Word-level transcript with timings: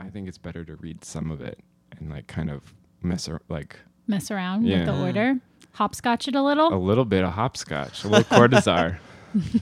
I 0.00 0.08
think 0.08 0.28
it's 0.28 0.38
better 0.38 0.64
to 0.64 0.76
read 0.76 1.04
some 1.04 1.30
of 1.30 1.40
it 1.40 1.58
and 1.98 2.10
like 2.10 2.26
kind 2.26 2.50
of 2.50 2.62
mess 3.02 3.28
ar- 3.28 3.42
like 3.48 3.78
Mess 4.06 4.30
around 4.30 4.66
Yeah. 4.66 4.78
with 4.78 4.86
the 4.86 4.98
order. 5.00 5.36
Hopscotch 5.72 6.26
it 6.26 6.34
a 6.34 6.42
little. 6.42 6.74
a 6.74 6.76
little 6.76 7.04
bit 7.04 7.22
of 7.22 7.32
hopscotch, 7.34 8.02
a 8.04 8.08
little 8.08 8.24
Cortázar. 8.24 8.98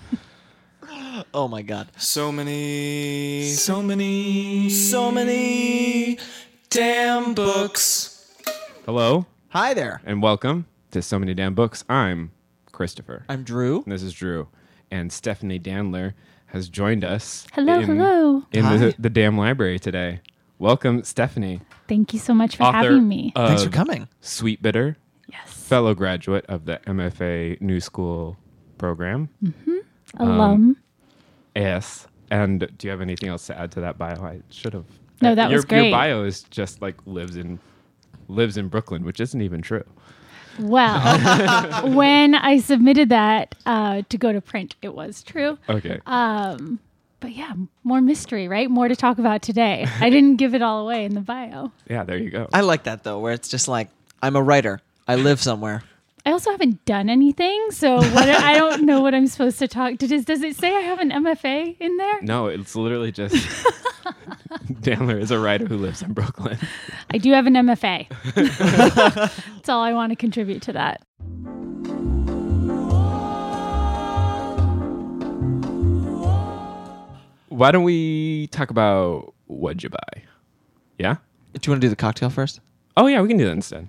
Oh 1.35 1.49
my 1.49 1.61
god. 1.63 1.89
So 1.99 2.33
many, 2.33 3.49
so 3.51 3.83
many, 3.83 4.71
so 4.71 5.11
many 5.11 6.19
damn 6.71 7.35
books. 7.35 8.33
Hello 8.87 9.27
Hi 9.51 9.75
there. 9.75 10.01
and 10.07 10.23
welcome 10.23 10.67
to 10.93 11.03
So 11.03 11.19
Many 11.19 11.35
Damn 11.35 11.55
Books. 11.55 11.85
I'm 11.91 12.31
Christopher. 12.73 13.25
I'm 13.29 13.43
Drew. 13.43 13.83
And 13.83 13.93
this 13.93 14.03
is 14.03 14.15
Drew. 14.15 14.49
And 14.91 15.13
Stephanie 15.13 15.61
Danler 15.61 16.15
has 16.49 16.69
joined 16.69 17.05
us. 17.05 17.47
hello, 17.53 17.79
in, 17.79 17.87
hello. 17.87 18.43
In 18.53 18.65
the, 18.65 18.95
the 18.99 19.11
damn 19.11 19.39
library 19.39 19.79
today. 19.79 20.21
Welcome, 20.59 21.05
Stephanie. 21.05 21.61
Thank 21.87 22.13
you 22.13 22.19
so 22.19 22.35
much 22.35 22.57
for 22.57 22.65
having 22.65 23.07
me. 23.07 23.33
Thanks 23.35 23.63
for 23.63 23.71
coming. 23.71 24.09
Sweetbitter, 24.23 24.97
yes. 25.29 25.53
fellow 25.53 25.95
graduate 25.95 26.45
of 26.47 26.65
the 26.65 26.81
MFA 26.87 27.61
New 27.61 27.81
School 27.81 28.37
program. 28.77 29.29
Mm-hmm. 29.43 29.77
Alum. 30.19 30.77
Yes. 31.55 32.07
And 32.31 32.69
do 32.77 32.87
you 32.87 32.91
have 32.91 33.01
anything 33.01 33.29
else 33.29 33.47
to 33.47 33.59
add 33.59 33.71
to 33.73 33.81
that 33.81 33.99
bio? 33.99 34.23
I 34.23 34.41
should 34.51 34.75
have. 34.75 34.87
No, 35.21 35.35
that 35.35 35.51
your, 35.51 35.59
was 35.59 35.65
great. 35.65 35.89
Your 35.89 35.93
bio 35.93 36.25
is 36.25 36.43
just 36.45 36.83
like 36.83 36.97
lives 37.07 37.37
in 37.37 37.59
lives 38.29 38.57
in 38.57 38.69
Brooklyn, 38.69 39.05
which 39.05 39.21
isn't 39.21 39.41
even 39.41 39.63
true. 39.63 39.85
Well, 40.61 41.89
when 41.95 42.35
I 42.35 42.59
submitted 42.59 43.09
that 43.11 43.55
uh, 43.67 44.03
to 44.09 44.19
go 44.19 44.33
to 44.33 44.41
print, 44.41 44.75
it 44.83 44.95
was 44.95 45.23
true. 45.23 45.59
Okay. 45.69 46.01
Um, 46.07 46.79
but 47.21 47.33
yeah, 47.33 47.53
more 47.85 48.01
mystery, 48.01 48.49
right? 48.49 48.71
More 48.71 48.89
to 48.89 48.97
talk 48.97 49.19
about 49.19 49.43
today. 49.43 49.87
I 50.01 50.11
didn't 50.11 50.37
give 50.37 50.55
it 50.55 50.63
all 50.63 50.85
away 50.85 51.05
in 51.05 51.15
the 51.15 51.21
bio. 51.21 51.73
yeah, 51.89 52.05
there 52.05 52.17
you 52.17 52.31
go. 52.31 52.49
I 52.53 52.61
like 52.61 52.85
that 52.85 53.03
though, 53.03 53.19
where 53.19 53.33
it's 53.33 53.49
just 53.49 53.69
like 53.69 53.89
I'm 54.23 54.37
a 54.37 54.43
writer. 54.43 54.81
I 55.07 55.17
live 55.17 55.41
somewhere. 55.41 55.83
I 56.29 56.33
also 56.33 56.51
haven't 56.51 56.85
done 56.85 57.09
anything, 57.09 57.71
so 57.71 57.97
what, 57.97 58.29
I 58.29 58.53
don't 58.59 58.83
know 58.83 59.01
what 59.01 59.15
I'm 59.15 59.27
supposed 59.29 59.59
to 59.61 59.67
talk. 59.67 59.97
Does, 59.97 60.27
does 60.27 60.43
it 60.43 60.57
say 60.57 60.77
I 60.77 60.81
have 60.81 60.99
an 60.99 61.11
MFA 61.11 61.75
in 61.81 61.97
there? 61.97 62.21
no, 62.21 62.49
it's 62.49 62.77
literally 62.77 63.11
just 63.11 63.35
Danler 64.83 65.19
is 65.19 65.31
a 65.31 65.39
writer 65.39 65.65
who 65.65 65.79
lives 65.79 66.03
in 66.03 66.13
Brooklyn. 66.13 66.59
I 67.11 67.17
do 67.17 67.33
have 67.33 67.47
an 67.47 67.55
MFA. 67.55 68.09
That's 69.55 69.69
all 69.71 69.81
I 69.81 69.95
want 69.95 70.11
to 70.11 70.17
contribute 70.17 70.61
to 70.65 70.75
that. 70.75 71.01
Why 77.49 77.71
don't 77.71 77.85
we 77.85 78.49
talk 78.49 78.69
about 78.69 79.33
what'd 79.47 79.83
you 79.83 79.89
buy? 79.89 80.23
Yeah? 80.99 81.17
Do 81.55 81.61
you 81.65 81.73
want 81.73 81.81
to 81.81 81.87
do 81.87 81.89
the 81.89 81.97
cocktail 81.97 82.29
first? 82.29 82.61
Oh 82.99 83.07
yeah, 83.07 83.23
we 83.23 83.29
can 83.29 83.39
do 83.39 83.47
that 83.47 83.53
instead. 83.53 83.89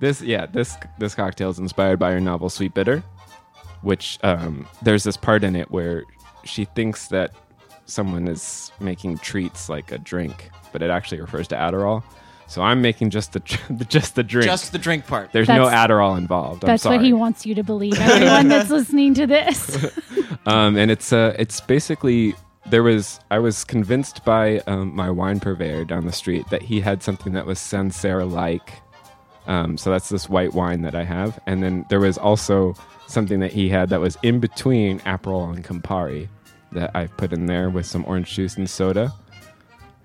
This 0.00 0.22
yeah, 0.22 0.46
this 0.46 0.76
this 0.98 1.14
cocktail 1.14 1.50
is 1.50 1.58
inspired 1.58 1.98
by 1.98 2.12
her 2.12 2.20
novel 2.20 2.48
Sweetbitter, 2.48 3.02
which 3.82 4.18
um, 4.22 4.66
there's 4.82 5.04
this 5.04 5.16
part 5.16 5.42
in 5.44 5.56
it 5.56 5.70
where 5.70 6.04
she 6.44 6.64
thinks 6.64 7.08
that 7.08 7.34
someone 7.86 8.28
is 8.28 8.70
making 8.80 9.18
treats 9.18 9.68
like 9.68 9.90
a 9.90 9.98
drink, 9.98 10.50
but 10.72 10.82
it 10.82 10.90
actually 10.90 11.20
refers 11.20 11.48
to 11.48 11.56
Adderall. 11.56 12.02
So 12.46 12.62
I'm 12.62 12.80
making 12.80 13.10
just 13.10 13.32
the 13.32 13.40
just 13.88 14.14
the 14.14 14.22
drink. 14.22 14.46
Just 14.46 14.72
the 14.72 14.78
drink 14.78 15.06
part. 15.06 15.32
There's 15.32 15.48
no 15.48 15.66
Adderall 15.66 16.16
involved. 16.16 16.64
I'm 16.64 16.68
That's 16.68 16.82
sorry. 16.82 16.96
what 16.96 17.04
he 17.04 17.12
wants 17.12 17.44
you 17.44 17.54
to 17.54 17.62
believe. 17.62 17.94
Everyone 18.00 18.48
that's 18.48 18.70
listening 18.70 19.14
to 19.14 19.26
this. 19.26 19.86
Um, 20.46 20.78
and 20.78 20.90
it's 20.90 21.12
uh, 21.12 21.34
it's 21.38 21.60
basically 21.60 22.34
there 22.70 22.82
was 22.82 23.20
I 23.30 23.38
was 23.38 23.64
convinced 23.64 24.24
by 24.24 24.60
um, 24.60 24.96
my 24.96 25.10
wine 25.10 25.40
purveyor 25.40 25.84
down 25.84 26.06
the 26.06 26.12
street 26.12 26.48
that 26.48 26.62
he 26.62 26.80
had 26.80 27.02
something 27.02 27.34
that 27.34 27.44
was 27.44 27.58
Sancerre 27.58 28.24
like. 28.24 28.72
Um, 29.48 29.76
so 29.76 29.90
that's 29.90 30.08
this 30.10 30.28
white 30.28 30.52
wine 30.54 30.82
that 30.82 30.94
I 30.94 31.04
have, 31.04 31.40
and 31.46 31.62
then 31.62 31.84
there 31.88 32.00
was 32.00 32.18
also 32.18 32.74
something 33.06 33.40
that 33.40 33.50
he 33.52 33.68
had 33.70 33.88
that 33.88 34.00
was 34.00 34.16
in 34.22 34.38
between 34.40 35.00
Aperol 35.00 35.54
and 35.54 35.64
Campari 35.64 36.28
that 36.72 36.94
I 36.94 37.06
put 37.06 37.32
in 37.32 37.46
there 37.46 37.70
with 37.70 37.86
some 37.86 38.04
orange 38.06 38.30
juice 38.34 38.56
and 38.58 38.68
soda 38.68 39.12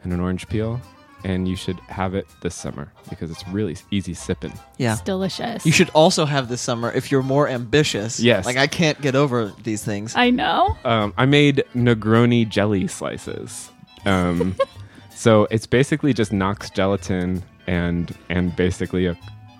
and 0.03 0.13
an 0.13 0.19
orange 0.21 0.47
peel. 0.47 0.79
And 1.25 1.47
you 1.47 1.55
should 1.55 1.79
have 1.87 2.15
it 2.15 2.27
this 2.41 2.53
summer 2.53 2.91
because 3.09 3.31
it's 3.31 3.47
really 3.47 3.77
easy 3.91 4.13
sipping. 4.13 4.51
Yeah. 4.77 4.93
It's 4.93 5.01
delicious. 5.01 5.65
You 5.65 5.71
should 5.71 5.89
also 5.91 6.25
have 6.25 6.49
this 6.49 6.59
summer 6.59 6.91
if 6.91 7.11
you're 7.11 7.23
more 7.23 7.47
ambitious. 7.47 8.19
Yes. 8.19 8.45
Like 8.45 8.57
I 8.57 8.67
can't 8.67 8.99
get 9.01 9.15
over 9.15 9.53
these 9.63 9.85
things. 9.85 10.15
I 10.17 10.31
know. 10.31 10.75
um, 10.83 11.13
I 11.17 11.25
made 11.25 11.63
Negroni 11.73 12.47
jelly 12.47 12.87
slices. 12.87 13.71
Um, 14.05 14.57
so 15.15 15.47
it's 15.49 15.65
basically 15.65 16.13
just 16.13 16.33
Knox 16.33 16.69
gelatin 16.69 17.41
and 17.67 18.15
and 18.29 18.55
basically 18.55 19.05
a, 19.05 19.11
a, 19.11 19.15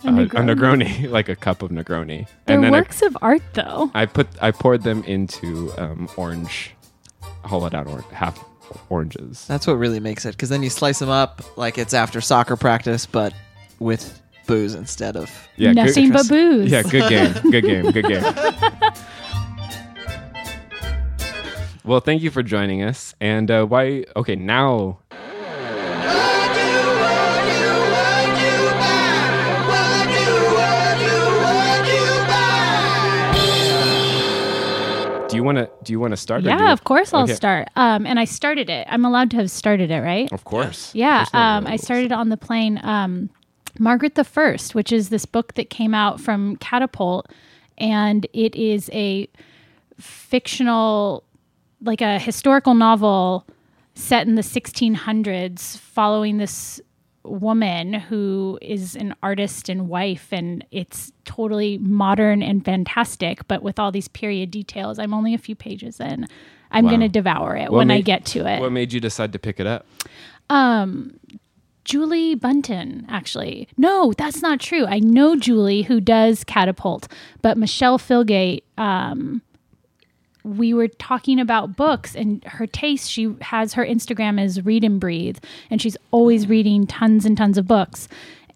a 0.07 0.11
Negroni. 0.11 0.55
Negroni, 0.55 1.09
like 1.17 1.29
a 1.29 1.35
cup 1.35 1.61
of 1.61 1.71
Negroni. 1.71 2.27
They're 2.45 2.55
and 2.55 2.63
then 2.63 2.71
works 2.71 3.01
of 3.01 3.17
art, 3.21 3.41
though. 3.53 3.91
I, 3.93 4.03
I 4.03 4.05
put 4.05 4.27
I 4.41 4.51
poured 4.51 4.83
them 4.83 5.03
into 5.03 5.71
um, 5.77 6.09
orange, 6.17 6.71
hollowed 7.43 7.73
out 7.75 7.87
or, 7.87 8.01
half 8.13 8.43
oranges. 8.89 9.45
That's 9.47 9.67
what 9.67 9.73
really 9.75 9.99
makes 9.99 10.25
it, 10.25 10.31
because 10.31 10.49
then 10.49 10.63
you 10.63 10.69
slice 10.69 10.99
them 10.99 11.09
up 11.09 11.41
like 11.57 11.77
it's 11.77 11.93
after 11.93 12.21
soccer 12.21 12.55
practice, 12.55 13.05
but 13.05 13.33
with 13.79 14.21
booze 14.47 14.73
instead 14.75 15.15
of. 15.15 15.29
Yeah, 15.55 15.73
Nothing 15.73 16.09
good, 16.09 16.13
but 16.13 16.29
booze. 16.29 16.71
yeah, 16.71 16.83
good 16.83 17.09
game, 17.09 17.33
good 17.51 17.63
game, 17.63 17.91
good 17.91 18.05
game. 18.05 18.23
Well, 21.85 21.99
thank 21.99 22.21
you 22.21 22.31
for 22.31 22.43
joining 22.43 22.81
us. 22.81 23.13
And 23.19 23.51
uh, 23.51 23.65
why? 23.65 24.05
Okay, 24.15 24.35
now 24.35 24.99
you 35.43 35.45
want 35.45 35.57
to 35.57 35.69
do 35.83 35.91
you 35.93 35.99
want 35.99 36.11
to 36.11 36.17
start? 36.17 36.43
Yeah, 36.43 36.71
of 36.71 36.83
course 36.85 37.13
I'll 37.13 37.23
Okay. 37.23 37.33
start. 37.33 37.67
Um, 37.75 38.05
and 38.07 38.19
I 38.19 38.25
started 38.25 38.69
it. 38.69 38.87
I'm 38.89 39.03
allowed 39.05 39.29
to 39.31 39.37
have 39.37 39.51
started 39.51 39.91
it, 39.91 39.99
right? 40.01 40.31
Of 40.31 40.43
course. 40.45 40.91
Yeah, 40.95 41.17
There's 41.17 41.33
um, 41.33 41.67
I 41.67 41.75
started 41.75 42.11
on 42.11 42.29
the 42.29 42.37
plane. 42.37 42.79
Um, 42.83 43.29
Margaret 43.79 44.15
the 44.15 44.23
First, 44.23 44.75
which 44.75 44.91
is 44.91 45.09
this 45.09 45.25
book 45.25 45.55
that 45.55 45.69
came 45.69 45.93
out 45.93 46.21
from 46.21 46.55
Catapult, 46.57 47.27
and 47.77 48.25
it 48.33 48.55
is 48.55 48.89
a 48.93 49.27
fictional, 49.99 51.23
like 51.81 52.01
a 52.01 52.19
historical 52.19 52.73
novel 52.75 53.45
set 53.95 54.27
in 54.27 54.35
the 54.35 54.41
1600s, 54.41 55.77
following 55.79 56.37
this 56.37 56.79
woman 57.23 57.93
who 57.93 58.59
is 58.61 58.95
an 58.95 59.15
artist 59.23 59.69
and 59.69 59.87
wife, 59.87 60.27
and 60.31 60.65
it's 60.71 61.11
totally 61.25 61.77
modern 61.77 62.41
and 62.43 62.63
fantastic, 62.65 63.47
but 63.47 63.63
with 63.63 63.79
all 63.79 63.91
these 63.91 64.07
period 64.07 64.51
details. 64.51 64.99
I'm 64.99 65.13
only 65.13 65.33
a 65.33 65.37
few 65.37 65.55
pages 65.55 65.99
in. 65.99 66.27
I'm 66.71 66.85
Wow. 66.85 66.89
going 66.91 67.01
to 67.01 67.09
devour 67.09 67.55
it 67.55 67.71
What 67.71 67.77
when 67.79 67.91
I 67.91 68.01
get 68.01 68.25
to 68.25 68.45
it. 68.47 68.59
What 68.59 68.71
made 68.71 68.93
you 68.93 68.99
decide 68.99 69.31
to 69.33 69.39
pick 69.39 69.59
it 69.59 69.67
up? 69.67 69.85
Um, 70.49 71.19
Julie 71.85 72.35
Buntin, 72.35 73.05
actually. 73.09 73.67
No, 73.77 74.13
that's 74.17 74.41
not 74.41 74.59
true. 74.59 74.85
I 74.85 74.99
know 74.99 75.35
Julie 75.35 75.83
who 75.83 75.99
does 76.01 76.43
Catapult, 76.43 77.07
but 77.41 77.57
Michele 77.57 77.99
Filgate, 77.99 78.63
um, 78.77 79.41
we 80.43 80.73
were 80.73 80.87
talking 80.87 81.39
about 81.39 81.75
books 81.75 82.15
and 82.15 82.43
her 82.45 82.67
taste. 82.67 83.09
She 83.09 83.33
has 83.41 83.73
her 83.73 83.85
Instagram 83.85 84.43
is 84.43 84.63
Read 84.65 84.83
and 84.83 84.99
Breathe, 84.99 85.37
and 85.69 85.81
she's 85.81 85.97
always 86.11 86.45
mm. 86.45 86.49
reading 86.49 86.87
tons 86.87 87.25
and 87.25 87.37
tons 87.37 87.57
of 87.57 87.67
books. 87.67 88.07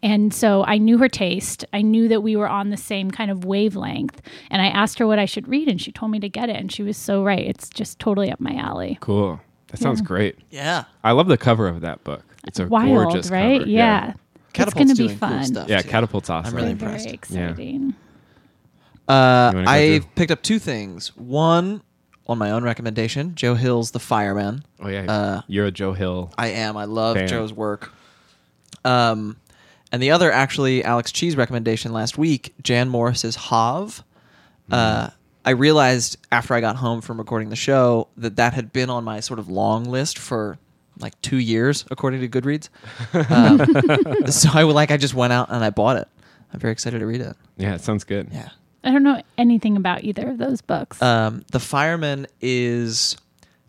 And 0.03 0.33
so 0.33 0.63
I 0.65 0.77
knew 0.77 0.97
her 0.99 1.09
taste. 1.09 1.65
I 1.73 1.81
knew 1.81 2.07
that 2.07 2.21
we 2.21 2.35
were 2.35 2.47
on 2.47 2.69
the 2.69 2.77
same 2.77 3.09
kind 3.09 3.31
of 3.31 3.45
wavelength. 3.45 4.21
And 4.51 4.61
I 4.61 4.67
asked 4.67 4.99
her 4.99 5.07
what 5.07 5.17
I 5.17 5.25
should 5.25 5.47
read, 5.47 5.67
and 5.67 5.81
she 5.81 5.91
told 5.91 6.11
me 6.11 6.19
to 6.19 6.29
get 6.29 6.49
it. 6.49 6.55
And 6.55 6.71
she 6.71 6.83
was 6.83 6.97
so 6.97 7.23
right. 7.23 7.39
It's 7.39 7.67
just 7.69 7.97
totally 7.99 8.31
up 8.31 8.39
my 8.39 8.53
alley. 8.55 8.97
Cool. 9.01 9.39
That 9.69 9.79
sounds 9.79 10.01
great. 10.01 10.37
Yeah. 10.49 10.85
I 11.03 11.11
love 11.11 11.27
the 11.27 11.37
cover 11.37 11.67
of 11.67 11.81
that 11.81 12.03
book. 12.03 12.23
It's 12.45 12.59
a 12.59 12.67
Wild, 12.67 12.89
gorgeous 12.89 13.31
right? 13.31 13.59
cover. 13.59 13.69
Yeah. 13.69 14.09
It's 14.11 14.53
Catapult's 14.53 14.93
going 14.93 14.95
to 14.95 15.13
be 15.13 15.19
fun. 15.19 15.37
cool 15.39 15.43
stuff. 15.45 15.69
Yeah, 15.69 15.81
too. 15.81 15.89
Catapult's 15.89 16.29
awesome. 16.29 16.55
really 16.55 16.73
Very 16.73 16.93
impressed. 16.93 17.13
exciting. 17.13 17.95
Uh, 19.07 19.49
You 19.53 19.57
wanna 19.59 19.65
go 19.65 19.71
I 19.71 19.99
picked 20.15 20.31
up 20.31 20.41
two 20.43 20.59
things. 20.59 21.15
One, 21.15 21.81
on 22.27 22.37
my 22.37 22.51
own 22.51 22.63
recommendation, 22.63 23.35
Joe 23.35 23.55
Hill's 23.55 23.91
The 23.91 23.99
Fireman. 23.99 24.65
Oh 24.81 24.89
yeah, 24.89 25.05
Uh, 25.11 25.41
you're 25.47 25.65
a 25.67 25.71
Joe 25.71 25.93
Hill. 25.93 26.31
I 26.37 26.47
am. 26.49 26.75
I 26.77 26.85
love 26.85 27.15
Fan. 27.17 27.27
Joe's 27.27 27.53
work. 27.53 27.91
Um, 28.83 29.37
and 29.91 30.01
the 30.03 30.11
other, 30.11 30.31
actually, 30.31 30.83
Alex 30.83 31.11
Chee's 31.11 31.37
recommendation 31.37 31.93
last 31.93 32.17
week, 32.17 32.53
Jan 32.61 32.89
Morris's 32.89 33.35
Hav. 33.35 34.03
Uh, 34.69 35.09
I 35.45 35.51
realized 35.51 36.17
after 36.29 36.53
I 36.53 36.59
got 36.59 36.75
home 36.75 36.99
from 36.99 37.17
recording 37.17 37.47
the 37.49 37.55
show 37.55 38.09
that 38.17 38.35
that 38.35 38.53
had 38.53 38.73
been 38.73 38.89
on 38.89 39.05
my 39.05 39.21
sort 39.21 39.39
of 39.39 39.47
long 39.47 39.85
list 39.85 40.17
for 40.19 40.57
like 40.99 41.19
two 41.21 41.37
years, 41.37 41.85
according 41.89 42.19
to 42.21 42.27
Goodreads. 42.27 42.67
Um, 43.29 44.27
so 44.29 44.49
I 44.53 44.63
like 44.63 44.91
I 44.91 44.97
just 44.97 45.13
went 45.13 45.31
out 45.31 45.49
and 45.49 45.63
I 45.63 45.69
bought 45.69 45.95
it. 45.97 46.07
I'm 46.53 46.59
very 46.59 46.73
excited 46.73 46.99
to 46.99 47.05
read 47.05 47.21
it. 47.21 47.35
Yeah, 47.55 47.75
it 47.75 47.81
sounds 47.81 48.03
good. 48.03 48.27
Yeah. 48.33 48.49
I 48.87 48.91
don't 48.91 49.03
know 49.03 49.21
anything 49.37 49.75
about 49.75 50.05
either 50.05 50.29
of 50.29 50.37
those 50.37 50.61
books. 50.61 51.01
Um, 51.01 51.43
the 51.51 51.59
Fireman 51.59 52.25
is 52.39 53.17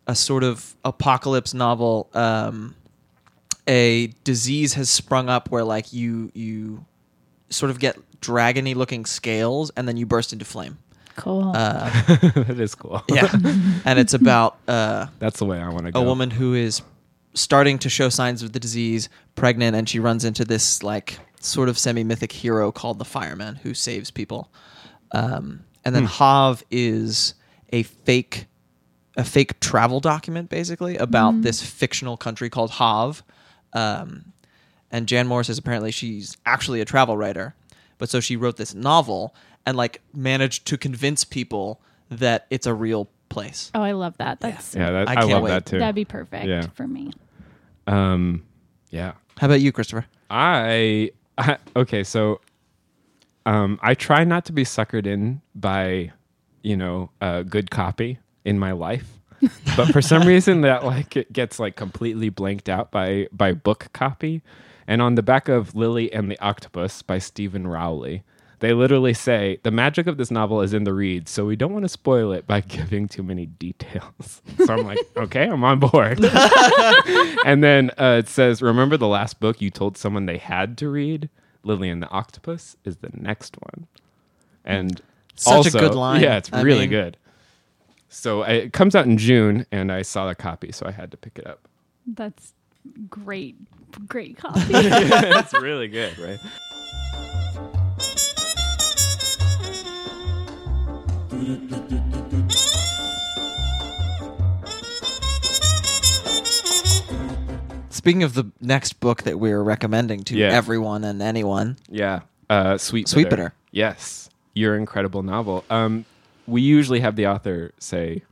a 0.07 0.15
sort 0.15 0.45
of 0.45 0.77
apocalypse 0.85 1.53
novel. 1.53 2.09
Um, 2.15 2.77
a 3.67 4.13
disease 4.23 4.75
has 4.75 4.89
sprung 4.89 5.29
up 5.29 5.51
where 5.51 5.65
like 5.65 5.93
you 5.93 6.31
you 6.35 6.85
sort 7.51 7.71
of 7.71 7.81
get 7.81 7.97
dragony 8.21 8.75
looking 8.77 9.05
scales 9.07 9.71
and 9.77 9.89
then 9.89 9.97
you 9.97 10.07
burst 10.07 10.33
into 10.33 10.45
flame. 10.45 10.79
cool. 11.17 11.51
Uh, 11.55 11.91
that 12.47 12.61
is 12.61 12.75
cool. 12.77 13.03
yeah, 13.09 13.29
and 13.85 13.99
it's 13.99 14.15
about 14.15 14.57
uh, 14.69 15.07
That's 15.19 15.41
the 15.41 15.47
way 15.47 15.61
I 15.61 15.69
want 15.69 15.87
to 15.87 15.93
go. 15.93 16.01
a 16.01 16.05
woman 16.05 16.31
who 16.31 16.55
is 16.55 16.81
starting 17.35 17.79
to 17.81 17.89
show 17.89 18.09
signs 18.09 18.43
of 18.45 18.53
the 18.53 18.61
disease, 18.61 19.09
pregnant, 19.35 19.75
and 19.75 19.89
she 19.89 19.99
runs 19.99 20.25
into 20.25 20.45
this 20.45 20.83
like 20.85 21.19
sort 21.41 21.69
of 21.69 21.77
semi 21.77 22.05
mythic 22.05 22.31
hero 22.33 22.71
called 22.71 22.99
the 23.01 23.05
Fireman 23.05 23.57
who 23.57 23.75
saves 23.75 24.11
people. 24.13 24.49
Um, 25.13 25.65
and 25.85 25.95
then 25.95 26.05
Hav 26.05 26.63
is 26.71 27.35
a 27.71 27.83
fake, 27.83 28.47
a 29.17 29.25
fake 29.25 29.59
travel 29.61 30.01
document 30.01 30.51
basically 30.51 30.97
about 30.97 31.43
this 31.43 31.63
fictional 31.63 32.17
country 32.17 32.51
called 32.51 32.71
Hav. 32.73 33.23
Um, 33.73 34.33
and 34.91 35.07
Jan 35.07 35.27
Morris 35.27 35.47
says 35.49 35.59
apparently 35.59 35.91
she's 35.91 36.37
actually 36.47 36.81
a 36.81 36.85
travel 36.85 37.17
writer, 37.17 37.55
but 37.99 38.09
so 38.09 38.21
she 38.21 38.37
wrote 38.37 38.57
this 38.57 38.75
novel 38.75 39.35
and 39.67 39.77
like 39.77 40.01
managed 40.15 40.67
to 40.67 40.79
convince 40.79 41.25
people 41.25 41.81
that 42.11 42.47
it's 42.51 42.67
a 42.67 42.73
real 42.75 43.09
place. 43.29 43.71
oh, 43.75 43.83
I 43.83 43.93
love 43.93 44.17
that. 44.19 44.41
That's 44.41 44.75
Yeah, 44.75 44.91
that, 44.91 45.09
I 45.09 45.13
I, 45.13 45.15
can't 45.17 45.29
love 45.31 45.43
wait. 45.43 45.51
that 45.51 45.67
too. 45.67 45.79
that'd 45.79 45.95
be 45.95 46.07
perfect 46.07 46.47
Yeah. 46.47 46.63
for 46.75 46.87
me. 46.87 47.13
um, 47.87 48.45
yeah. 48.91 49.13
How 49.39 49.47
about 49.47 49.61
you, 49.61 49.71
Christopher? 49.73 50.07
I, 50.31 51.11
I 51.37 51.59
okay, 51.77 52.03
so 52.05 52.41
um, 53.49 53.81
I 53.83 53.95
try 53.95 54.25
not 54.25 54.45
to 54.47 54.53
be 54.53 54.65
suckered 54.65 55.07
in 55.07 55.41
by 55.55 56.13
you 56.63 56.77
know 56.77 57.11
uh, 57.23 57.43
good 57.43 57.71
copy 57.71 58.19
in 58.45 58.59
my 58.59 58.73
life, 58.73 59.19
but 59.77 59.89
for 59.89 60.03
some 60.03 60.27
reason 60.27 60.61
that 60.61 60.85
like 60.85 61.17
it 61.17 61.33
gets 61.33 61.59
like 61.59 61.75
completely 61.75 62.29
blanked 62.29 62.69
out 62.69 62.91
by 62.91 63.27
by 63.33 63.53
book 63.53 63.89
copy. 63.93 64.43
And 64.87 65.03
on 65.03 65.17
the 65.17 65.23
back 65.23 65.49
of 65.49 65.75
Lily 65.75 66.11
and 66.13 66.31
the 66.31 66.39
Octopus 66.41 67.03
by 67.03 67.19
Steven 67.19 67.67
Rowley, 67.67 68.23
they 68.61 68.73
literally 68.73 69.13
say 69.13 69.61
the 69.63 69.71
magic 69.71 70.07
of 70.07 70.17
this 70.17 70.31
novel 70.31 70.63
is 70.63 70.73
in 70.75 70.85
the 70.85 70.95
read, 70.95 71.29
so 71.29 71.45
we 71.45 71.57
don't 71.57 71.73
want 71.73 71.85
to 71.85 71.91
spoil 71.91 72.33
it 72.33 72.47
by 72.47 72.61
giving 72.77 73.09
too 73.09 73.23
many 73.23 73.47
details. 73.47 74.43
So 74.67 74.75
I'm 74.75 74.85
like, 74.85 74.99
okay, 75.17 75.45
I'm 75.45 75.63
on 75.65 75.79
board. 75.79 76.19
and 77.47 77.63
then 77.63 77.91
uh, 77.97 78.17
it 78.19 78.29
says, 78.29 78.61
remember 78.61 78.97
the 78.97 79.07
last 79.07 79.41
book 79.41 79.63
you 79.63 79.71
told 79.71 79.97
someone 79.97 80.27
they 80.27 80.37
had 80.37 80.77
to 80.79 80.89
read? 80.89 81.31
Lily 81.69 81.91
and 81.91 82.03
the 82.03 82.09
Octopus 82.09 82.77
is 82.85 82.97
the 82.97 83.11
next 83.15 83.57
one. 83.61 83.87
Hmm. 84.65 84.71
And 84.73 85.01
Such 85.37 85.67
a 85.67 85.71
good 85.71 85.95
line. 85.95 86.23
Yeah, 86.23 86.39
it's 86.39 86.53
I 86.53 86.63
really 86.63 86.81
mean- 86.81 86.91
good. 86.91 87.17
So 88.09 88.41
I, 88.43 88.53
it 88.53 88.73
comes 88.73 88.97
out 88.97 89.05
in 89.05 89.19
June, 89.19 89.67
and 89.71 89.93
I 89.93 90.01
saw 90.01 90.27
the 90.27 90.35
copy, 90.35 90.73
so 90.73 90.87
I 90.87 90.93
had 90.93 91.11
to 91.11 91.19
pick 91.19 91.39
it 91.39 91.47
up. 91.47 91.69
That's 92.07 92.55
great, 93.11 93.55
great 94.09 94.37
copy. 94.39 94.63
it's 94.71 95.53
really 95.53 95.89
good, 95.89 96.19
right? 96.19 96.39
Speaking 108.09 108.23
of 108.23 108.33
the 108.33 108.51
next 108.63 109.01
book 109.01 109.25
that 109.25 109.39
we're 109.39 109.63
recommending 109.63 110.25
to 110.25 110.35
Yeah. 110.35 110.47
everyone 110.47 111.05
and 111.05 111.21
anyone, 111.21 111.77
Yeah. 111.91 112.21
Uh, 112.49 112.79
Sweet 112.79 113.07
Sweet 113.07 113.25
Bitter. 113.25 113.37
Bitter. 113.37 113.55
Yes. 113.71 114.31
Your 114.55 114.77
incredible 114.77 115.23
novel. 115.23 115.63
Um, 115.69 116.07
we 116.47 116.63
usually 116.63 117.01
have 117.01 117.17
the 117.17 117.27
author 117.27 117.73
say 117.79 118.23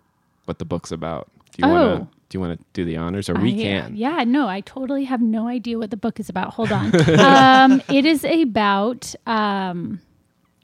what 0.47 0.59
the 0.59 0.65
book's 0.65 0.93
about. 0.93 1.29
Do 1.53 1.67
you 1.67 1.71
want 1.75 1.85
Oh. 1.85 1.99
to 1.99 2.05
do 2.31 2.39
you 2.39 2.41
want 2.41 2.59
to 2.59 2.65
do 2.73 2.87
the 2.87 2.97
honors 2.97 3.29
or 3.29 3.35
we 3.35 3.53
I- 3.53 3.63
can? 3.63 3.97
Yeah, 3.97 4.25
no, 4.25 4.49
I 4.49 4.63
totally 4.63 5.05
have 5.05 5.21
no 5.21 5.47
idea 5.47 5.77
what 5.79 5.91
the 5.91 5.97
book 5.99 6.19
is 6.19 6.31
about. 6.31 6.55
Hold 6.55 6.73
on. 6.73 6.87
um, 7.21 7.83
it 7.91 8.07
is 8.07 8.25
about 8.25 9.15
um, 9.27 10.01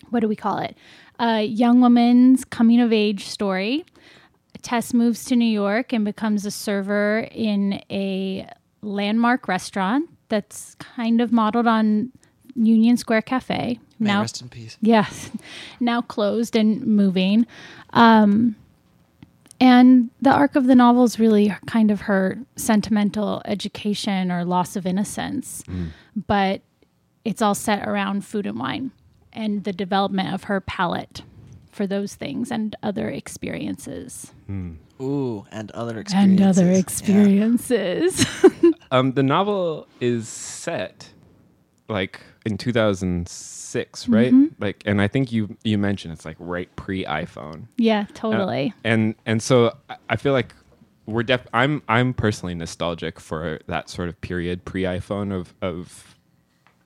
what 0.08 0.20
do 0.20 0.28
we 0.28 0.36
call 0.36 0.56
it? 0.56 0.74
A 1.20 1.42
young 1.44 1.82
woman's 1.82 2.46
coming 2.46 2.80
of 2.80 2.94
age 2.94 3.26
story. 3.26 3.84
Tess 4.62 4.94
moves 4.94 5.26
to 5.26 5.36
New 5.36 5.44
York 5.44 5.92
and 5.92 6.02
becomes 6.02 6.46
a 6.46 6.50
server 6.50 7.28
in 7.30 7.82
a 7.90 8.48
landmark 8.82 9.48
restaurant 9.48 10.08
that's 10.28 10.74
kind 10.76 11.20
of 11.20 11.32
modeled 11.32 11.66
on 11.66 12.12
Union 12.54 12.96
Square 12.96 13.22
Cafe. 13.22 13.78
may 13.98 14.08
now, 14.08 14.20
rest 14.20 14.42
in 14.42 14.48
peace. 14.48 14.76
Yes, 14.80 15.30
now 15.80 16.02
closed 16.02 16.56
and 16.56 16.84
moving. 16.86 17.46
Um, 17.92 18.56
and 19.60 20.10
the 20.20 20.30
arc 20.30 20.56
of 20.56 20.66
the 20.66 20.74
novel 20.74 21.04
is 21.04 21.20
really 21.20 21.54
kind 21.66 21.90
of 21.92 22.02
her 22.02 22.38
sentimental 22.56 23.42
education 23.44 24.32
or 24.32 24.44
loss 24.44 24.74
of 24.74 24.86
innocence, 24.86 25.62
but 26.26 26.62
it's 27.24 27.40
all 27.40 27.54
set 27.54 27.86
around 27.86 28.24
food 28.24 28.44
and 28.46 28.58
wine 28.58 28.90
and 29.32 29.62
the 29.62 29.72
development 29.72 30.34
of 30.34 30.44
her 30.44 30.60
palate 30.60 31.22
for 31.70 31.86
those 31.86 32.16
things 32.16 32.50
and 32.50 32.74
other 32.82 33.08
experiences. 33.08 34.32
Ooh, 35.00 35.46
and 35.50 35.70
other 35.72 35.98
experiences. 36.00 36.40
And 36.40 36.48
other 36.48 36.70
Yeah. 36.70 38.50
Um, 38.92 39.12
the 39.12 39.22
novel 39.22 39.88
is 40.00 40.28
set 40.28 41.08
like 41.88 42.20
in 42.46 42.56
2006, 42.58 44.08
right? 44.08 44.32
Mm-hmm. 44.32 44.62
Like, 44.62 44.82
and 44.86 45.00
I 45.00 45.08
think 45.08 45.32
you 45.32 45.56
you 45.64 45.78
mentioned 45.78 46.12
it's 46.14 46.24
like 46.24 46.36
right 46.38 46.74
pre 46.76 47.04
iPhone. 47.04 47.66
yeah, 47.76 48.06
totally. 48.14 48.72
and 48.84 49.14
and 49.26 49.42
so 49.42 49.76
I- 49.90 49.96
I 50.10 50.16
feel 50.16 50.32
like 50.32 50.54
we're 51.06 51.22
def- 51.24 51.48
I'm 51.52 51.82
I'm 51.88 52.14
personally 52.14 52.54
nostalgic 52.54 53.18
for 53.18 53.60
that 53.66 53.88
sort 53.88 54.08
of 54.08 54.20
period 54.20 54.64
pre 54.64 54.82
iPhone 54.82 55.32
of 55.34 55.52
of 55.62 56.16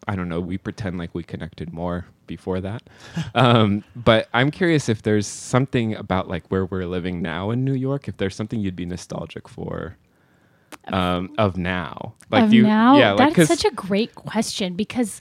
I 0.09 0.17
don't 0.17 0.29
know 0.29 0.41
we 0.41 0.57
pretend 0.59 0.99
like 0.99 1.15
we 1.15 1.23
connected 1.23 1.73
more 1.73 2.07
before 2.27 2.61
that, 2.61 2.83
um, 3.35 3.85
but 3.95 4.29
I'm 4.35 4.51
curious 4.51 4.89
if 4.89 5.03
there's 5.03 5.27
something 5.27 5.95
about 5.95 6.29
like 6.29 6.47
where 6.49 6.65
we're 6.67 6.87
living 6.87 7.21
now 7.23 7.51
in 7.51 7.65
New 7.65 7.75
York 7.75 8.09
if 8.09 8.17
there's 8.17 8.35
something 8.35 8.61
you'd 8.61 8.77
be 8.77 8.87
nostalgic 8.87 9.49
for 9.49 9.97
um, 10.95 11.35
of 11.39 11.57
now 11.57 12.15
like 12.31 12.45
of 12.45 12.53
you 12.53 12.63
now? 12.63 12.99
yeah 12.99 13.13
like 13.13 13.35
That's 13.35 13.49
such 13.49 13.65
a 13.65 13.75
great 13.75 14.15
question 14.15 14.75
because, 14.75 15.21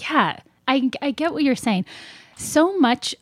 yeah, 0.00 0.40
I, 0.66 0.90
I 1.02 1.10
get 1.10 1.32
what 1.32 1.42
you're 1.42 1.56
saying. 1.56 1.84
So 2.36 2.78
much 2.78 3.14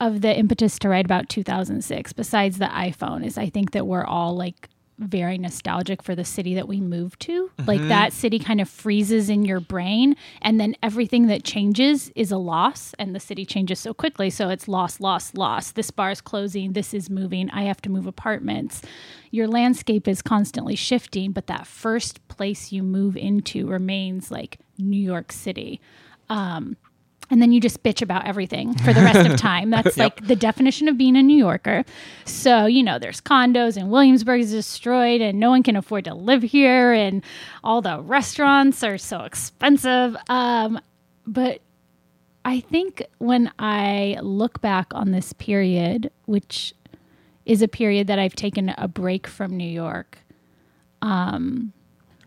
of 0.00 0.20
the 0.20 0.36
impetus 0.36 0.78
to 0.80 0.88
write 0.88 1.04
about 1.04 1.28
2006, 1.28 2.12
besides 2.12 2.58
the 2.58 2.66
iPhone, 2.66 3.24
is 3.24 3.38
I 3.38 3.48
think 3.48 3.72
that 3.72 3.86
we're 3.86 4.04
all 4.04 4.36
like 4.36 4.68
very 4.98 5.36
nostalgic 5.36 6.02
for 6.02 6.14
the 6.14 6.24
city 6.24 6.54
that 6.54 6.68
we 6.68 6.80
moved 6.80 7.20
to. 7.20 7.50
Like 7.66 7.82
that 7.88 8.12
city 8.12 8.38
kind 8.38 8.60
of 8.60 8.68
freezes 8.68 9.28
in 9.28 9.44
your 9.44 9.60
brain, 9.60 10.16
and 10.40 10.58
then 10.58 10.74
everything 10.82 11.26
that 11.26 11.44
changes 11.44 12.10
is 12.14 12.30
a 12.30 12.38
loss, 12.38 12.94
and 12.98 13.14
the 13.14 13.20
city 13.20 13.44
changes 13.44 13.78
so 13.78 13.92
quickly. 13.92 14.30
So 14.30 14.48
it's 14.48 14.68
loss, 14.68 15.00
loss, 15.00 15.34
loss. 15.34 15.72
This 15.72 15.90
bar 15.90 16.10
is 16.10 16.20
closing, 16.20 16.72
this 16.72 16.94
is 16.94 17.10
moving, 17.10 17.50
I 17.50 17.62
have 17.62 17.82
to 17.82 17.90
move 17.90 18.06
apartments. 18.06 18.82
Your 19.30 19.48
landscape 19.48 20.08
is 20.08 20.22
constantly 20.22 20.76
shifting, 20.76 21.32
but 21.32 21.46
that 21.46 21.66
first 21.66 22.26
place 22.28 22.72
you 22.72 22.82
move 22.82 23.16
into 23.16 23.66
remains 23.66 24.30
like 24.30 24.58
New 24.78 25.00
York 25.00 25.32
City. 25.32 25.80
Um, 26.28 26.76
and 27.30 27.42
then 27.42 27.52
you 27.52 27.60
just 27.60 27.82
bitch 27.82 28.02
about 28.02 28.26
everything 28.26 28.74
for 28.78 28.92
the 28.92 29.00
rest 29.00 29.28
of 29.28 29.36
time. 29.40 29.70
That's 29.70 29.96
like 29.96 30.26
the 30.26 30.36
definition 30.36 30.88
of 30.88 30.96
being 30.96 31.16
a 31.16 31.22
New 31.22 31.36
Yorker. 31.36 31.84
So, 32.24 32.66
you 32.66 32.82
know, 32.82 32.98
there's 32.98 33.20
condos 33.20 33.76
and 33.76 33.90
Williamsburg 33.90 34.40
is 34.40 34.52
destroyed 34.52 35.20
and 35.20 35.40
no 35.40 35.50
one 35.50 35.62
can 35.62 35.76
afford 35.76 36.04
to 36.04 36.14
live 36.14 36.42
here 36.42 36.92
and 36.92 37.22
all 37.64 37.82
the 37.82 38.00
restaurants 38.00 38.82
are 38.84 38.98
so 38.98 39.22
expensive. 39.22 40.16
Um, 40.28 40.80
but 41.26 41.60
I 42.44 42.60
think 42.60 43.02
when 43.18 43.50
I 43.58 44.18
look 44.22 44.60
back 44.60 44.86
on 44.92 45.10
this 45.10 45.32
period, 45.32 46.12
which 46.26 46.74
is 47.44 47.60
a 47.60 47.68
period 47.68 48.06
that 48.06 48.20
I've 48.20 48.36
taken 48.36 48.72
a 48.78 48.86
break 48.86 49.26
from 49.26 49.56
New 49.56 49.68
York, 49.68 50.18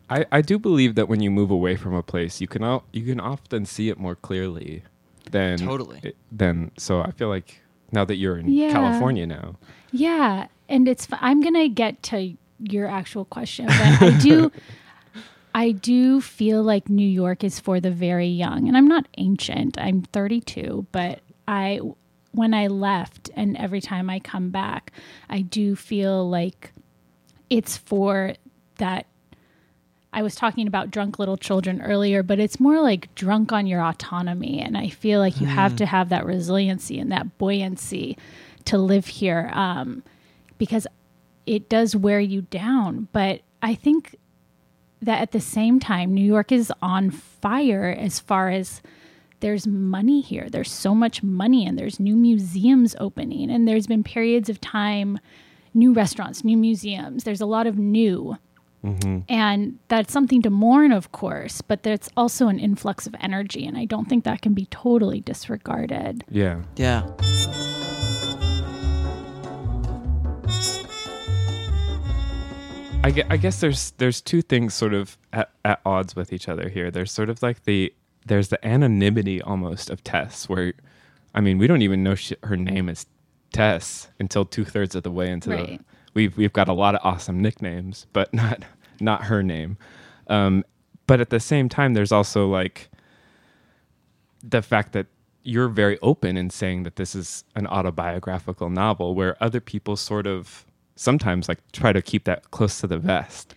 I, 0.09 0.25
I 0.31 0.41
do 0.41 0.57
believe 0.59 0.95
that 0.95 1.07
when 1.07 1.21
you 1.21 1.29
move 1.29 1.51
away 1.51 1.75
from 1.75 1.93
a 1.93 2.03
place, 2.03 2.41
you 2.41 2.47
can 2.47 2.63
al- 2.63 2.83
you 2.91 3.05
can 3.05 3.19
often 3.19 3.65
see 3.65 3.89
it 3.89 3.97
more 3.97 4.15
clearly 4.15 4.83
than 5.31 5.57
Totally. 5.57 5.99
it- 6.03 6.17
than 6.31 6.71
so. 6.77 7.01
I 7.01 7.11
feel 7.11 7.29
like 7.29 7.61
now 7.91 8.05
that 8.05 8.15
you're 8.15 8.37
in 8.37 8.49
Yeah. 8.49 8.71
California 8.71 9.25
now, 9.27 9.55
Yeah, 9.91 10.47
and 10.67 10.87
it's 10.87 11.07
i'm 11.21 11.41
going 11.41 11.55
to 11.55 11.69
get 11.69 12.01
to 12.03 12.35
your 12.59 12.87
actual 12.87 13.25
question, 13.25 13.65
but 13.67 14.01
I 14.01 14.17
do 14.21 14.51
I 15.55 15.71
do 15.71 16.21
feel 16.21 16.61
like 16.61 16.89
New 16.89 17.07
York 17.07 17.43
is 17.43 17.59
for 17.59 17.79
the 17.79 17.89
very 17.89 18.27
young. 18.27 18.67
And 18.67 18.77
I'm 18.77 18.87
not 18.87 19.07
ancient. 19.17 19.79
I'm 19.79 20.03
32, 20.03 20.85
but 20.91 21.21
I 21.47 21.79
when 22.31 22.53
I 22.53 22.67
left 22.67 23.31
and 23.35 23.57
every 23.57 23.81
time 23.81 24.09
I 24.11 24.19
come 24.19 24.51
back, 24.51 24.91
I 25.29 25.41
do 25.41 25.75
feel 25.75 26.29
like 26.29 26.71
it's 27.49 27.75
for 27.77 28.33
that 28.77 29.07
I 30.11 30.23
was 30.23 30.35
talking 30.35 30.67
about 30.67 30.89
drunk 30.89 31.19
little 31.19 31.37
children 31.37 31.81
earlier, 31.81 32.23
but 32.23 32.39
it's 32.39 32.59
more 32.59 32.81
like 32.81 33.13
drunk 33.13 33.51
on 33.51 33.67
your 33.67 33.81
autonomy. 33.81 34.59
And 34.59 34.77
I 34.77 34.89
feel 34.89 35.19
like 35.19 35.39
you 35.39 35.45
have 35.45 35.75
to 35.77 35.85
have 35.85 36.09
that 36.09 36.25
resiliency 36.25 36.99
and 36.99 37.11
that 37.11 37.37
buoyancy 37.37 38.17
to 38.65 38.77
live 38.77 39.05
here 39.05 39.51
um, 39.53 40.03
because 40.57 40.87
it 41.45 41.69
does 41.69 41.95
wear 41.95 42.19
you 42.19 42.41
down. 42.41 43.07
But 43.11 43.41
I 43.61 43.75
think 43.75 44.15
that 45.01 45.21
at 45.21 45.31
the 45.31 45.39
same 45.39 45.79
time, 45.79 46.13
New 46.13 46.25
York 46.25 46.51
is 46.51 46.73
on 46.81 47.11
fire 47.11 47.95
as 47.97 48.19
far 48.19 48.49
as 48.49 48.81
there's 49.39 49.65
money 49.65 50.21
here. 50.21 50.49
There's 50.49 50.71
so 50.71 50.93
much 50.93 51.23
money, 51.23 51.65
and 51.65 51.77
there's 51.77 51.99
new 51.99 52.15
museums 52.15 52.95
opening, 52.99 53.49
and 53.49 53.67
there's 53.67 53.87
been 53.87 54.03
periods 54.03 54.49
of 54.49 54.59
time, 54.59 55.19
new 55.73 55.93
restaurants, 55.93 56.43
new 56.43 56.57
museums. 56.57 57.23
There's 57.23 57.41
a 57.41 57.45
lot 57.45 57.67
of 57.67 57.77
new. 57.77 58.37
Mm-hmm. 58.83 59.19
And 59.27 59.77
that's 59.89 60.13
something 60.13 60.41
to 60.43 60.49
mourn, 60.49 60.91
of 60.93 61.11
course, 61.11 61.61
but 61.61 61.83
there's 61.83 62.09
also 62.15 62.47
an 62.47 62.59
influx 62.59 63.05
of 63.07 63.15
energy. 63.19 63.65
And 63.65 63.77
I 63.77 63.83
don't 63.85 64.05
think 64.07 64.23
that 64.23 64.41
can 64.41 64.53
be 64.53 64.65
totally 64.71 65.19
disregarded. 65.19 66.23
yeah, 66.29 66.61
Yeah. 66.77 67.03
I, 73.01 73.11
gue- 73.11 73.23
I 73.29 73.37
guess 73.37 73.61
there's 73.61 73.91
there's 73.91 74.19
two 74.19 74.41
things 74.41 74.73
sort 74.73 74.93
of 74.93 75.17
at, 75.31 75.49
at 75.63 75.79
odds 75.85 76.15
with 76.15 76.33
each 76.33 76.49
other 76.49 76.67
here. 76.67 76.91
There's 76.91 77.11
sort 77.11 77.29
of 77.29 77.41
like 77.41 77.63
the 77.63 77.93
there's 78.25 78.49
the 78.49 78.63
anonymity 78.67 79.41
almost 79.41 79.89
of 79.89 80.03
Tess, 80.03 80.49
where 80.49 80.73
I 81.33 81.39
mean 81.41 81.57
we 81.57 81.65
don't 81.67 81.81
even 81.81 82.03
know 82.03 82.15
she, 82.15 82.35
her 82.43 82.57
name 82.57 82.89
is 82.89 83.05
Tess 83.53 84.09
until 84.19 84.43
two 84.43 84.65
thirds 84.65 84.95
of 84.95 85.03
the 85.03 85.11
way 85.11 85.29
into 85.29 85.49
Right. 85.49 85.79
the. 85.79 85.85
We've 86.13 86.35
we've 86.37 86.53
got 86.53 86.67
a 86.67 86.73
lot 86.73 86.95
of 86.95 87.01
awesome 87.03 87.41
nicknames, 87.41 88.07
but 88.13 88.33
not 88.33 88.63
not 88.99 89.25
her 89.25 89.43
name. 89.43 89.77
Um, 90.27 90.63
but 91.07 91.19
at 91.19 91.29
the 91.29 91.39
same 91.39 91.69
time, 91.69 91.93
there's 91.93 92.11
also 92.11 92.47
like 92.47 92.89
the 94.43 94.61
fact 94.61 94.93
that 94.93 95.07
you're 95.43 95.69
very 95.69 95.97
open 96.01 96.37
in 96.37 96.49
saying 96.49 96.83
that 96.83 96.97
this 96.97 97.15
is 97.15 97.43
an 97.55 97.65
autobiographical 97.67 98.69
novel 98.69 99.15
where 99.15 99.41
other 99.41 99.59
people 99.59 99.95
sort 99.95 100.27
of 100.27 100.65
sometimes 100.95 101.47
like 101.47 101.59
try 101.71 101.93
to 101.93 102.01
keep 102.01 102.25
that 102.25 102.51
close 102.51 102.79
to 102.81 102.87
the 102.87 102.97
vest. 102.97 103.55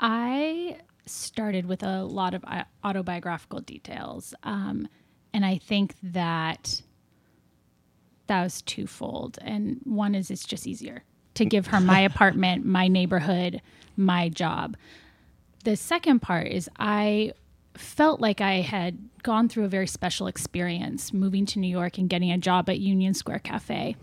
I 0.00 0.78
started 1.04 1.66
with 1.66 1.82
a 1.82 2.04
lot 2.04 2.34
of 2.34 2.44
uh, 2.46 2.64
autobiographical 2.84 3.60
details. 3.60 4.34
Um, 4.42 4.88
and 5.32 5.44
I 5.44 5.58
think 5.58 5.94
that 6.02 6.82
that 8.26 8.42
was 8.42 8.62
twofold. 8.62 9.38
And 9.42 9.80
one 9.84 10.14
is 10.14 10.30
it's 10.30 10.46
just 10.46 10.66
easier 10.66 11.04
to 11.36 11.44
give 11.44 11.68
her 11.68 11.80
my 11.80 12.00
apartment, 12.00 12.64
my 12.64 12.88
neighborhood, 12.88 13.62
my 13.96 14.28
job. 14.28 14.76
The 15.64 15.76
second 15.76 16.20
part 16.20 16.48
is 16.48 16.68
I 16.78 17.32
felt 17.74 18.20
like 18.20 18.40
I 18.40 18.60
had 18.60 18.98
gone 19.22 19.48
through 19.48 19.64
a 19.64 19.68
very 19.68 19.86
special 19.86 20.26
experience 20.26 21.12
moving 21.12 21.46
to 21.46 21.58
New 21.58 21.68
York 21.68 21.98
and 21.98 22.08
getting 22.08 22.30
a 22.30 22.38
job 22.38 22.68
at 22.68 22.78
Union 22.78 23.14
Square 23.14 23.40
Cafe 23.40 23.96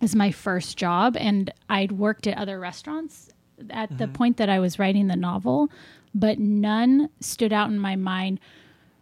as 0.00 0.14
my 0.14 0.30
first 0.30 0.78
job 0.78 1.16
and 1.16 1.52
I'd 1.68 1.92
worked 1.92 2.26
at 2.26 2.38
other 2.38 2.58
restaurants 2.58 3.28
at 3.68 3.90
the 3.98 4.04
mm-hmm. 4.04 4.12
point 4.14 4.36
that 4.38 4.48
I 4.48 4.58
was 4.58 4.78
writing 4.78 5.08
the 5.08 5.16
novel, 5.16 5.70
but 6.14 6.38
none 6.38 7.10
stood 7.20 7.52
out 7.52 7.68
in 7.68 7.78
my 7.78 7.96
mind 7.96 8.40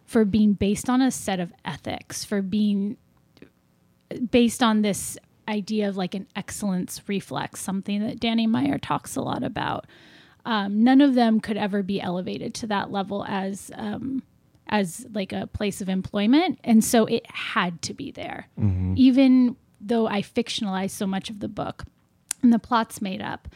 for 0.05 0.25
being 0.25 0.53
based 0.53 0.89
on 0.89 1.01
a 1.01 1.11
set 1.11 1.39
of 1.39 1.53
ethics, 1.63 2.25
for 2.25 2.41
being 2.41 2.97
based 4.31 4.63
on 4.63 4.81
this 4.81 5.17
idea 5.49 5.89
of 5.89 5.97
like 5.97 6.15
an 6.15 6.27
excellence 6.35 7.01
reflex, 7.07 7.59
something 7.59 8.05
that 8.05 8.19
Danny 8.19 8.47
Meyer 8.47 8.77
talks 8.77 9.15
a 9.15 9.21
lot 9.21 9.43
about. 9.43 9.85
Um, 10.45 10.83
none 10.83 11.01
of 11.01 11.15
them 11.15 11.41
could 11.41 11.57
ever 11.57 11.83
be 11.83 11.99
elevated 11.99 12.53
to 12.55 12.67
that 12.67 12.91
level 12.91 13.25
as 13.27 13.71
um, 13.75 14.23
as 14.67 15.05
like 15.13 15.33
a 15.33 15.47
place 15.47 15.81
of 15.81 15.89
employment, 15.89 16.59
and 16.63 16.83
so 16.83 17.05
it 17.05 17.25
had 17.29 17.81
to 17.83 17.93
be 17.93 18.11
there, 18.11 18.47
even 18.95 19.57
though 19.81 20.07
I 20.07 20.21
fictionalized 20.21 20.91
so 20.91 21.05
much 21.07 21.29
of 21.29 21.39
the 21.39 21.47
book, 21.49 21.83
and 22.41 22.53
the 22.53 22.59
plot's 22.59 23.01
made 23.01 23.21
up. 23.21 23.47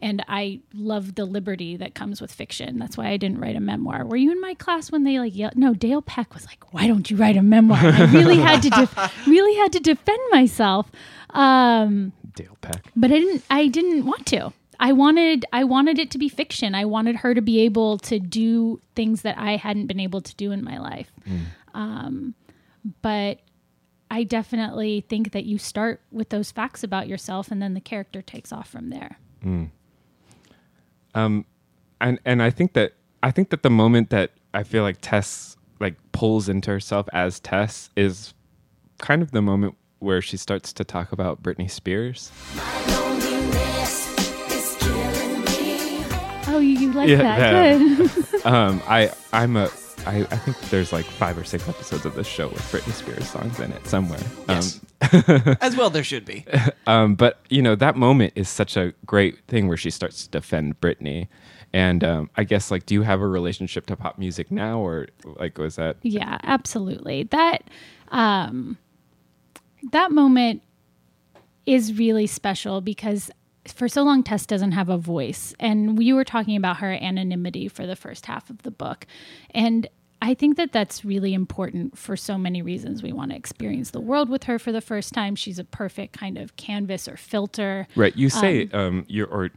And 0.00 0.24
I 0.28 0.60
love 0.72 1.16
the 1.16 1.24
liberty 1.24 1.76
that 1.78 1.96
comes 1.96 2.20
with 2.20 2.30
fiction. 2.32 2.78
That's 2.78 2.96
why 2.96 3.08
I 3.08 3.16
didn't 3.16 3.40
write 3.40 3.56
a 3.56 3.60
memoir. 3.60 4.04
Were 4.06 4.16
you 4.16 4.30
in 4.30 4.40
my 4.40 4.54
class 4.54 4.92
when 4.92 5.02
they 5.02 5.18
like 5.18 5.34
yelled? 5.34 5.56
No, 5.56 5.74
Dale 5.74 6.02
Peck 6.02 6.34
was 6.34 6.46
like, 6.46 6.72
"Why 6.72 6.86
don't 6.86 7.10
you 7.10 7.16
write 7.16 7.36
a 7.36 7.42
memoir?" 7.42 7.80
I 7.82 8.04
really 8.12 8.36
had 8.36 8.62
to, 8.62 8.70
def- 8.70 9.12
really 9.26 9.56
had 9.56 9.72
to 9.72 9.80
defend 9.80 10.20
myself. 10.30 10.92
Um, 11.30 12.12
Dale 12.34 12.56
Peck. 12.60 12.84
but 12.96 13.10
I 13.12 13.18
didn't 13.18 13.44
I 13.50 13.68
didn't 13.68 14.04
want 14.06 14.26
to. 14.26 14.52
I 14.80 14.92
wanted 14.92 15.44
I 15.52 15.64
wanted 15.64 15.98
it 15.98 16.10
to 16.12 16.18
be 16.18 16.28
fiction. 16.28 16.74
I 16.74 16.84
wanted 16.84 17.16
her 17.16 17.34
to 17.34 17.42
be 17.42 17.60
able 17.60 17.98
to 17.98 18.18
do 18.20 18.80
things 18.94 19.22
that 19.22 19.36
I 19.38 19.56
hadn't 19.56 19.86
been 19.86 20.00
able 20.00 20.20
to 20.20 20.34
do 20.36 20.52
in 20.52 20.62
my 20.64 20.78
life. 20.78 21.10
Um, 21.74 22.34
but 23.02 23.40
I 24.10 24.22
definitely 24.24 25.04
think 25.08 25.32
that 25.32 25.44
you 25.44 25.58
start 25.58 26.00
with 26.10 26.30
those 26.30 26.50
facts 26.50 26.82
about 26.82 27.08
yourself 27.08 27.50
and 27.50 27.60
then 27.60 27.74
the 27.74 27.80
character 27.80 28.22
takes 28.22 28.52
off 28.52 28.68
from 28.70 28.88
there. 28.90 29.18
um 31.14 31.44
and 32.00 32.18
and 32.24 32.42
I 32.42 32.50
think 32.50 32.72
that 32.74 32.92
I 33.22 33.30
think 33.30 33.50
that 33.50 33.62
the 33.62 33.70
moment 33.70 34.10
that 34.10 34.30
I 34.54 34.62
feel 34.62 34.82
like 34.82 34.98
Tess 35.00 35.56
like 35.80 35.96
pulls 36.12 36.48
into 36.48 36.70
herself 36.70 37.08
as 37.12 37.40
Tess 37.40 37.90
is 37.96 38.34
kind 38.98 39.22
of 39.22 39.30
the 39.32 39.42
moment 39.42 39.76
where 40.00 40.20
she 40.22 40.36
starts 40.36 40.72
to 40.74 40.84
talk 40.84 41.12
about 41.12 41.42
Britney 41.42 41.70
Spears. 41.70 42.30
My 42.56 42.86
loneliness 42.96 44.16
is 44.50 44.76
killing 44.80 45.40
me. 45.44 46.04
Oh, 46.48 46.58
you, 46.60 46.78
you 46.78 46.92
like 46.92 47.08
Yeah, 47.08 47.16
that? 47.18 47.78
that- 47.78 47.96
Good. 47.98 48.24
Um, 48.44 48.80
I 48.86 49.10
I'm 49.32 49.56
a 49.56 49.68
I, 50.06 50.20
I 50.20 50.36
think 50.36 50.58
there's 50.70 50.92
like 50.92 51.04
five 51.04 51.36
or 51.36 51.42
six 51.44 51.68
episodes 51.68 52.06
of 52.06 52.14
this 52.14 52.26
show 52.26 52.48
with 52.48 52.60
Britney 52.72 52.92
Spears 52.92 53.28
songs 53.28 53.58
in 53.60 53.72
it 53.72 53.84
somewhere. 53.86 54.20
Yes. 54.48 54.80
Um, 55.12 55.56
As 55.60 55.76
well, 55.76 55.90
there 55.90 56.04
should 56.04 56.24
be. 56.24 56.44
Um, 56.86 57.14
but 57.16 57.40
you 57.50 57.60
know 57.62 57.74
that 57.74 57.96
moment 57.96 58.32
is 58.36 58.48
such 58.48 58.76
a 58.76 58.94
great 59.04 59.38
thing 59.48 59.66
where 59.68 59.76
she 59.76 59.90
starts 59.90 60.22
to 60.24 60.30
defend 60.30 60.80
Britney, 60.80 61.26
and 61.72 62.04
um, 62.04 62.30
I 62.36 62.44
guess 62.44 62.70
like, 62.70 62.86
do 62.86 62.94
you 62.94 63.02
have 63.02 63.20
a 63.20 63.26
relationship 63.26 63.86
to 63.86 63.96
pop 63.96 64.18
music 64.18 64.50
now, 64.52 64.78
or 64.78 65.08
like 65.24 65.58
was 65.58 65.76
that? 65.76 65.96
Yeah, 66.02 66.38
absolutely. 66.44 67.24
That 67.24 67.64
um 68.10 68.78
that 69.92 70.12
moment 70.12 70.62
is 71.66 71.98
really 71.98 72.26
special 72.26 72.80
because 72.80 73.30
for 73.66 73.88
so 73.88 74.02
long 74.02 74.22
Tess 74.22 74.46
doesn't 74.46 74.72
have 74.72 74.88
a 74.88 74.98
voice. 74.98 75.54
And 75.60 75.98
we 75.98 76.12
were 76.12 76.24
talking 76.24 76.56
about 76.56 76.78
her 76.78 76.92
anonymity 76.92 77.68
for 77.68 77.86
the 77.86 77.96
first 77.96 78.26
half 78.26 78.50
of 78.50 78.62
the 78.62 78.70
book. 78.70 79.06
And 79.50 79.86
I 80.20 80.34
think 80.34 80.56
that 80.56 80.72
that's 80.72 81.04
really 81.04 81.32
important 81.32 81.96
for 81.96 82.16
so 82.16 82.36
many 82.36 82.60
reasons. 82.60 83.02
We 83.02 83.12
want 83.12 83.30
to 83.30 83.36
experience 83.36 83.90
the 83.90 84.00
world 84.00 84.28
with 84.28 84.44
her 84.44 84.58
for 84.58 84.72
the 84.72 84.80
first 84.80 85.12
time. 85.12 85.36
She's 85.36 85.58
a 85.58 85.64
perfect 85.64 86.18
kind 86.18 86.38
of 86.38 86.56
canvas 86.56 87.06
or 87.06 87.16
filter. 87.16 87.86
Right, 87.94 88.16
you 88.16 88.28
say 88.28 88.68
um, 88.72 89.04
you're 89.08 89.28
or 89.28 89.50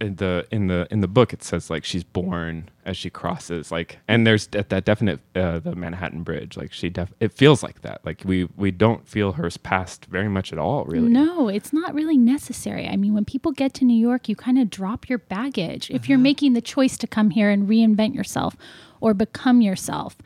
in 0.00 0.16
the 0.16 0.46
in 0.50 0.66
the 0.66 0.86
in 0.90 1.00
the 1.00 1.08
book 1.08 1.32
it 1.32 1.42
says 1.42 1.70
like 1.70 1.84
she's 1.84 2.04
born 2.04 2.68
as 2.84 2.96
she 2.96 3.08
crosses 3.08 3.70
like 3.70 3.98
and 4.08 4.26
there's 4.26 4.48
at 4.54 4.68
that 4.68 4.84
definite 4.84 5.20
uh, 5.36 5.58
the 5.60 5.74
Manhattan 5.74 6.22
Bridge 6.22 6.56
like 6.56 6.72
she 6.72 6.90
def 6.90 7.12
it 7.20 7.32
feels 7.32 7.62
like 7.62 7.82
that 7.82 8.00
like 8.04 8.22
we 8.24 8.48
we 8.56 8.70
don't 8.70 9.06
feel 9.08 9.32
her 9.32 9.48
past 9.62 10.06
very 10.06 10.28
much 10.28 10.52
at 10.52 10.58
all 10.58 10.84
really 10.84 11.08
No, 11.08 11.48
it's 11.48 11.72
not 11.72 11.94
really 11.94 12.16
necessary. 12.16 12.88
I 12.88 12.96
mean, 12.96 13.14
when 13.14 13.24
people 13.24 13.52
get 13.52 13.72
to 13.74 13.84
New 13.84 13.96
York, 13.96 14.28
you 14.28 14.36
kind 14.36 14.58
of 14.58 14.68
drop 14.70 15.08
your 15.08 15.18
baggage 15.18 15.90
if 15.90 16.08
you're 16.08 16.18
making 16.18 16.54
the 16.54 16.60
choice 16.60 16.96
to 16.98 17.06
come 17.06 17.30
here 17.30 17.50
and 17.50 17.68
reinvent 17.68 18.14
yourself 18.14 18.56
or 19.00 19.14
become 19.14 19.60
yourself. 19.60 20.16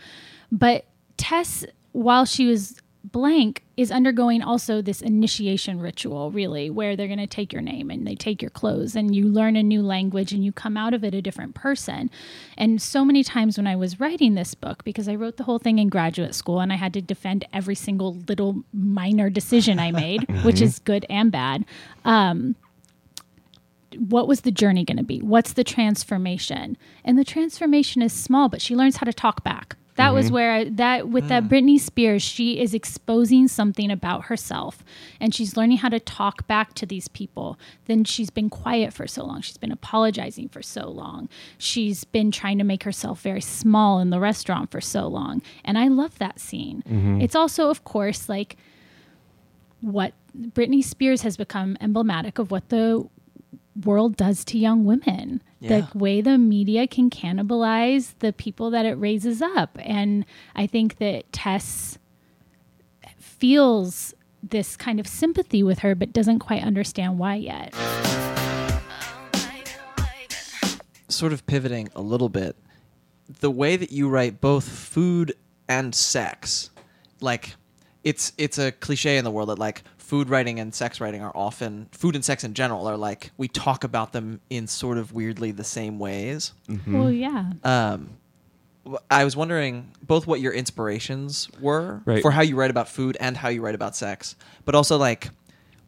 But 0.50 0.86
Tess, 1.16 1.64
while 1.92 2.24
she 2.24 2.46
was 2.46 2.80
blank, 3.12 3.64
is 3.76 3.90
undergoing 3.90 4.42
also 4.42 4.82
this 4.82 5.00
initiation 5.00 5.80
ritual, 5.80 6.30
really, 6.30 6.68
where 6.68 6.96
they're 6.96 7.06
going 7.06 7.18
to 7.18 7.26
take 7.26 7.52
your 7.52 7.62
name 7.62 7.90
and 7.90 8.06
they 8.06 8.14
take 8.14 8.42
your 8.42 8.50
clothes 8.50 8.96
and 8.96 9.14
you 9.14 9.24
learn 9.24 9.56
a 9.56 9.62
new 9.62 9.82
language 9.82 10.32
and 10.32 10.44
you 10.44 10.52
come 10.52 10.76
out 10.76 10.94
of 10.94 11.04
it 11.04 11.14
a 11.14 11.22
different 11.22 11.54
person. 11.54 12.10
And 12.56 12.82
so 12.82 13.04
many 13.04 13.22
times 13.22 13.56
when 13.56 13.66
I 13.66 13.76
was 13.76 14.00
writing 14.00 14.34
this 14.34 14.54
book, 14.54 14.84
because 14.84 15.08
I 15.08 15.14
wrote 15.14 15.36
the 15.36 15.44
whole 15.44 15.58
thing 15.58 15.78
in 15.78 15.88
graduate 15.88 16.34
school 16.34 16.60
and 16.60 16.72
I 16.72 16.76
had 16.76 16.92
to 16.94 17.00
defend 17.00 17.46
every 17.52 17.74
single 17.74 18.14
little 18.28 18.62
minor 18.72 19.30
decision 19.30 19.78
I 19.78 19.92
made, 19.92 20.28
which 20.44 20.60
is 20.60 20.78
good 20.80 21.06
and 21.08 21.30
bad. 21.32 21.64
Um, 22.04 22.56
what 23.96 24.28
was 24.28 24.42
the 24.42 24.50
journey 24.50 24.84
going 24.84 24.98
to 24.98 25.02
be? 25.02 25.20
What's 25.20 25.54
the 25.54 25.64
transformation? 25.64 26.76
And 27.04 27.18
the 27.18 27.24
transformation 27.24 28.02
is 28.02 28.12
small, 28.12 28.48
but 28.48 28.60
she 28.60 28.76
learns 28.76 28.98
how 28.98 29.04
to 29.04 29.12
talk 29.12 29.42
back. 29.42 29.77
That 29.98 30.14
was 30.14 30.26
mm-hmm. 30.26 30.34
where 30.34 30.52
I, 30.52 30.64
that 30.70 31.08
with 31.08 31.28
that 31.28 31.42
mm. 31.42 31.48
Britney 31.48 31.78
Spears, 31.78 32.22
she 32.22 32.60
is 32.60 32.72
exposing 32.72 33.48
something 33.48 33.90
about 33.90 34.26
herself, 34.26 34.84
and 35.20 35.34
she's 35.34 35.56
learning 35.56 35.78
how 35.78 35.88
to 35.88 35.98
talk 35.98 36.46
back 36.46 36.72
to 36.74 36.86
these 36.86 37.08
people. 37.08 37.58
Then 37.86 38.04
she's 38.04 38.30
been 38.30 38.48
quiet 38.48 38.92
for 38.92 39.08
so 39.08 39.24
long. 39.24 39.40
She's 39.40 39.58
been 39.58 39.72
apologizing 39.72 40.50
for 40.50 40.62
so 40.62 40.88
long. 40.88 41.28
She's 41.58 42.04
been 42.04 42.30
trying 42.30 42.58
to 42.58 42.64
make 42.64 42.84
herself 42.84 43.20
very 43.22 43.40
small 43.40 43.98
in 43.98 44.10
the 44.10 44.20
restaurant 44.20 44.70
for 44.70 44.80
so 44.80 45.08
long, 45.08 45.42
and 45.64 45.76
I 45.76 45.88
love 45.88 46.16
that 46.18 46.38
scene. 46.38 46.84
Mm-hmm. 46.88 47.20
It's 47.20 47.34
also, 47.34 47.68
of 47.68 47.82
course, 47.82 48.28
like 48.28 48.56
what 49.80 50.14
Britney 50.36 50.84
Spears 50.84 51.22
has 51.22 51.36
become 51.36 51.76
emblematic 51.80 52.38
of 52.38 52.52
what 52.52 52.68
the 52.68 53.08
world 53.84 54.16
does 54.16 54.44
to 54.46 54.58
young 54.58 54.84
women. 54.84 55.42
Yeah. 55.60 55.80
The 55.92 55.98
way 55.98 56.20
the 56.20 56.38
media 56.38 56.86
can 56.86 57.10
cannibalize 57.10 58.14
the 58.20 58.32
people 58.32 58.70
that 58.70 58.86
it 58.86 58.94
raises 58.94 59.42
up. 59.42 59.76
And 59.80 60.24
I 60.54 60.66
think 60.66 60.98
that 60.98 61.32
Tess 61.32 61.98
feels 63.18 64.14
this 64.42 64.76
kind 64.76 65.00
of 65.00 65.06
sympathy 65.06 65.62
with 65.62 65.80
her, 65.80 65.94
but 65.94 66.12
doesn't 66.12 66.38
quite 66.38 66.62
understand 66.62 67.18
why 67.18 67.34
yet. 67.34 67.74
sort 71.08 71.32
of 71.32 71.44
pivoting 71.46 71.88
a 71.96 72.00
little 72.00 72.28
bit, 72.28 72.56
the 73.40 73.50
way 73.50 73.76
that 73.76 73.90
you 73.90 74.08
write 74.08 74.40
both 74.40 74.68
food 74.68 75.34
and 75.68 75.94
sex, 75.94 76.70
like 77.20 77.56
it's 78.04 78.32
it's 78.38 78.58
a 78.58 78.72
cliche 78.72 79.18
in 79.18 79.24
the 79.24 79.30
world 79.30 79.48
that 79.48 79.58
like 79.58 79.82
food 80.08 80.30
writing 80.30 80.58
and 80.58 80.74
sex 80.74 81.00
writing 81.02 81.20
are 81.22 81.32
often 81.34 81.86
food 81.92 82.14
and 82.14 82.24
sex 82.24 82.42
in 82.42 82.54
general 82.54 82.86
are 82.88 82.96
like 82.96 83.30
we 83.36 83.46
talk 83.46 83.84
about 83.84 84.12
them 84.14 84.40
in 84.48 84.66
sort 84.66 84.96
of 84.96 85.12
weirdly 85.12 85.50
the 85.52 85.62
same 85.64 85.98
ways. 85.98 86.52
Well, 86.86 87.12
yeah. 87.12 87.52
Um, 87.62 88.08
w- 88.84 88.98
I 89.10 89.24
was 89.24 89.36
wondering 89.36 89.92
both 90.02 90.26
what 90.26 90.40
your 90.40 90.52
inspirations 90.54 91.48
were 91.60 92.00
Right. 92.06 92.22
for 92.22 92.30
how 92.30 92.40
you 92.40 92.56
write 92.56 92.70
about 92.70 92.88
food 92.88 93.18
and 93.20 93.36
how 93.36 93.50
you 93.50 93.60
write 93.60 93.74
about 93.74 93.94
sex, 93.94 94.34
but 94.64 94.74
also 94.74 94.96
like, 94.96 95.28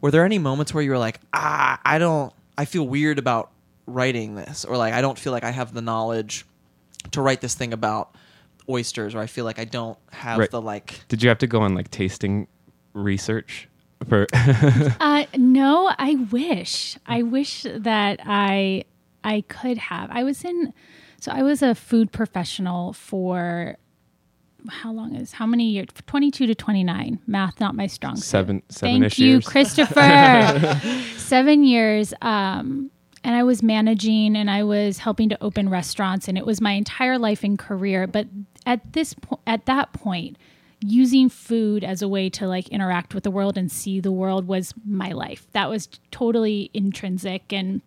were 0.01 0.11
there 0.11 0.23
any 0.23 0.37
moments 0.37 0.71
where 0.71 0.83
you 0.83 0.91
were 0.91 0.99
like, 0.99 1.19
ah, 1.33 1.79
I 1.83 1.97
don't, 1.97 2.31
I 2.59 2.65
feel 2.65 2.87
weird 2.87 3.17
about 3.17 3.49
writing 3.87 4.35
this, 4.35 4.65
or 4.65 4.77
like 4.77 4.93
I 4.93 5.01
don't 5.01 5.17
feel 5.17 5.33
like 5.33 5.43
I 5.43 5.49
have 5.51 5.73
the 5.73 5.81
knowledge 5.81 6.45
to 7.11 7.21
write 7.23 7.41
this 7.41 7.55
thing 7.55 7.73
about 7.73 8.13
oysters, 8.69 9.15
or 9.15 9.19
I 9.19 9.25
feel 9.25 9.45
like 9.45 9.57
I 9.57 9.65
don't 9.65 9.97
have 10.11 10.37
Right. 10.37 10.51
the 10.51 10.61
like. 10.61 11.01
did 11.07 11.23
you 11.23 11.29
have 11.29 11.39
to 11.39 11.47
go 11.47 11.61
on 11.61 11.73
like 11.73 11.89
tasting 11.89 12.47
research 12.93 13.67
for 14.07 14.27
Uh, 14.99 15.25
no, 15.37 15.91
I 15.97 16.15
wish. 16.31 16.97
I 17.05 17.21
wish 17.23 17.65
that 17.69 18.19
I 18.25 18.85
I 19.23 19.41
could 19.41 19.77
have. 19.77 20.09
I 20.11 20.23
was 20.23 20.43
in 20.43 20.73
so 21.19 21.31
I 21.31 21.43
was 21.43 21.61
a 21.61 21.75
food 21.75 22.11
professional 22.11 22.93
for 22.93 23.77
how 24.69 24.91
long 24.91 25.15
is 25.15 25.33
how 25.33 25.45
many 25.47 25.69
years? 25.71 25.87
22 26.07 26.45
to 26.47 26.55
29. 26.55 27.19
Math 27.27 27.59
not 27.59 27.75
my 27.75 27.87
strong 27.87 28.15
suit. 28.15 28.25
Seven- 28.25 28.61
Thank 28.69 28.71
seven-ish 28.71 29.19
you, 29.19 29.27
years. 29.29 29.45
Christopher. 29.47 30.79
7 31.17 31.63
years 31.63 32.13
um 32.21 32.91
and 33.23 33.35
I 33.35 33.43
was 33.43 33.61
managing 33.61 34.35
and 34.35 34.49
I 34.49 34.63
was 34.63 34.97
helping 34.97 35.29
to 35.29 35.43
open 35.43 35.69
restaurants 35.69 36.27
and 36.27 36.37
it 36.37 36.45
was 36.45 36.59
my 36.59 36.71
entire 36.71 37.19
life 37.19 37.43
and 37.43 37.57
career, 37.57 38.07
but 38.07 38.27
at 38.65 38.93
this 38.93 39.13
point 39.13 39.41
at 39.47 39.65
that 39.67 39.93
point 39.93 40.37
using 40.81 41.29
food 41.29 41.83
as 41.83 42.01
a 42.01 42.07
way 42.07 42.29
to 42.29 42.47
like 42.47 42.67
interact 42.69 43.13
with 43.13 43.23
the 43.23 43.31
world 43.31 43.57
and 43.57 43.71
see 43.71 43.99
the 43.99 44.11
world 44.11 44.47
was 44.47 44.73
my 44.85 45.11
life. 45.11 45.47
That 45.53 45.69
was 45.69 45.87
totally 46.09 46.71
intrinsic 46.73 47.53
and 47.53 47.81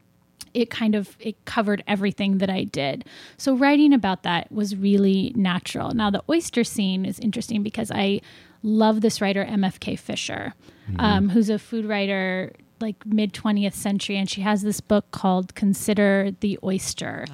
it 0.53 0.71
kind 0.71 0.95
of 0.95 1.17
it 1.19 1.45
covered 1.45 1.83
everything 1.89 2.39
that 2.39 2.49
I 2.49 2.63
did. 2.65 3.05
So 3.37 3.57
writing 3.57 3.93
about 3.93 4.23
that 4.23 4.51
was 4.53 4.77
really 4.77 5.33
natural. 5.35 5.91
Now 5.91 6.11
the 6.11 6.23
oyster 6.31 6.63
scene 6.63 7.05
is 7.05 7.19
interesting 7.19 7.63
because 7.65 7.91
I 7.91 8.21
love 8.63 9.01
this 9.01 9.21
writer 9.21 9.45
MFK 9.45 9.99
Fisher, 9.99 10.55
um, 10.99 11.29
who's 11.31 11.51
a 11.51 11.59
food 11.59 11.85
writer 11.85 12.53
like 12.81 13.05
mid 13.05 13.33
20th 13.33 13.75
century 13.75 14.17
and 14.17 14.31
she 14.31 14.43
has 14.43 14.63
this 14.63 14.81
book 14.81 15.11
called 15.11 15.55
Consider 15.57 16.31
the 16.41 16.59
Oyster. 16.63 17.27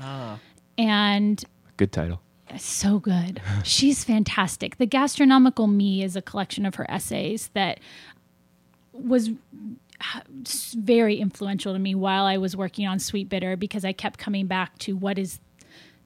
And 0.78 1.44
good 1.76 1.92
title 1.92 2.22
so 2.58 2.98
good. 2.98 3.40
She's 3.64 4.04
fantastic. 4.04 4.78
The 4.78 4.86
Gastronomical 4.86 5.66
Me 5.66 6.02
is 6.02 6.16
a 6.16 6.22
collection 6.22 6.66
of 6.66 6.76
her 6.76 6.90
essays 6.90 7.50
that 7.54 7.80
was 8.92 9.30
very 10.76 11.16
influential 11.16 11.72
to 11.72 11.78
me 11.78 11.94
while 11.94 12.24
I 12.24 12.38
was 12.38 12.56
working 12.56 12.86
on 12.86 12.98
Sweetbitter 12.98 13.58
because 13.58 13.84
I 13.84 13.92
kept 13.92 14.18
coming 14.18 14.46
back 14.46 14.78
to 14.78 14.96
what 14.96 15.18
is 15.18 15.40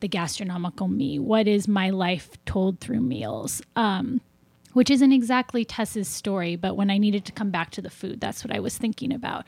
the 0.01 0.09
gastronomical 0.09 0.89
me? 0.89 1.19
What 1.19 1.47
is 1.47 1.69
my 1.69 1.91
life 1.91 2.31
told 2.45 2.81
through 2.81 3.01
meals? 3.01 3.63
Um, 3.77 4.21
which 4.75 4.91
isn't 4.91 5.13
exactly 5.13 5.65
Tess's 5.65 6.09
story, 6.09 6.57
but 6.57 6.77
when 6.77 6.91
I 6.91 6.99
needed 6.99 7.25
to 7.27 7.33
come 7.33 7.51
back 7.51 7.71
to 7.71 7.81
the 7.81 7.91
food, 7.91 8.21
that's 8.21 8.45
what 8.45 8.55
I 8.55 8.59
was 8.59 8.77
thinking 8.77 9.13
about. 9.13 9.45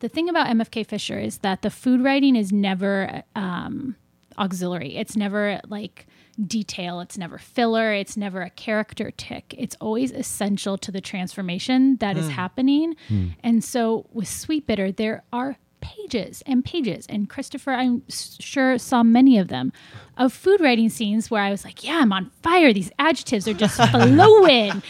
The 0.00 0.08
thing 0.08 0.28
about 0.28 0.48
MFK 0.48 0.86
Fisher 0.86 1.18
is 1.18 1.38
that 1.38 1.62
the 1.62 1.70
food 1.70 2.02
writing 2.02 2.34
is 2.34 2.50
never 2.50 3.22
um, 3.36 3.94
auxiliary. 4.38 4.96
It's 4.96 5.16
never 5.16 5.60
like 5.68 6.06
detail. 6.46 7.00
It's 7.00 7.18
never 7.18 7.38
filler. 7.38 7.92
It's 7.92 8.16
never 8.16 8.42
a 8.42 8.50
character 8.50 9.10
tick. 9.10 9.54
It's 9.56 9.76
always 9.80 10.12
essential 10.12 10.78
to 10.78 10.92
the 10.92 11.00
transformation 11.00 11.96
that 11.96 12.16
is 12.16 12.26
hmm. 12.26 12.32
happening. 12.32 12.96
Hmm. 13.08 13.28
And 13.42 13.64
so 13.64 14.06
with 14.12 14.28
Sweetbitter, 14.28 14.96
there 14.96 15.24
are 15.32 15.56
pages 15.80 16.42
and 16.46 16.64
pages. 16.64 17.06
And 17.08 17.28
Christopher, 17.28 17.72
I'm 17.72 18.02
sure, 18.08 18.78
saw 18.78 19.02
many 19.02 19.38
of 19.38 19.48
them 19.48 19.72
of 20.16 20.32
food 20.32 20.60
writing 20.60 20.88
scenes 20.88 21.30
where 21.30 21.42
I 21.42 21.50
was 21.50 21.64
like, 21.64 21.84
yeah, 21.84 21.98
I'm 22.00 22.12
on 22.12 22.30
fire. 22.42 22.72
These 22.72 22.90
adjectives 22.98 23.48
are 23.48 23.54
just 23.54 23.76
flowing. 23.90 24.82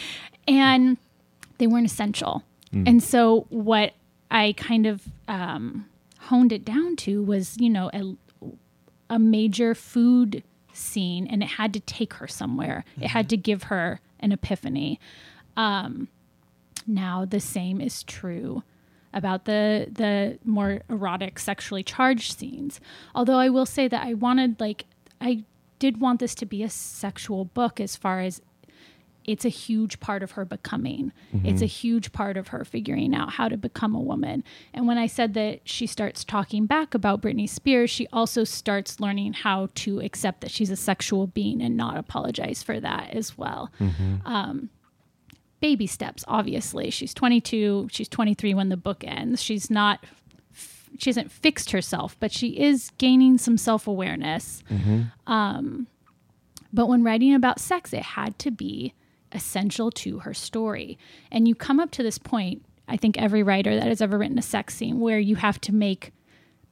And 0.46 0.98
they 1.58 1.66
weren't 1.66 1.86
essential. 1.86 2.42
Hmm. 2.72 2.84
And 2.86 3.02
so 3.02 3.46
what 3.50 3.94
I 4.30 4.54
kind 4.56 4.86
of 4.86 5.02
um, 5.28 5.86
honed 6.18 6.52
it 6.52 6.64
down 6.64 6.96
to 6.96 7.22
was, 7.22 7.56
you 7.58 7.70
know, 7.70 7.90
a, 7.92 8.16
a 9.08 9.18
major 9.18 9.74
food 9.74 10.42
scene 10.72 11.26
and 11.26 11.42
it 11.42 11.50
had 11.50 11.72
to 11.74 11.80
take 11.80 12.14
her 12.14 12.28
somewhere. 12.28 12.84
It 13.00 13.08
had 13.08 13.28
to 13.30 13.36
give 13.36 13.64
her 13.64 14.00
an 14.18 14.32
epiphany. 14.32 15.00
Um, 15.56 16.08
now 16.86 17.24
the 17.24 17.40
same 17.40 17.80
is 17.80 18.02
true 18.02 18.62
about 19.12 19.44
the 19.44 19.88
the 19.90 20.38
more 20.44 20.82
erotic 20.88 21.38
sexually 21.38 21.82
charged 21.82 22.38
scenes. 22.38 22.80
Although 23.14 23.38
I 23.38 23.48
will 23.48 23.66
say 23.66 23.88
that 23.88 24.06
I 24.06 24.14
wanted 24.14 24.60
like 24.60 24.84
I 25.20 25.44
did 25.78 26.00
want 26.00 26.20
this 26.20 26.34
to 26.36 26.46
be 26.46 26.62
a 26.62 26.70
sexual 26.70 27.46
book 27.46 27.80
as 27.80 27.96
far 27.96 28.20
as 28.20 28.40
it's 29.24 29.44
a 29.44 29.48
huge 29.50 30.00
part 30.00 30.22
of 30.22 30.32
her 30.32 30.44
becoming. 30.44 31.12
It's 31.44 31.62
a 31.62 31.66
huge 31.66 32.12
part 32.12 32.36
of 32.36 32.48
her 32.48 32.64
figuring 32.64 33.14
out 33.14 33.32
how 33.34 33.48
to 33.48 33.56
become 33.56 33.94
a 33.94 34.00
woman. 34.00 34.42
And 34.74 34.86
when 34.86 34.98
I 34.98 35.06
said 35.06 35.34
that 35.34 35.60
she 35.64 35.86
starts 35.86 36.24
talking 36.24 36.66
back 36.66 36.94
about 36.94 37.20
Britney 37.20 37.48
Spears, 37.48 37.90
she 37.90 38.06
also 38.12 38.44
starts 38.44 38.98
learning 38.98 39.34
how 39.34 39.68
to 39.76 40.00
accept 40.00 40.40
that 40.40 40.50
she's 40.50 40.70
a 40.70 40.76
sexual 40.76 41.26
being 41.26 41.60
and 41.62 41.76
not 41.76 41.96
apologize 41.96 42.62
for 42.62 42.80
that 42.80 43.10
as 43.10 43.36
well. 43.36 43.70
Um, 44.24 44.70
baby 45.60 45.86
steps, 45.86 46.24
obviously. 46.26 46.90
She's 46.90 47.12
22, 47.14 47.88
she's 47.92 48.08
23 48.08 48.54
when 48.54 48.70
the 48.70 48.76
book 48.76 49.04
ends. 49.06 49.42
She's 49.42 49.70
not. 49.70 50.04
She 50.98 51.08
hasn't 51.08 51.30
fixed 51.30 51.70
herself, 51.70 52.16
but 52.18 52.32
she 52.32 52.58
is 52.58 52.90
gaining 52.98 53.38
some 53.38 53.56
self 53.56 53.86
awareness. 53.86 54.62
Um, 55.26 55.86
but 56.72 56.86
when 56.88 57.04
writing 57.04 57.34
about 57.34 57.60
sex, 57.60 57.92
it 57.92 58.02
had 58.02 58.38
to 58.40 58.50
be 58.50 58.94
essential 59.32 59.90
to 59.92 60.20
her 60.20 60.34
story. 60.34 60.98
And 61.30 61.46
you 61.48 61.54
come 61.54 61.80
up 61.80 61.90
to 61.92 62.02
this 62.02 62.18
point, 62.18 62.64
I 62.88 62.96
think 62.96 63.16
every 63.18 63.42
writer 63.42 63.74
that 63.74 63.86
has 63.86 64.00
ever 64.02 64.18
written 64.18 64.38
a 64.38 64.42
sex 64.42 64.74
scene, 64.74 65.00
where 65.00 65.18
you 65.18 65.36
have 65.36 65.60
to 65.62 65.74
make 65.74 66.12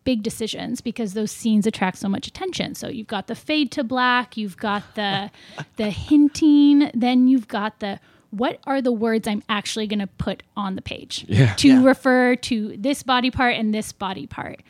big 0.05 0.23
decisions 0.23 0.81
because 0.81 1.13
those 1.13 1.31
scenes 1.31 1.67
attract 1.67 1.99
so 1.99 2.09
much 2.09 2.27
attention. 2.27 2.75
So 2.75 2.89
you've 2.89 3.07
got 3.09 3.27
the 3.27 3.35
fade 3.35 3.71
to 3.73 3.85
black, 3.85 4.37
you've 4.37 4.57
got 4.57 4.83
the 4.95 5.31
the 5.77 5.91
hinting, 5.91 6.91
then 6.95 7.29
you've 7.29 7.49
got 7.49 7.81
the 7.81 8.01
what 8.31 8.59
are 8.65 8.83
the 8.83 8.93
words 8.93 9.27
I'm 9.27 9.43
actually 9.49 9.87
going 9.87 10.01
to 10.01 10.07
put 10.07 10.43
on 10.57 10.77
the 10.77 10.83
page 10.83 11.25
Yeah. 11.29 11.55
to 11.55 11.69
Yeah. 11.69 11.83
refer 11.85 12.37
to 12.37 12.77
this 12.77 13.03
body 13.03 13.31
part 13.31 13.55
and 13.57 13.73
this 13.75 13.93
body 13.93 14.27
part. 14.27 14.61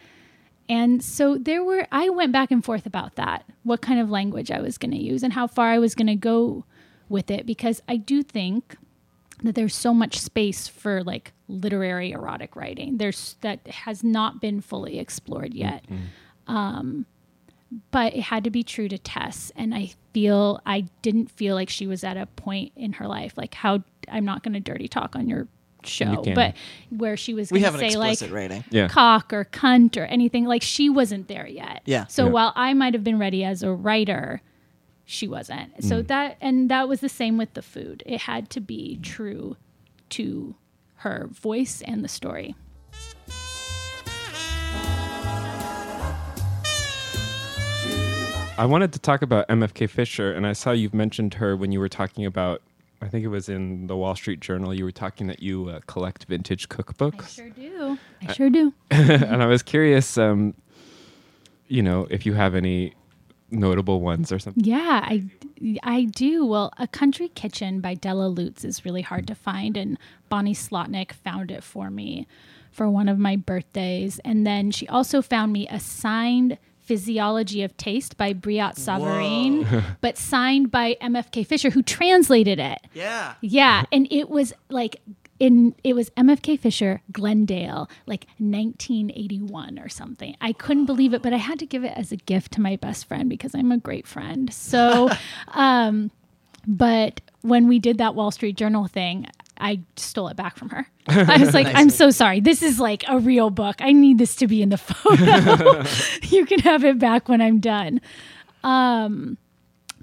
And 0.68 1.02
so 1.02 1.36
there 1.38 1.64
were, 1.64 1.86
I 1.90 2.08
went 2.10 2.30
back 2.30 2.50
and 2.50 2.62
forth 2.64 2.84
about 2.86 3.16
that, 3.16 3.44
what 3.62 3.80
kind 3.80 3.98
of 4.00 4.10
language 4.10 4.50
I 4.50 4.60
was 4.60 4.76
going 4.78 4.90
to 4.90 4.98
use 5.02 5.22
and 5.22 5.32
how 5.32 5.46
far 5.46 5.68
I 5.70 5.78
was 5.78 5.94
going 5.94 6.08
to 6.08 6.14
go 6.14 6.64
with 7.08 7.30
it, 7.30 7.46
because 7.46 7.82
I 7.88 7.96
do 7.96 8.22
think 8.22 8.76
that 9.42 9.54
there's 9.54 9.74
so 9.74 9.94
much 9.94 10.18
space 10.18 10.66
for 10.68 11.02
like 11.04 11.32
literary 11.46 12.10
erotic 12.12 12.56
writing. 12.56 12.98
There's 12.98 13.36
that 13.42 13.66
has 13.68 14.02
not 14.02 14.40
been 14.40 14.60
fully 14.60 14.98
explored 14.98 15.54
yet. 15.54 15.84
Um, 16.46 17.06
but 17.90 18.14
it 18.14 18.22
had 18.22 18.44
to 18.44 18.50
be 18.50 18.62
true 18.62 18.88
to 18.88 18.96
Tess. 18.98 19.52
And 19.54 19.74
I 19.74 19.90
feel, 20.14 20.60
I 20.64 20.86
didn't 21.02 21.30
feel 21.30 21.54
like 21.54 21.68
she 21.68 21.86
was 21.86 22.02
at 22.02 22.16
a 22.16 22.24
point 22.26 22.72
in 22.76 22.94
her 22.94 23.06
life, 23.06 23.34
like 23.36 23.52
how 23.54 23.82
I'm 24.10 24.24
not 24.24 24.42
going 24.42 24.54
to 24.54 24.60
dirty 24.60 24.88
talk 24.88 25.14
on 25.14 25.28
your 25.28 25.46
show, 25.84 26.22
can. 26.22 26.34
but 26.34 26.54
where 26.90 27.16
she 27.16 27.34
was 27.34 27.52
We 27.52 27.60
going 27.60 27.72
have 27.72 27.80
to 27.80 27.90
say 27.90 27.96
like, 27.98 28.12
explicit 28.12 28.34
rating. 28.34 28.64
Yeah. 28.70 28.88
cock 28.88 29.32
or 29.34 29.44
cunt 29.44 29.96
or 30.00 30.04
anything. 30.06 30.46
Like 30.46 30.62
she 30.62 30.88
wasn't 30.88 31.28
there 31.28 31.46
yet. 31.46 31.82
Yeah. 31.84 32.06
So 32.06 32.24
Yeah. 32.24 32.30
while 32.32 32.52
I 32.56 32.72
might 32.72 32.94
have 32.94 33.04
been 33.04 33.18
ready 33.18 33.44
as 33.44 33.62
a 33.62 33.70
writer, 33.70 34.40
she 35.10 35.26
wasn't. 35.26 35.82
So 35.82 36.02
that 36.02 36.36
and 36.38 36.70
that 36.70 36.86
was 36.86 37.00
the 37.00 37.08
same 37.08 37.38
with 37.38 37.54
the 37.54 37.62
food. 37.62 38.02
It 38.04 38.20
had 38.20 38.50
to 38.50 38.60
be 38.60 38.98
true 39.02 39.56
to 40.10 40.54
her 40.96 41.28
voice 41.32 41.80
and 41.80 42.04
the 42.04 42.08
story. 42.08 42.54
I 48.58 48.66
wanted 48.66 48.92
to 48.92 48.98
talk 48.98 49.22
about 49.22 49.48
MFK 49.48 49.88
Fisher, 49.88 50.32
and 50.32 50.46
I 50.46 50.52
saw 50.52 50.72
you've 50.72 50.92
mentioned 50.92 51.34
her 51.34 51.56
when 51.56 51.72
you 51.72 51.80
were 51.80 51.88
talking 51.88 52.26
about. 52.26 52.60
I 53.00 53.08
think 53.08 53.24
it 53.24 53.28
was 53.28 53.48
in 53.48 53.86
the 53.86 53.96
Wall 53.96 54.14
Street 54.14 54.40
Journal. 54.40 54.74
You 54.74 54.84
were 54.84 54.92
talking 54.92 55.28
that 55.28 55.40
you 55.40 55.70
uh, 55.70 55.80
collect 55.86 56.24
vintage 56.24 56.68
cookbooks, 56.68 57.22
I 57.22 57.26
sure 57.28 57.50
do. 57.50 57.98
I 58.20 58.32
sure 58.32 58.50
do. 58.50 58.74
and 58.90 59.42
I 59.42 59.46
was 59.46 59.62
curious, 59.62 60.18
um, 60.18 60.54
you 61.68 61.82
know, 61.82 62.08
if 62.10 62.26
you 62.26 62.34
have 62.34 62.56
any 62.56 62.94
notable 63.50 64.00
ones 64.00 64.30
or 64.32 64.38
something. 64.38 64.64
Yeah, 64.64 65.00
I, 65.04 65.24
I 65.82 66.04
do. 66.04 66.44
Well, 66.44 66.72
A 66.78 66.86
Country 66.86 67.28
Kitchen 67.28 67.80
by 67.80 67.94
Della 67.94 68.28
Lutz 68.28 68.64
is 68.64 68.84
really 68.84 69.02
hard 69.02 69.26
to 69.28 69.34
find, 69.34 69.76
and 69.76 69.98
Bonnie 70.28 70.54
Slotnick 70.54 71.12
found 71.12 71.50
it 71.50 71.64
for 71.64 71.90
me 71.90 72.26
for 72.70 72.88
one 72.88 73.08
of 73.08 73.18
my 73.18 73.36
birthdays. 73.36 74.18
And 74.24 74.46
then 74.46 74.70
she 74.70 74.86
also 74.88 75.22
found 75.22 75.52
me 75.52 75.66
a 75.68 75.80
signed 75.80 76.58
Physiology 76.80 77.62
of 77.62 77.76
Taste 77.76 78.16
by 78.16 78.32
Brillat-Savarin, 78.32 79.84
but 80.00 80.16
signed 80.16 80.70
by 80.70 80.96
MFK 81.02 81.46
Fisher, 81.46 81.68
who 81.68 81.82
translated 81.82 82.58
it. 82.58 82.78
Yeah. 82.94 83.34
Yeah, 83.42 83.84
and 83.92 84.08
it 84.10 84.30
was 84.30 84.54
like 84.70 84.96
in 85.38 85.74
it 85.84 85.94
was 85.94 86.10
MFK 86.10 86.58
Fisher, 86.58 87.00
Glendale, 87.12 87.88
like 88.06 88.26
1981 88.38 89.78
or 89.78 89.88
something. 89.88 90.36
I 90.40 90.52
couldn't 90.52 90.86
believe 90.86 91.14
it, 91.14 91.22
but 91.22 91.32
I 91.32 91.36
had 91.36 91.58
to 91.60 91.66
give 91.66 91.84
it 91.84 91.92
as 91.96 92.12
a 92.12 92.16
gift 92.16 92.52
to 92.52 92.60
my 92.60 92.76
best 92.76 93.06
friend 93.06 93.28
because 93.28 93.54
I'm 93.54 93.72
a 93.72 93.78
great 93.78 94.06
friend. 94.06 94.52
So, 94.52 95.10
um, 95.48 96.10
but 96.66 97.20
when 97.42 97.68
we 97.68 97.78
did 97.78 97.98
that 97.98 98.14
Wall 98.14 98.30
Street 98.30 98.56
Journal 98.56 98.86
thing, 98.86 99.26
I 99.60 99.80
stole 99.96 100.28
it 100.28 100.36
back 100.36 100.56
from 100.56 100.70
her. 100.70 100.86
I 101.08 101.38
was 101.38 101.54
like, 101.54 101.66
I'm 101.74 101.90
so 101.90 102.10
sorry. 102.10 102.40
This 102.40 102.62
is 102.62 102.78
like 102.78 103.04
a 103.08 103.18
real 103.18 103.50
book. 103.50 103.76
I 103.80 103.92
need 103.92 104.18
this 104.18 104.36
to 104.36 104.46
be 104.46 104.62
in 104.62 104.68
the 104.68 104.78
photo. 104.78 105.84
you 106.36 106.46
can 106.46 106.60
have 106.60 106.84
it 106.84 106.98
back 106.98 107.28
when 107.28 107.40
I'm 107.40 107.58
done. 107.58 108.00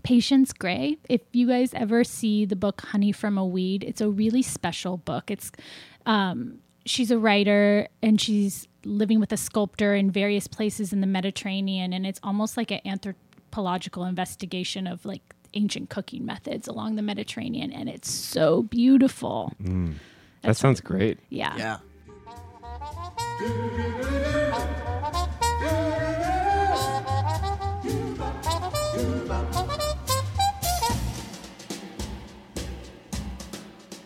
Patience 0.06 0.54
Gray. 0.54 0.98
If 1.10 1.22
you 1.34 1.48
guys 1.48 1.74
ever 1.74 2.04
see 2.04 2.46
the 2.46 2.56
book 2.56 2.82
Honey 2.82 3.12
from 3.12 3.38
a 3.38 3.46
Weed, 3.46 3.84
it's 3.84 4.02
a 4.02 4.10
really 4.10 4.44
special 4.44 4.98
book. 4.98 5.32
It's 5.32 5.52
um, 6.06 6.60
she's 6.86 7.10
a 7.10 7.18
writer 7.18 7.88
and 8.04 8.22
she's 8.22 8.68
living 8.84 9.20
with 9.20 9.32
a 9.32 9.38
sculptor 9.38 9.96
in 9.96 10.12
various 10.12 10.48
places 10.48 10.94
in 10.94 11.02
the 11.02 11.08
Mediterranean, 11.08 11.92
and 11.92 12.06
it's 12.06 12.20
almost 12.22 12.56
like 12.56 12.70
an 12.70 12.82
anthropological 12.86 14.06
investigation 14.06 14.86
of 14.86 15.04
like 15.06 15.34
ancient 15.56 15.90
cooking 15.90 16.24
methods 16.24 16.68
along 16.68 16.96
the 16.96 17.02
Mediterranean, 17.02 17.72
and 17.72 17.90
it's 17.90 18.12
so 18.12 18.62
beautiful. 18.62 19.54
That 20.44 20.56
sounds 20.56 20.82
great. 20.82 21.18
Yeah. 21.30 21.80
Yeah. 23.42 24.42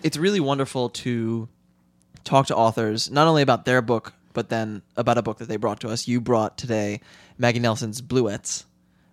It's 0.10 0.18
really 0.18 0.40
wonderful 0.40 0.90
to 0.90 1.48
talk 2.24 2.48
to 2.48 2.56
authors 2.56 3.12
not 3.12 3.28
only 3.28 3.44
about 3.44 3.66
their 3.66 3.80
book, 3.80 4.14
but 4.34 4.50
then 4.50 4.82
about 4.98 5.20
a 5.20 5.22
book 5.22 5.38
that 5.38 5.48
they 5.48 5.56
brought 5.56 5.82
to 5.82 5.90
us. 5.90 6.08
You 6.08 6.20
brought 6.20 6.58
today 6.58 7.02
Maggie 7.38 7.60
Nelson's 7.60 8.02
Bluets. 8.02 8.66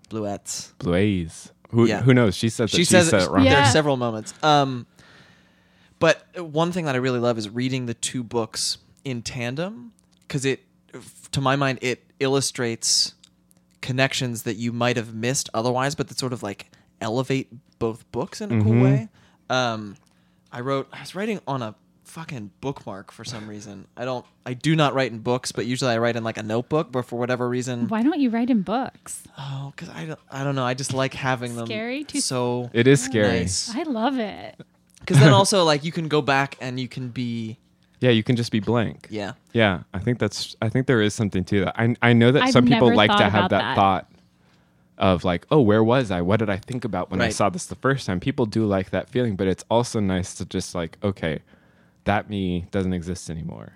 Bluets. 0.08 0.72
Blaze. 0.78 1.52
Who, 1.68 1.84
Yeah. 1.84 2.00
who 2.00 2.14
knows? 2.14 2.34
She 2.34 2.48
said 2.48 2.68
that 2.68 2.70
she 2.70 2.78
she, 2.78 2.84
says 2.86 3.10
said 3.10 3.20
it 3.24 3.30
wrong. 3.30 3.44
Yeah. 3.44 3.50
there 3.56 3.62
are 3.64 3.70
several 3.70 3.98
moments. 3.98 4.32
Um, 4.42 4.86
but 5.98 6.24
one 6.38 6.72
thing 6.72 6.86
that 6.86 6.94
I 6.94 6.98
really 6.98 7.20
love 7.20 7.36
is 7.36 7.50
reading 7.50 7.84
the 7.84 7.92
two 7.92 8.22
books 8.22 8.78
in 9.04 9.20
tandem 9.20 9.92
because 10.26 10.46
it, 10.46 10.64
to 11.32 11.42
my 11.42 11.56
mind, 11.56 11.80
it 11.82 12.04
illustrates 12.20 13.12
connections 13.82 14.44
that 14.44 14.56
you 14.56 14.72
might 14.72 14.96
have 14.96 15.12
missed 15.14 15.50
otherwise, 15.52 15.94
but 15.94 16.08
that 16.08 16.18
sort 16.18 16.32
of 16.32 16.42
like 16.42 16.70
elevate 17.02 17.48
both 17.78 18.10
books 18.12 18.40
in 18.40 18.50
a 18.50 18.64
cool 18.64 18.80
way. 18.82 19.10
Um, 19.50 19.96
I 20.56 20.60
wrote, 20.60 20.88
I 20.92 21.00
was 21.00 21.14
writing 21.14 21.40
on 21.46 21.60
a 21.62 21.74
fucking 22.04 22.50
bookmark 22.62 23.12
for 23.12 23.24
some 23.24 23.46
reason. 23.48 23.86
I 23.96 24.04
don't, 24.06 24.24
I 24.46 24.54
do 24.54 24.74
not 24.74 24.94
write 24.94 25.12
in 25.12 25.18
books, 25.18 25.52
but 25.52 25.66
usually 25.66 25.90
I 25.92 25.98
write 25.98 26.16
in 26.16 26.24
like 26.24 26.38
a 26.38 26.42
notebook. 26.42 26.90
But 26.92 27.02
for 27.04 27.18
whatever 27.18 27.46
reason, 27.48 27.88
Why 27.88 28.02
don't 28.02 28.18
you 28.20 28.30
write 28.30 28.48
in 28.48 28.62
books? 28.62 29.22
oh, 29.36 29.72
because 29.76 29.90
I 29.90 30.06
don't, 30.06 30.20
I 30.30 30.44
don't 30.44 30.54
know. 30.54 30.64
I 30.64 30.72
just 30.74 30.94
like 30.94 31.12
having 31.14 31.56
them. 31.56 31.66
Scary? 31.66 32.04
Too- 32.04 32.20
so 32.20 32.70
It 32.72 32.86
is 32.86 33.02
scary. 33.02 33.40
nice. 33.40 33.74
I 33.74 33.82
love 33.82 34.18
it. 34.18 34.56
Because 35.00 35.20
then 35.20 35.32
also 35.40 35.62
like 35.62 35.84
you 35.84 35.92
can 35.92 36.08
go 36.08 36.20
back 36.22 36.56
and 36.60 36.80
you 36.80 36.88
can 36.88 37.10
be 37.10 37.58
Yeah, 38.00 38.10
you 38.10 38.24
can 38.24 38.34
just 38.34 38.50
be 38.50 38.58
blank. 38.58 39.06
yeah 39.10 39.32
Yeah, 39.52 39.82
I 39.94 40.00
think 40.00 40.18
that's. 40.18 40.56
I 40.60 40.68
think 40.68 40.86
there 40.88 41.00
is 41.02 41.14
something 41.14 41.44
to 41.44 41.66
that. 41.66 41.78
I 41.78 41.94
I 42.02 42.12
know 42.12 42.32
that 42.32 42.42
I've 42.42 42.50
some 42.50 42.66
people 42.66 42.92
like 42.92 43.10
to 43.16 43.28
have 43.30 43.50
that, 43.50 43.60
that. 43.60 43.76
thought 43.76 44.10
of 44.98 45.24
like, 45.24 45.46
oh, 45.50 45.60
where 45.60 45.84
was 45.84 46.10
I? 46.10 46.22
What 46.22 46.38
did 46.40 46.48
I 46.50 46.56
think 46.56 46.84
about 46.84 47.10
when 47.10 47.20
I 47.20 47.28
saw 47.28 47.50
this 47.50 47.66
the 47.66 47.74
first 47.74 48.06
time? 48.06 48.18
People 48.20 48.46
do 48.46 48.64
like 48.66 48.90
that 48.90 49.08
feeling, 49.10 49.36
but 49.36 49.46
it's 49.46 49.64
also 49.70 50.00
nice 50.00 50.34
to 50.36 50.44
just 50.44 50.74
like, 50.74 50.96
okay, 51.02 51.40
that 52.04 52.30
me 52.30 52.66
doesn't 52.70 52.92
exist 52.92 53.28
anymore. 53.30 53.74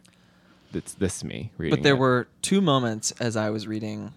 It's 0.72 0.94
this 0.94 1.22
me 1.24 1.50
reading. 1.58 1.76
but 1.78 1.82
there 1.82 1.94
it. 1.94 1.98
were 1.98 2.28
two 2.42 2.60
moments 2.60 3.10
as 3.20 3.36
I 3.36 3.50
was 3.50 3.66
reading 3.66 4.12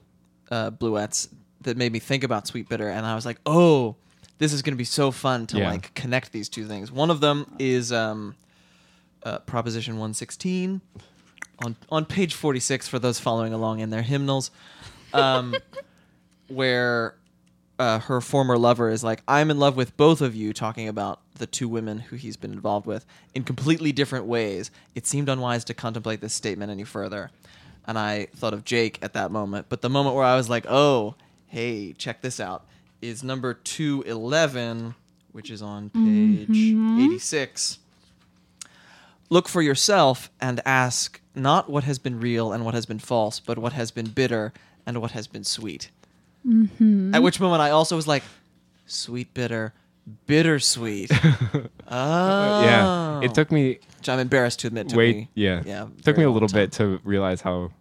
uh, 0.51 0.69
Bluets 0.71 1.27
that 1.61 1.77
made 1.77 1.91
me 1.91 1.97
think 1.99 2.23
about 2.23 2.45
Sweetbitter 2.45 2.89
and 2.95 3.05
I 3.07 3.15
was 3.15 3.25
like 3.25 3.39
oh 3.47 3.95
this 4.37 4.53
is 4.53 4.61
gonna 4.61 4.75
be 4.77 4.83
so 4.83 5.09
fun 5.09 5.47
to 5.47 5.57
Yeah. 5.57 5.71
like 5.71 5.93
connect 5.95 6.31
these 6.31 6.49
two 6.49 6.67
things 6.67 6.91
one 6.91 7.09
of 7.09 7.21
them 7.21 7.47
is 7.57 7.91
um, 7.91 8.35
uh, 9.23 9.39
Proposition 9.39 9.95
116 9.95 10.81
on 11.65 11.75
on 11.89 12.05
page 12.05 12.35
46 12.35 12.87
for 12.87 12.99
those 12.99 13.19
following 13.19 13.51
along 13.53 13.79
in 13.79 13.89
their 13.89 14.03
hymnals 14.03 14.51
um, 15.13 15.55
where 16.47 17.15
uh, 17.79 17.99
her 17.99 18.21
former 18.21 18.57
lover 18.57 18.89
is 18.89 19.03
like, 19.03 19.21
I'm 19.27 19.49
in 19.49 19.59
love 19.59 19.75
with 19.75 19.95
both 19.97 20.21
of 20.21 20.35
you, 20.35 20.53
talking 20.53 20.87
about 20.87 21.19
the 21.35 21.47
two 21.47 21.67
women 21.67 21.99
who 21.99 22.15
he's 22.15 22.37
been 22.37 22.53
involved 22.53 22.85
with 22.85 23.05
in 23.33 23.43
completely 23.43 23.91
different 23.91 24.25
ways. 24.25 24.71
It 24.95 25.07
seemed 25.07 25.29
unwise 25.29 25.63
to 25.65 25.73
contemplate 25.73 26.21
this 26.21 26.33
statement 26.33 26.71
any 26.71 26.83
further. 26.83 27.31
And 27.85 27.97
I 27.97 28.27
thought 28.35 28.53
of 28.53 28.63
Jake 28.63 28.99
at 29.01 29.13
that 29.13 29.31
moment. 29.31 29.67
But 29.69 29.81
the 29.81 29.89
moment 29.89 30.15
where 30.15 30.23
I 30.23 30.35
was 30.35 30.49
like, 30.49 30.65
oh, 30.69 31.15
hey, 31.47 31.93
check 31.93 32.21
this 32.21 32.39
out, 32.39 32.65
is 33.01 33.23
number 33.23 33.53
211, 33.53 34.95
which 35.31 35.49
is 35.49 35.61
on 35.61 35.89
page 35.89 36.47
86. 36.49 37.79
Look 39.29 39.49
for 39.49 39.61
yourself 39.61 40.29
and 40.39 40.61
ask 40.65 41.19
not 41.35 41.69
what 41.69 41.83
has 41.83 41.99
been 41.99 42.19
real 42.19 42.53
and 42.53 42.63
what 42.63 42.75
has 42.75 42.85
been 42.85 42.99
false, 42.99 43.39
but 43.39 43.57
what 43.57 43.73
has 43.73 43.91
been 43.91 44.07
bitter 44.09 44.53
and 44.85 45.01
what 45.01 45.11
has 45.11 45.27
been 45.27 45.43
sweet. 45.43 45.89
At 47.13 47.23
which 47.23 47.39
moment 47.39 47.61
I 47.61 47.69
also 47.71 47.95
was 47.95 48.07
like, 48.07 48.23
sweet, 48.85 49.33
bitter, 49.33 49.73
bittersweet. 50.25 51.11
oh. 51.13 51.69
yeah. 51.89 53.21
It 53.21 53.33
took 53.33 53.51
me 53.51 53.79
Which 53.97 54.09
I'm 54.09 54.19
embarrassed 54.19 54.59
to 54.61 54.67
admit 54.67 54.89
to 54.89 54.97
wait. 54.97 55.15
me. 55.15 55.29
Yeah, 55.35 55.63
Yeah. 55.65 55.87
It 55.97 56.03
took 56.03 56.17
me 56.17 56.23
a 56.23 56.29
little 56.29 56.49
bit 56.49 56.71
to 56.73 56.99
realize 57.03 57.41
how 57.41 57.71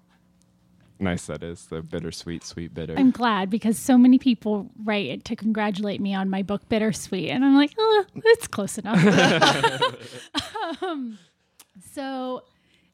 nice 1.03 1.27
that 1.27 1.43
is. 1.43 1.67
The 1.67 1.83
bittersweet, 1.83 2.45
sweet 2.45 2.73
bitter. 2.73 2.95
I'm 2.97 3.11
glad 3.11 3.51
because 3.51 3.79
so 3.79 3.99
many 3.99 4.19
people 4.19 4.71
write 4.85 5.07
it 5.07 5.25
to 5.27 5.37
congratulate 5.37 6.01
me 6.01 6.15
on 6.15 6.31
my 6.31 6.43
book 6.43 6.69
Bittersweet, 6.69 7.29
and 7.29 7.45
I'm 7.45 7.57
like, 7.57 7.73
oh, 7.77 8.05
it's 8.17 8.47
close 8.47 8.79
enough. 8.79 8.99
um, 10.83 11.19
so, 11.93 12.45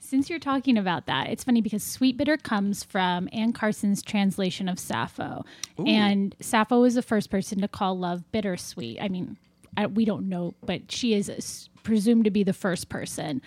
since 0.08 0.30
you're 0.30 0.38
talking 0.38 0.78
about 0.78 1.04
that, 1.04 1.28
it's 1.28 1.44
funny 1.44 1.60
because 1.60 1.82
sweet 1.82 2.16
bitter 2.16 2.38
comes 2.38 2.82
from 2.82 3.28
Anne 3.30 3.52
Carson's 3.52 4.02
translation 4.02 4.66
of 4.66 4.78
Sappho, 4.78 5.44
and 5.86 6.34
Sappho 6.40 6.80
was 6.80 6.94
the 6.94 7.02
first 7.02 7.30
person 7.30 7.60
to 7.60 7.68
call 7.68 7.98
love 7.98 8.24
bittersweet. 8.32 8.98
I 9.02 9.08
mean, 9.08 9.36
I, 9.76 9.86
we 9.86 10.06
don't 10.06 10.30
know, 10.30 10.54
but 10.64 10.90
she 10.90 11.12
is 11.12 11.28
s- 11.28 11.68
presumed 11.82 12.24
to 12.24 12.30
be 12.30 12.42
the 12.42 12.54
first 12.54 12.88
person, 12.88 13.42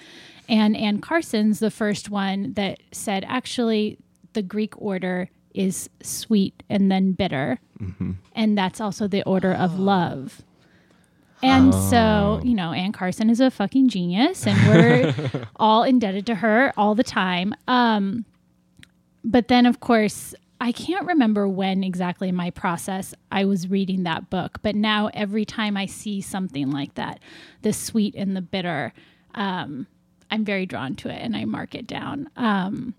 and 0.47 0.78
Anne 0.78 1.02
Carson's 1.02 1.58
the 1.58 1.71
first 1.71 2.12
one 2.12 2.54
that 2.54 2.80
said 2.91 3.26
actually 3.28 3.97
the 4.34 4.43
Greek 4.43 4.80
order 4.80 5.30
is 5.56 5.89
sweet 6.04 6.62
and 6.69 6.91
then 6.91 7.13
bitter, 7.13 7.60
mm-hmm. 7.82 8.12
and 8.36 8.56
that's 8.56 8.80
also 8.80 9.08
the 9.08 9.24
order 9.24 9.52
of 9.52 9.80
ah. 9.80 9.84
love. 9.84 10.43
And 11.43 11.73
so, 11.73 12.39
you 12.43 12.54
know, 12.54 12.71
Anne 12.71 12.91
Carson 12.91 13.30
is 13.30 13.39
a 13.39 13.49
fucking 13.49 13.89
genius, 13.89 14.45
and 14.45 14.58
we're 14.67 15.47
all 15.56 15.84
indebted 15.84 16.25
to 16.27 16.36
her 16.36 16.71
all 16.77 16.93
the 16.95 17.04
time. 17.04 17.54
Um, 17.67 18.25
but 19.23 19.47
then, 19.47 19.65
of 19.65 19.80
course, 19.80 20.36
I 20.60 20.71
can't 20.71 21.08
remember 21.08 21.47
when 21.47 21.84
exactly 21.84 22.30
in 22.30 22.36
my 22.36 22.51
process 22.51 23.15
I 23.32 23.45
was 23.45 23.67
reading 23.69 24.04
that 24.04 24.30
book, 24.30 24.60
but 24.62 24.75
now 24.75 25.10
every 25.13 25.43
time 25.43 25.75
I 25.75 25.88
see 25.88 26.21
something 26.21 26.69
like 26.69 26.93
that, 26.95 27.19
the 27.63 27.73
sweet 27.73 28.13
and 28.13 28.36
the 28.36 28.41
bitter, 28.41 28.93
um, 29.34 29.88
I'm 30.30 30.45
very 30.45 30.67
drawn 30.67 30.95
to 30.97 31.10
it 31.10 31.19
and 31.19 31.36
I 31.36 31.45
mark 31.45 31.73
it 31.73 31.88
down. 31.88 32.30
Um, 32.38 32.93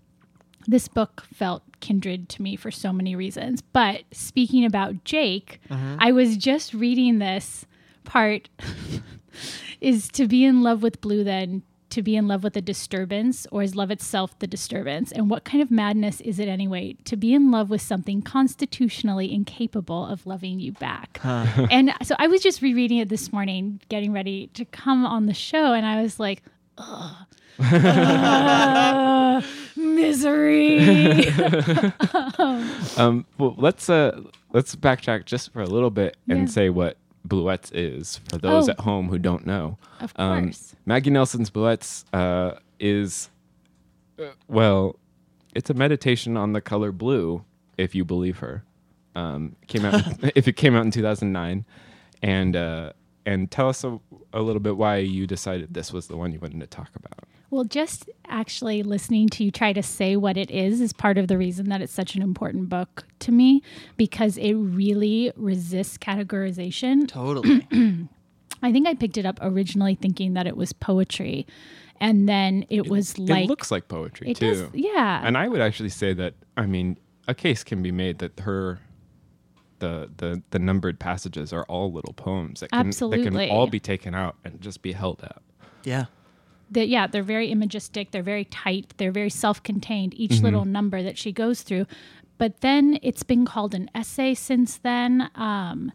this 0.67 0.89
book 0.89 1.25
felt 1.33 1.63
kindred 1.79 2.27
to 2.29 2.41
me 2.41 2.57
for 2.57 2.69
so 2.71 2.91
many 2.91 3.15
reasons. 3.15 3.61
But 3.61 4.03
speaking 4.11 4.65
about 4.65 5.03
Jake, 5.05 5.59
I 5.99 6.11
was 6.11 6.35
just 6.35 6.73
reading 6.73 7.19
this 7.19 7.65
part 8.03 8.49
is 9.81 10.07
to 10.09 10.27
be 10.27 10.43
in 10.45 10.61
love 10.61 10.81
with 10.83 11.01
blue 11.01 11.23
then 11.23 11.63
to 11.89 12.01
be 12.01 12.15
in 12.15 12.27
love 12.27 12.43
with 12.43 12.57
a 12.57 12.61
disturbance 12.61 13.45
or 13.51 13.61
is 13.61 13.75
love 13.75 13.91
itself 13.91 14.37
the 14.39 14.47
disturbance 14.47 15.11
and 15.11 15.29
what 15.29 15.43
kind 15.43 15.61
of 15.61 15.69
madness 15.69 16.21
is 16.21 16.39
it 16.39 16.47
anyway 16.47 16.95
to 17.05 17.15
be 17.15 17.35
in 17.35 17.51
love 17.51 17.69
with 17.69 17.81
something 17.81 18.19
constitutionally 18.21 19.31
incapable 19.31 20.05
of 20.07 20.25
loving 20.25 20.59
you 20.59 20.71
back 20.71 21.19
and 21.23 21.93
so 22.01 22.15
i 22.17 22.25
was 22.25 22.41
just 22.41 22.61
rereading 22.63 22.97
it 22.97 23.09
this 23.09 23.31
morning 23.31 23.79
getting 23.89 24.11
ready 24.11 24.47
to 24.55 24.65
come 24.65 25.05
on 25.05 25.27
the 25.27 25.33
show 25.35 25.73
and 25.73 25.85
i 25.85 26.01
was 26.01 26.19
like 26.19 26.41
Ugh. 26.79 27.15
Ugh, 27.59 29.43
misery 29.75 30.79
Um, 32.97 33.25
well, 33.37 33.55
let's 33.57 33.89
uh, 33.89 34.19
let's 34.51 34.75
backtrack 34.75 35.25
just 35.25 35.51
for 35.53 35.61
a 35.61 35.67
little 35.67 35.89
bit 35.91 36.17
and 36.27 36.41
Yeah. 36.41 36.45
say 36.47 36.69
what 36.69 36.97
Bluets 37.27 37.71
is 37.73 38.17
for 38.29 38.37
those 38.37 38.67
Oh. 38.67 38.71
at 38.71 38.79
home 38.81 39.07
who 39.09 39.17
don't 39.17 39.45
know. 39.45 39.77
of 39.99 40.13
Um, 40.17 40.45
course 40.45 40.75
Maggie 40.85 41.09
Nelson's 41.09 41.49
Bluets 41.49 42.03
uh, 42.13 42.59
is, 42.79 43.29
uh, 44.19 44.25
well, 44.47 44.97
it's 45.55 45.69
a 45.69 45.73
meditation 45.73 46.35
on 46.37 46.53
the 46.53 46.61
color 46.61 46.91
blue, 46.91 47.43
if 47.77 47.95
you 47.95 48.03
believe 48.03 48.39
her. 48.39 48.63
Um, 49.15 49.55
came 49.67 49.85
out 49.85 50.01
if 50.35 50.47
it 50.47 50.53
came 50.53 50.75
out 50.75 50.83
in 50.85 50.91
2009, 50.91 51.65
and 52.21 52.55
uh, 52.55 52.93
and 53.25 53.49
tell 53.51 53.69
us 53.69 53.83
a, 53.83 53.99
a 54.33 54.41
little 54.41 54.59
bit 54.59 54.75
why 54.75 54.97
you 54.97 55.25
decided 55.27 55.73
this 55.73 55.93
was 55.93 56.07
the 56.07 56.17
one 56.17 56.31
you 56.33 56.39
wanted 56.39 56.59
to 56.59 56.67
talk 56.67 56.89
about. 56.95 57.22
Well, 57.53 57.65
just 57.65 58.09
actually 58.27 58.81
listening 58.81 59.29
to 59.29 59.43
you 59.43 59.51
try 59.51 59.73
to 59.73 59.83
say 59.83 60.15
what 60.15 60.37
it 60.37 60.49
is 60.49 60.81
is 60.81 60.91
part 60.91 61.19
of 61.19 61.27
the 61.27 61.37
reason 61.37 61.69
that 61.69 61.83
it's 61.83 61.93
such 61.93 62.15
an 62.15 62.23
important 62.23 62.67
book 62.67 63.05
to 63.19 63.31
me 63.31 63.61
because 63.95 64.39
it 64.39 64.55
really 64.55 65.31
resists 65.35 65.99
categorization. 65.99 67.07
Totally. 67.07 67.67
I 68.63 68.71
think 68.71 68.87
I 68.87 68.95
picked 68.95 69.19
it 69.19 69.27
up 69.27 69.37
originally 69.39 69.93
thinking 69.93 70.33
that 70.33 70.47
it 70.47 70.57
was 70.57 70.73
poetry, 70.73 71.45
and 71.99 72.27
then 72.27 72.65
it 72.71 72.89
was 72.89 73.19
like 73.19 73.43
it 73.43 73.49
looks 73.49 73.69
like 73.69 73.87
poetry 73.87 74.31
it 74.31 74.37
too. 74.37 74.55
does, 74.55 74.69
yeah. 74.73 75.21
And 75.23 75.37
I 75.37 75.47
would 75.47 75.61
actually 75.61 75.89
say 75.89 76.11
that 76.13 76.33
I 76.57 76.65
mean 76.65 76.97
a 77.27 77.35
case 77.35 77.63
can 77.63 77.83
be 77.83 77.91
made 77.91 78.17
that 78.17 78.39
her 78.39 78.79
the 79.77 80.09
the 80.17 80.41
the 80.49 80.57
numbered 80.57 80.99
passages 80.99 81.53
are 81.53 81.65
all 81.65 81.93
little 81.93 82.13
poems 82.13 82.61
that 82.61 82.71
can 82.71 82.89
that 82.89 83.21
can 83.23 83.49
all 83.51 83.67
be 83.67 83.79
taken 83.79 84.15
out 84.15 84.37
and 84.43 84.59
just 84.59 84.81
be 84.81 84.93
held 84.93 85.23
up. 85.23 85.43
yeah. 85.83 86.05
That 86.73 86.87
yeah, 86.89 87.07
they're 87.07 87.23
very 87.23 87.49
imagistic, 87.51 88.11
they're 88.11 88.21
very 88.23 88.45
tight, 88.45 88.93
they're 88.97 89.11
very 89.11 89.29
self-contained 89.29 90.13
each 90.15 90.31
Mm-hmm. 90.33 90.43
little 90.45 90.65
number 90.65 91.01
that 91.03 91.17
she 91.17 91.31
goes 91.31 91.61
through. 91.61 91.85
But 92.37 92.61
then 92.61 92.99
it's 93.01 93.23
been 93.23 93.45
called 93.45 93.73
an 93.73 93.89
essay 93.95 94.33
since 94.33 94.77
then. 94.77 95.29
Um, 95.35 95.91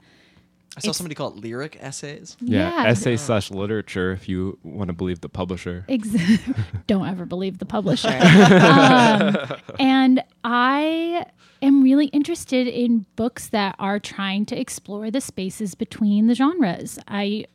I 0.77 0.81
saw 0.81 0.93
somebody 0.93 1.17
call 1.17 1.31
it 1.31 1.37
lyric 1.37 1.77
essays. 1.81 2.37
Yeah, 2.41 2.71
Yeah. 2.85 2.89
essay 2.91 3.17
slash 3.17 3.51
literature 3.51 4.13
if 4.13 4.29
you 4.29 4.59
want 4.63 4.89
to 4.89 4.93
believe 4.95 5.21
the 5.21 5.29
publisher. 5.29 5.85
Ex- 5.89 6.09
don't 6.87 7.09
ever 7.09 7.25
believe 7.27 7.59
the 7.59 7.67
publisher. 7.67 8.09
um, 8.63 9.37
and 9.81 10.23
I 10.45 11.27
am 11.61 11.83
really 11.83 12.07
interested 12.07 12.69
in 12.69 13.07
books 13.17 13.49
that 13.49 13.75
are 13.81 13.99
trying 13.99 14.47
to 14.47 14.59
explore 14.61 15.11
the 15.11 15.21
spaces 15.21 15.75
between 15.75 16.29
the 16.29 16.35
genres. 16.37 16.99
I 17.09 17.47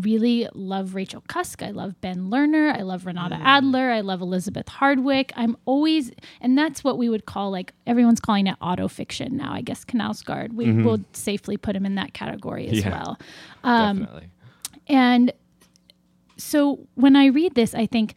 really 0.00 0.48
love 0.54 0.94
Rachel 0.94 1.22
Cusk. 1.28 1.62
I 1.62 1.70
love 1.70 2.00
Ben 2.00 2.28
Lerner. 2.30 2.74
I 2.76 2.82
love 2.82 3.06
Renata 3.06 3.38
Adler. 3.40 3.90
I 3.90 4.00
love 4.00 4.20
Elizabeth 4.20 4.68
Hardwick. 4.68 5.32
I'm 5.36 5.56
always, 5.66 6.10
and 6.40 6.58
that's 6.58 6.82
what 6.82 6.98
we 6.98 7.08
would 7.08 7.26
call 7.26 7.50
like 7.50 7.72
everyone's 7.86 8.20
calling 8.20 8.46
it 8.48 8.56
auto 8.60 8.88
fiction 8.88 9.36
now. 9.36 9.52
I 9.52 9.60
guess 9.60 9.84
Knausgaard. 9.84 10.52
We 10.52 10.72
will 10.72 10.98
safely 11.12 11.56
put 11.56 11.76
him 11.76 11.86
in 11.86 11.94
that 11.94 12.12
category 12.12 12.66
as 12.68 12.80
Yeah. 12.84 12.90
well. 12.90 13.18
Um, 13.62 13.98
Definitely. 14.00 14.28
And 14.88 15.32
so 16.36 16.86
when 16.94 17.14
I 17.16 17.26
read 17.26 17.54
this, 17.54 17.74
I 17.74 17.86
think 17.86 18.14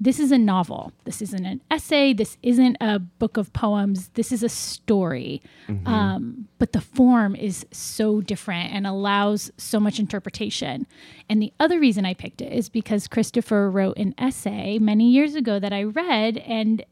this 0.00 0.20
is 0.20 0.30
a 0.30 0.38
novel. 0.38 0.92
This 1.04 1.20
isn't 1.22 1.44
an 1.44 1.60
essay. 1.70 2.12
This 2.12 2.36
isn't 2.42 2.76
a 2.80 2.98
book 2.98 3.36
of 3.36 3.52
poems. 3.52 4.08
This 4.14 4.30
is 4.30 4.42
a 4.42 4.48
story. 4.48 5.42
Um, 5.86 6.48
but 6.58 6.72
the 6.72 6.80
form 6.80 7.34
is 7.34 7.66
so 7.72 8.20
different 8.20 8.72
and 8.72 8.86
allows 8.86 9.50
so 9.56 9.80
much 9.80 9.98
interpretation. 9.98 10.86
And 11.28 11.42
the 11.42 11.52
other 11.60 11.80
reason 11.80 12.04
I 12.06 12.14
picked 12.14 12.40
it 12.40 12.52
is 12.52 12.68
because 12.68 13.08
Christopher 13.08 13.70
wrote 13.70 13.98
an 13.98 14.14
essay 14.18 14.78
many 14.78 15.10
years 15.10 15.34
ago 15.34 15.58
that 15.58 15.72
I 15.72 15.82
read, 15.82 16.38
and 16.38 16.84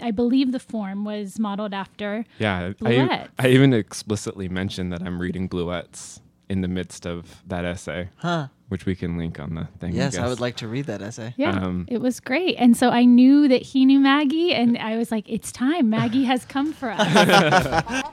I 0.00 0.10
believe 0.10 0.52
the 0.52 0.60
form 0.60 1.04
was 1.04 1.38
modeled 1.38 1.74
after. 1.74 2.24
Yeah, 2.38 2.72
I, 2.84 3.28
I 3.38 3.48
even 3.48 3.72
explicitly 3.74 4.48
mentioned 4.48 4.92
that 4.92 5.02
I'm 5.02 5.20
reading 5.20 5.48
Bluets 5.48 6.20
in 6.48 6.60
the 6.60 6.68
midst 6.68 7.06
of 7.06 7.42
that 7.46 7.64
essay, 7.64 8.08
Huh. 8.16 8.48
which 8.68 8.84
we 8.86 8.94
can 8.94 9.16
link 9.16 9.38
on 9.40 9.54
the 9.54 9.68
thing. 9.78 9.92
Yes, 9.94 10.14
I 10.16 10.20
guess. 10.22 10.28
would 10.30 10.40
like 10.40 10.56
to 10.56 10.68
read 10.68 10.86
that 10.86 11.00
essay. 11.02 11.34
Yeah, 11.36 11.50
Um, 11.50 11.86
it 11.88 12.00
was 12.00 12.20
great. 12.20 12.56
And 12.58 12.76
so 12.76 12.90
I 12.90 13.04
knew 13.04 13.48
that 13.48 13.62
he 13.62 13.84
knew 13.84 14.00
Maggie, 14.00 14.52
and 14.54 14.76
I 14.78 14.96
was 14.96 15.10
like, 15.10 15.28
it's 15.28 15.50
time. 15.52 15.88
Maggie 15.90 16.24
has 16.32 16.44
come 16.44 16.72
for 16.72 16.90
us. 16.96 18.02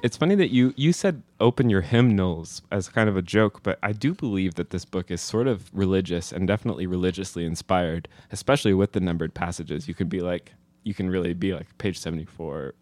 It's 0.00 0.16
funny 0.16 0.36
that 0.36 0.50
you 0.52 0.72
you 0.76 0.92
said 0.92 1.22
open 1.40 1.68
your 1.70 1.80
hymnals 1.80 2.62
as 2.70 2.88
kind 2.88 3.08
of 3.08 3.16
a 3.16 3.22
joke, 3.22 3.62
but 3.64 3.78
I 3.82 3.92
do 3.92 4.14
believe 4.14 4.54
that 4.54 4.70
this 4.70 4.84
book 4.84 5.10
is 5.10 5.20
sort 5.20 5.48
of 5.48 5.68
religious 5.74 6.30
and 6.32 6.46
definitely 6.46 6.86
religiously 6.86 7.44
inspired, 7.44 8.06
especially 8.30 8.74
with 8.74 8.92
the 8.92 9.00
numbered 9.00 9.34
passages. 9.34 9.88
You 9.88 9.94
could 9.94 10.08
be 10.08 10.20
like 10.20 10.52
you 10.84 10.94
can 10.94 11.10
really 11.10 11.34
be 11.34 11.54
like 11.54 11.66
page 11.78 11.98
74, 11.98 12.74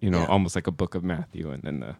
you 0.00 0.10
know, 0.10 0.20
Yeah. 0.20 0.26
almost 0.26 0.54
like 0.54 0.66
a 0.66 0.72
book 0.72 0.94
of 0.94 1.04
Matthew 1.04 1.50
and 1.50 1.62
then 1.62 1.80
the 1.80 1.96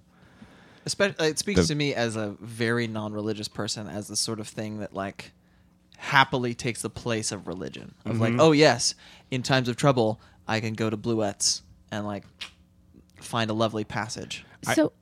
Especially, 0.86 1.28
it 1.28 1.38
speaks 1.38 1.60
The- 1.62 1.66
to 1.68 1.74
me 1.74 1.94
as 1.94 2.16
a 2.16 2.34
very 2.40 2.86
non-religious 2.86 3.48
person 3.48 3.88
as 3.88 4.08
the 4.08 4.16
sort 4.16 4.40
of 4.40 4.48
thing 4.48 4.78
that 4.78 4.94
like 4.94 5.32
happily 5.98 6.54
takes 6.54 6.80
the 6.82 6.88
place 6.90 7.30
of 7.32 7.46
religion. 7.46 7.94
Of 8.06 8.20
like, 8.20 8.34
oh 8.38 8.52
yes, 8.52 8.94
in 9.30 9.42
times 9.42 9.68
of 9.68 9.76
trouble, 9.76 10.20
I 10.46 10.60
can 10.60 10.74
go 10.74 10.88
to 10.88 10.96
Bluets 10.96 11.62
and 11.90 12.06
like 12.06 12.24
find 13.20 13.50
a 13.50 13.54
lovely 13.54 13.84
passage. 13.84 14.44
I- 14.66 14.74
so, 14.74 14.92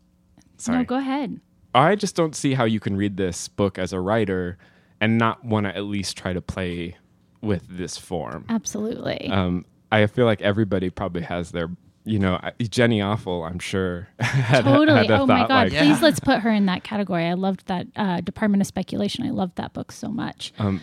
sorry. 0.56 0.78
no, 0.78 0.84
go 0.84 0.96
ahead. 0.96 1.40
I 1.74 1.94
just 1.94 2.16
don't 2.16 2.34
see 2.34 2.54
how 2.54 2.64
you 2.64 2.80
can 2.80 2.96
read 2.96 3.16
this 3.18 3.46
book 3.48 3.78
as 3.78 3.92
a 3.92 4.00
writer 4.00 4.56
and 5.00 5.18
not 5.18 5.44
want 5.44 5.66
to 5.66 5.76
at 5.76 5.84
least 5.84 6.16
try 6.16 6.32
to 6.32 6.40
play 6.40 6.96
with 7.42 7.64
this 7.68 7.98
form. 7.98 8.46
Absolutely. 8.48 9.28
Um, 9.28 9.66
I 9.92 10.06
feel 10.06 10.24
like 10.24 10.40
everybody 10.42 10.90
probably 10.90 11.22
has 11.22 11.52
their, 11.52 11.70
you 12.04 12.18
know, 12.18 12.40
Jenny 12.60 13.00
Offill, 13.00 13.48
I'm 13.48 13.58
sure. 13.58 14.08
had, 14.20 14.64
totally. 14.64 14.98
had 14.98 15.10
a 15.10 15.20
oh 15.20 15.26
my 15.26 15.40
God. 15.40 15.50
like, 15.50 15.72
Yeah. 15.72 15.84
Please 15.84 16.02
let's 16.02 16.20
put 16.20 16.40
her 16.40 16.50
in 16.50 16.66
that 16.66 16.84
category. 16.84 17.24
I 17.26 17.34
loved 17.34 17.66
that 17.66 17.86
uh, 17.96 18.20
Department 18.20 18.60
of 18.60 18.66
Speculation. 18.66 19.26
I 19.26 19.30
loved 19.30 19.56
that 19.56 19.72
book 19.72 19.92
so 19.92 20.08
much. 20.08 20.52
Um, 20.58 20.82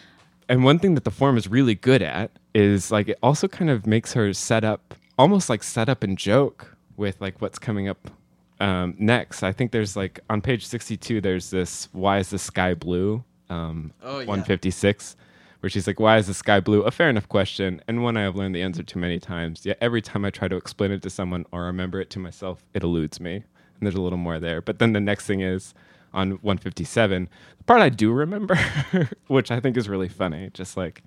and 0.50 0.64
one 0.64 0.80
thing 0.80 0.96
that 0.96 1.04
the 1.04 1.12
form 1.12 1.38
is 1.38 1.48
really 1.48 1.76
good 1.76 2.02
at 2.02 2.32
is 2.54 2.92
like 2.92 3.08
it 3.10 3.18
also 3.24 3.48
kind 3.48 3.70
of 3.70 3.88
makes 3.88 4.14
her 4.14 4.34
set 4.34 4.64
up, 4.64 4.96
almost 5.18 5.50
like 5.50 5.64
set 5.64 5.90
up 5.90 6.04
and 6.04 6.18
joke 6.18 6.76
with 6.98 7.20
like 7.22 7.42
what's 7.42 7.60
coming 7.60 7.88
up 7.88 8.12
um, 8.60 8.96
next. 8.98 9.44
I 9.44 9.52
think 9.52 9.72
there's 9.72 9.96
like 9.96 10.20
on 10.30 10.42
page 10.42 10.66
62, 10.66 11.22
there's 11.22 11.50
this 11.50 11.90
"Why 11.92 12.20
is 12.20 12.30
the 12.30 12.40
sky 12.40 12.74
blue?" 12.74 13.24
Um, 13.50 13.92
Oh, 14.02 14.20
yeah. 14.20 14.26
156, 14.26 15.16
where 15.64 15.70
she's 15.70 15.88
like, 15.88 16.00
"Why 16.00 16.18
is 16.18 16.28
the 16.28 16.34
sky 16.34 16.60
blue?" 16.60 16.82
A 16.82 16.92
fair 16.92 17.10
enough 17.10 17.30
question, 17.30 17.82
and 17.88 18.04
one 18.04 18.18
I 18.18 18.24
have 18.24 18.36
learned 18.36 18.54
the 18.54 18.62
answer 18.62 18.84
to 18.84 18.98
many 18.98 19.18
times. 19.18 19.66
Yet 19.66 19.78
every 19.80 20.02
time 20.02 20.26
I 20.26 20.30
try 20.30 20.50
to 20.50 20.58
explain 20.58 20.92
it 20.92 21.02
to 21.04 21.10
someone 21.10 21.46
or 21.54 21.64
remember 21.64 22.02
it 22.02 22.10
to 22.12 22.20
myself, 22.20 22.66
it 22.74 22.84
eludes 22.84 23.22
me. 23.22 23.36
And 23.36 23.44
there's 23.82 23.96
a 23.96 24.02
little 24.02 24.18
more 24.18 24.40
there. 24.40 24.62
But 24.62 24.80
then 24.80 24.92
the 24.92 25.00
next 25.00 25.26
thing 25.26 25.40
is, 25.40 25.74
on 26.14 26.32
157. 26.32 27.30
The 27.58 27.64
part 27.64 27.82
I 27.82 27.90
do 27.90 28.12
remember, 28.12 28.58
which 29.28 29.52
I 29.52 29.60
think 29.60 29.78
is 29.78 29.90
really 29.90 30.10
funny, 30.10 30.50
just 30.54 30.78
like 30.78 31.02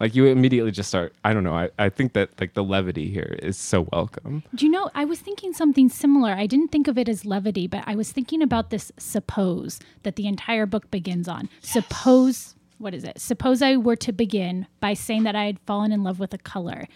like 0.00 0.16
you 0.16 0.26
immediately 0.26 0.72
just 0.72 0.88
start. 0.88 1.14
I 1.24 1.32
don't 1.32 1.44
know. 1.44 1.54
I, 1.54 1.70
I 1.78 1.88
think 1.88 2.12
that 2.14 2.30
like 2.40 2.54
the 2.54 2.64
levity 2.64 3.08
here 3.08 3.36
is 3.40 3.56
so 3.56 3.86
welcome. 3.92 4.42
Do 4.54 4.66
you 4.66 4.72
know, 4.72 4.90
I 4.94 5.04
was 5.04 5.20
thinking 5.20 5.52
something 5.52 5.88
similar. 5.88 6.32
I 6.32 6.46
didn't 6.46 6.68
think 6.68 6.88
of 6.88 6.98
it 6.98 7.08
as 7.08 7.24
levity, 7.24 7.66
but 7.66 7.84
I 7.86 7.94
was 7.94 8.10
thinking 8.10 8.42
about 8.42 8.70
this 8.70 8.90
suppose 8.98 9.78
that 10.02 10.16
the 10.16 10.26
entire 10.26 10.66
book 10.66 10.90
begins 10.90 11.28
on. 11.28 11.48
Suppose, 11.60 12.56
what 12.78 12.94
is 12.94 13.04
it? 13.04 13.20
Suppose 13.20 13.62
I 13.62 13.76
were 13.76 13.96
to 13.96 14.12
begin 14.12 14.66
by 14.80 14.94
saying 14.94 15.24
that 15.24 15.36
I 15.36 15.46
had 15.46 15.60
fallen 15.60 15.92
in 15.92 16.02
love 16.02 16.18
with 16.18 16.34
a 16.34 16.38
color 16.38 16.86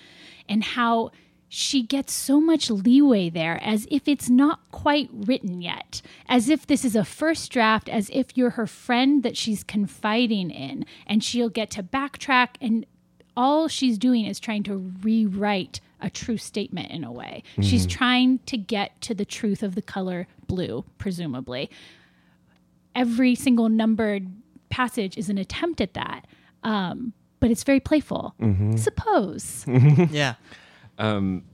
and 0.49 0.63
how 0.63 1.11
she 1.49 1.83
gets 1.83 2.13
so 2.13 2.41
much 2.41 2.71
leeway 2.71 3.31
there 3.31 3.59
as 3.63 3.87
if 3.91 4.09
it's 4.09 4.29
not 4.29 4.61
quite 4.73 5.09
written 5.13 5.63
yet, 5.63 6.03
as 6.29 6.49
if 6.49 6.67
this 6.67 6.85
is 6.85 6.97
a 6.97 7.05
first 7.05 7.53
draft, 7.53 7.89
as 7.89 8.11
if 8.13 8.37
you're 8.37 8.51
her 8.51 8.67
friend 8.67 9.23
that 9.23 9.37
she's 9.37 9.63
confiding 9.63 10.51
in, 10.51 10.85
and 11.07 11.23
she'll 11.23 11.49
get 11.49 11.71
to 11.71 11.83
backtrack 11.83 12.51
and 12.61 12.85
all 13.37 13.69
she's 13.69 13.99
doing 13.99 14.25
is 14.25 14.41
trying 14.41 14.63
to 14.63 14.77
rewrite 15.03 15.81
a 16.01 16.11
true 16.11 16.39
statement 16.39 16.91
in 16.91 17.05
a 17.05 17.13
way. 17.13 17.43
She's 17.61 17.87
mm-hmm. 17.87 17.99
trying 17.99 18.39
to 18.41 18.57
get 18.57 19.01
to 19.03 19.15
the 19.15 19.25
truth 19.25 19.63
of 19.63 19.75
the 19.75 19.83
color 19.83 20.27
blue, 20.47 20.85
presumably. 20.99 21.71
Every 22.95 23.35
single 23.35 23.69
numbered 23.69 24.29
passage 24.71 25.17
is 25.17 25.29
an 25.29 25.39
attempt 25.39 25.81
at 25.81 25.95
that, 25.95 26.27
um, 26.63 27.13
but 27.41 27.51
it's 27.51 27.65
very 27.65 27.81
playful. 27.81 28.35
Mm-hmm. 28.41 28.77
Suppose. 28.77 29.65
Mm-hmm. 29.69 30.15
yeah. 30.15 30.35
Um, 30.99 31.45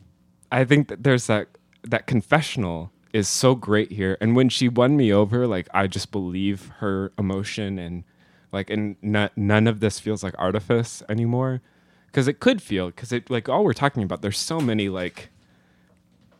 I 0.51 0.65
think 0.65 0.89
that 0.89 1.03
there's 1.03 1.27
that 1.27 1.49
that 1.85 2.07
confessional 2.07 2.93
is 3.13 3.29
so 3.29 3.55
great 3.55 3.93
here. 3.93 4.17
And 4.21 4.37
when 4.37 4.49
she 4.49 4.69
won 4.69 4.97
me 4.97 5.13
over, 5.13 5.47
like 5.47 5.69
I 5.75 5.87
just 5.87 6.11
believe 6.13 6.71
her 6.79 7.13
emotion 7.19 7.79
and 7.79 8.05
like 8.53 8.71
and 8.71 8.97
n- 9.03 9.31
none 9.37 9.67
of 9.67 9.81
this 9.81 9.99
feels 9.99 10.23
like 10.23 10.35
artifice 10.39 11.03
anymore 11.09 11.61
because 12.07 12.29
it 12.29 12.41
could 12.41 12.63
feel 12.63 12.87
because 12.87 13.13
it 13.13 13.31
like 13.31 13.49
all 13.49 13.65
we're 13.65 13.73
talking 13.73 14.03
about 14.03 14.23
there's 14.23 14.39
so 14.39 14.61
many 14.61 14.89
like 14.89 15.31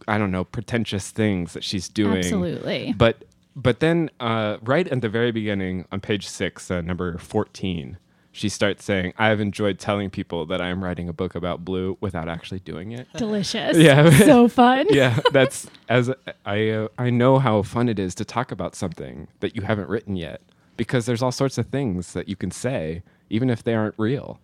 I 0.07 0.19
don't 0.19 0.31
know 0.31 0.45
pretentious 0.45 1.11
things 1.11 1.53
that 1.55 1.65
she's 1.65 1.89
doing. 1.89 2.19
Absolutely. 2.19 2.95
But 2.97 3.25
but 3.55 3.81
then 3.81 4.11
uh, 4.21 4.59
right 4.63 4.87
at 4.87 5.01
the 5.01 5.09
very 5.09 5.33
beginning 5.33 5.87
on 5.93 6.01
page 6.01 6.27
six, 6.29 6.71
uh, 6.71 6.81
number 6.81 7.19
fourteen, 7.19 7.99
she 8.31 8.49
starts 8.49 8.85
saying, 8.85 9.13
"I 9.19 9.29
have 9.29 9.41
enjoyed 9.41 9.79
telling 9.79 10.11
people 10.11 10.47
that 10.47 10.61
I 10.61 10.69
am 10.69 10.83
writing 10.83 11.09
a 11.09 11.13
book 11.13 11.35
about 11.35 11.65
blue 11.65 11.97
without 12.01 12.29
actually 12.29 12.61
doing 12.61 12.93
it." 12.93 13.07
Delicious. 13.17 13.77
Yeah. 13.77 14.11
so 14.19 14.49
fun. 14.49 14.87
yeah, 14.91 15.21
that's 15.33 15.67
as 15.89 16.11
I 16.45 16.69
uh, 16.71 16.89
I 16.99 17.11
know 17.11 17.39
how 17.39 17.63
fun 17.63 17.89
it 17.89 17.99
is 17.99 18.15
to 18.17 18.25
talk 18.25 18.51
about 18.53 18.75
something 18.75 19.29
that 19.41 19.55
you 19.57 19.63
haven't 19.63 19.89
written 19.89 20.17
yet 20.17 20.41
because 20.77 21.07
there's 21.07 21.23
all 21.23 21.33
sorts 21.33 21.59
of 21.59 21.67
things 21.67 22.15
that 22.15 22.29
you 22.29 22.37
can 22.37 22.51
say 22.51 23.03
even 23.31 23.49
if 23.51 23.63
they 23.65 23.75
aren't 23.75 23.95
real. 23.99 24.41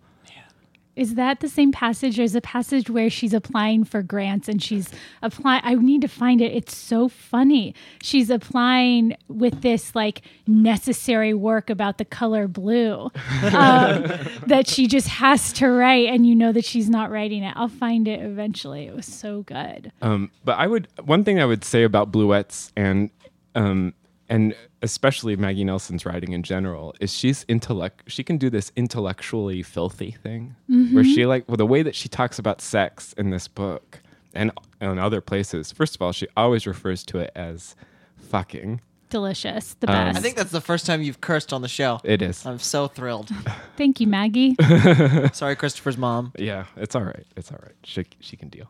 Is 0.99 1.15
that 1.15 1.39
the 1.39 1.47
same 1.47 1.71
passage? 1.71 2.17
There's 2.17 2.35
a 2.35 2.41
passage 2.41 2.89
where 2.89 3.09
she's 3.09 3.33
applying 3.33 3.85
for 3.85 4.01
grants 4.03 4.49
and 4.49 4.61
she's 4.61 4.89
applying. 5.21 5.61
I 5.63 5.75
need 5.75 6.01
to 6.01 6.09
find 6.09 6.41
it. 6.41 6.51
It's 6.51 6.75
so 6.75 7.07
funny. 7.07 7.73
She's 8.01 8.29
applying 8.29 9.15
with 9.29 9.61
this 9.61 9.95
like 9.95 10.23
necessary 10.45 11.33
work 11.33 11.69
about 11.69 11.99
the 11.99 12.05
color 12.05 12.49
blue 12.49 13.09
um, 13.43 14.03
that 14.47 14.65
she 14.67 14.87
just 14.87 15.07
has 15.07 15.53
to 15.53 15.69
write, 15.69 16.09
and 16.09 16.27
you 16.27 16.35
know 16.35 16.51
that 16.51 16.65
she's 16.65 16.89
not 16.89 17.11
writing 17.11 17.43
it. 17.43 17.53
I'll 17.55 17.69
find 17.69 18.05
it 18.05 18.21
eventually. 18.21 18.85
It 18.87 18.95
was 18.95 19.05
so 19.05 19.43
good. 19.43 19.93
Um, 20.01 20.31
but 20.43 20.57
I 20.57 20.67
would 20.67 20.89
one 21.05 21.23
thing 21.23 21.39
I 21.39 21.45
would 21.45 21.63
say 21.63 21.83
about 21.83 22.11
Bluets 22.11 22.71
and 22.75 23.09
um, 23.55 23.93
and 24.29 24.55
especially 24.81 25.35
Maggie 25.35 25.63
Nelson's 25.63 26.05
writing 26.05 26.31
in 26.33 26.43
general 26.43 26.93
is 27.01 27.11
she's 27.13 27.43
intellect. 27.47 28.03
She 28.07 28.23
can 28.23 28.37
do 28.37 28.49
this 28.49 28.71
intellectually 28.75 29.63
filthy 29.63 30.11
thing 30.11 30.55
where 30.93 31.03
she 31.03 31.25
like 31.25 31.47
well, 31.47 31.57
the 31.57 31.65
way 31.65 31.81
that 31.83 31.95
she 31.95 32.07
talks 32.07 32.39
about 32.39 32.61
sex 32.61 33.13
in 33.17 33.29
this 33.31 33.47
book 33.47 34.01
and 34.33 34.51
in 34.79 34.99
other 34.99 35.19
places. 35.21 35.71
First 35.71 35.95
of 35.95 36.01
all, 36.01 36.11
she 36.11 36.27
always 36.37 36.65
refers 36.67 37.03
to 37.05 37.17
it 37.19 37.31
as 37.35 37.75
fucking. 38.17 38.81
Delicious. 39.09 39.73
The 39.79 39.89
Um, 39.89 40.05
best. 40.05 40.19
I 40.19 40.21
think 40.21 40.35
that's 40.35 40.51
the 40.51 40.61
first 40.61 40.85
time 40.85 41.01
you've 41.01 41.19
cursed 41.19 41.51
on 41.51 41.63
the 41.63 41.67
show. 41.67 41.99
It 42.03 42.21
is. 42.21 42.45
I'm 42.45 42.59
so 42.59 42.87
thrilled. 42.87 43.29
Thank 43.75 43.99
you, 43.99 44.05
Maggie. 44.05 44.55
Sorry, 45.33 45.55
Christopher's 45.55 45.97
mom. 45.97 46.31
Yeah, 46.37 46.65
it's 46.77 46.95
all 46.95 47.03
right. 47.03 47.25
It's 47.35 47.51
all 47.51 47.57
right. 47.63 47.73
She 47.83 48.05
she 48.19 48.37
can 48.37 48.49
deal. 48.49 48.69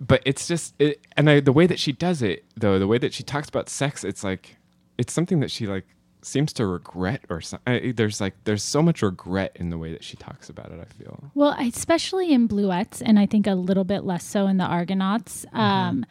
But 0.00 0.22
it's 0.24 0.48
just 0.48 0.74
it, 0.78 1.06
and 1.16 1.28
I, 1.28 1.40
the 1.40 1.52
way 1.52 1.66
that 1.66 1.78
she 1.78 1.92
does 1.92 2.22
it 2.22 2.44
though, 2.56 2.78
the 2.78 2.86
way 2.86 2.98
that 2.98 3.12
she 3.12 3.22
talks 3.22 3.48
about 3.48 3.68
sex, 3.68 4.02
it's 4.02 4.24
like 4.24 4.56
it's 4.96 5.12
something 5.12 5.40
that 5.40 5.50
she 5.50 5.66
like 5.66 5.84
seems 6.22 6.52
to 6.54 6.66
regret 6.66 7.24
or 7.28 7.40
something. 7.40 7.94
There's 7.94 8.20
like 8.20 8.34
there's 8.44 8.62
so 8.62 8.82
much 8.82 9.02
regret 9.02 9.52
in 9.56 9.70
the 9.70 9.78
way 9.78 9.92
that 9.92 10.02
she 10.02 10.16
talks 10.16 10.48
about 10.48 10.72
it. 10.72 10.80
I 10.80 10.84
feel. 10.84 11.30
Well, 11.34 11.54
especially 11.58 12.32
in 12.32 12.48
Bluets, 12.48 13.02
and 13.04 13.18
I 13.18 13.26
think 13.26 13.46
a 13.46 13.54
little 13.54 13.84
bit 13.84 14.04
less 14.04 14.24
so 14.24 14.46
in 14.46 14.56
the 14.56 14.64
Argonauts, 14.64 15.44
um, 15.52 16.06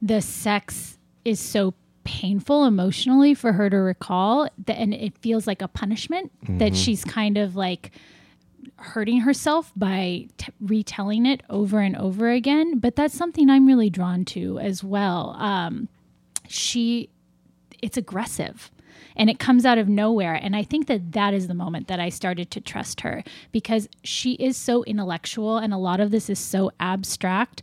the 0.00 0.22
sex 0.22 0.98
is 1.24 1.40
so 1.40 1.74
painful 2.04 2.64
emotionally 2.64 3.34
for 3.34 3.52
her 3.52 3.68
to 3.68 3.76
recall 3.76 4.48
that, 4.66 4.78
and 4.78 4.94
it 4.94 5.16
feels 5.18 5.46
like 5.46 5.60
a 5.60 5.68
punishment 5.68 6.32
that 6.58 6.74
she's 6.74 7.04
kind 7.04 7.36
of 7.36 7.54
like 7.54 7.92
hurting 8.80 9.20
herself 9.20 9.72
by 9.76 10.26
t- 10.38 10.52
retelling 10.60 11.26
it 11.26 11.42
over 11.50 11.80
and 11.80 11.96
over 11.96 12.30
again. 12.30 12.78
But 12.78 12.96
that's 12.96 13.14
something 13.14 13.50
I'm 13.50 13.66
really 13.66 13.90
drawn 13.90 14.24
to 14.26 14.58
as 14.58 14.82
well. 14.82 15.36
Um, 15.38 15.88
she 16.48 17.08
it's 17.82 17.96
aggressive 17.96 18.70
and 19.16 19.30
it 19.30 19.38
comes 19.38 19.64
out 19.64 19.78
of 19.78 19.88
nowhere 19.88 20.34
and 20.34 20.54
i 20.54 20.62
think 20.62 20.86
that 20.86 21.12
that 21.12 21.32
is 21.32 21.46
the 21.46 21.54
moment 21.54 21.88
that 21.88 22.00
i 22.00 22.08
started 22.08 22.50
to 22.50 22.60
trust 22.60 23.00
her 23.00 23.22
because 23.52 23.88
she 24.02 24.32
is 24.34 24.56
so 24.56 24.84
intellectual 24.84 25.56
and 25.56 25.72
a 25.72 25.78
lot 25.78 26.00
of 26.00 26.10
this 26.10 26.28
is 26.28 26.38
so 26.38 26.70
abstract 26.80 27.62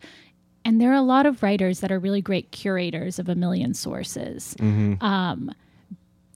and 0.66 0.82
there 0.82 0.92
are 0.92 0.96
a 0.96 1.02
lot 1.02 1.26
of 1.26 1.44
writers 1.44 1.82
that 1.82 1.92
are 1.92 2.00
really 2.00 2.22
great 2.22 2.52
curators 2.52 3.20
of 3.20 3.30
a 3.30 3.36
million 3.36 3.74
sources 3.74 4.56
um, 4.60 5.52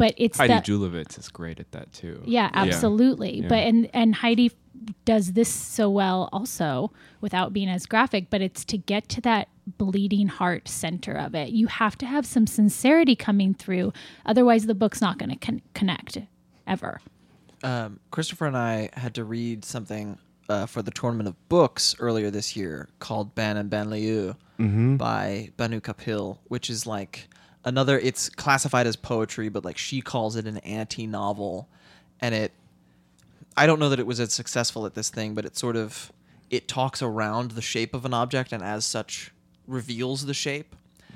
but 0.02 0.16
it's 0.18 0.40
Heidi 0.40 0.54
that 0.54 0.66
Julavits 0.66 1.20
is 1.20 1.30
great 1.30 1.60
at 1.60 1.72
that 1.74 1.94
too. 1.94 2.24
yeah, 2.26 2.50
absolutely. 2.56 3.42
Yeah. 3.42 3.48
But 3.48 3.60
and 3.60 3.88
and 3.94 4.16
Heidi 4.16 4.52
does 5.06 5.34
this 5.34 5.50
so 5.50 5.90
well 5.90 6.30
also 6.32 6.92
without 7.20 7.54
being 7.54 7.70
as 7.70 7.86
graphic, 7.86 8.30
but 8.30 8.42
it's 8.42 8.66
to 8.66 8.78
get 8.78 9.10
to 9.10 9.22
that 9.22 9.48
bleeding 9.78 10.28
heart 10.28 10.68
center 10.68 11.14
of 11.14 11.36
it. 11.36 11.50
You 11.50 11.68
have 11.68 11.98
to 12.00 12.06
have 12.06 12.26
some 12.26 12.48
sincerity 12.48 13.16
coming 13.16 13.54
through, 13.54 13.94
otherwise 14.26 14.66
the 14.66 14.74
book's 14.76 15.02
not 15.02 15.18
going 15.18 15.30
to 15.30 15.36
con- 15.36 15.62
connect 15.74 16.18
ever. 16.66 17.00
um, 17.64 18.00
Christopher 18.10 18.48
and 18.48 18.58
I 18.58 18.90
had 18.94 19.14
to 19.16 19.24
read 19.24 19.64
something 19.66 20.18
uh, 20.50 20.66
for 20.66 20.82
the 20.82 20.92
tournament 20.92 21.28
of 21.30 21.50
books 21.50 21.96
earlier 22.00 22.32
this 22.32 22.56
year 22.56 22.90
called 23.00 23.36
Ban 23.36 23.58
en 23.58 23.70
Banlieue 23.70 24.36
by 24.98 25.52
Bhanu 25.58 25.82
Kapil, 25.82 26.38
which 26.46 26.70
is 26.70 26.86
like 26.88 27.28
another. 27.66 28.00
It's 28.00 28.30
classified 28.30 28.88
as 28.88 28.96
poetry, 28.96 29.50
but 29.50 29.64
like 29.64 29.78
she 29.78 30.02
calls 30.02 30.36
it 30.36 30.46
an 30.48 30.58
anti-novel, 30.60 31.70
and 32.20 32.34
it. 32.36 32.52
I 33.58 33.66
don't 33.66 33.80
know 33.80 33.90
that 33.90 34.00
it 34.00 34.08
was 34.08 34.20
as 34.20 34.34
successful 34.34 34.86
at 34.86 34.94
this 34.94 35.10
thing, 35.10 35.34
but 35.34 35.46
it 35.46 35.58
sort 35.58 35.76
of 35.76 36.12
it 36.50 36.68
talks 36.68 37.02
around 37.02 37.52
the 37.52 37.62
shape 37.62 37.94
of 37.94 38.06
an 38.06 38.14
object 38.14 38.52
and 38.52 38.62
as 38.62 38.86
such 38.86 39.32
reveals 39.68 40.26
the 40.26 40.34
shape. 40.34 40.76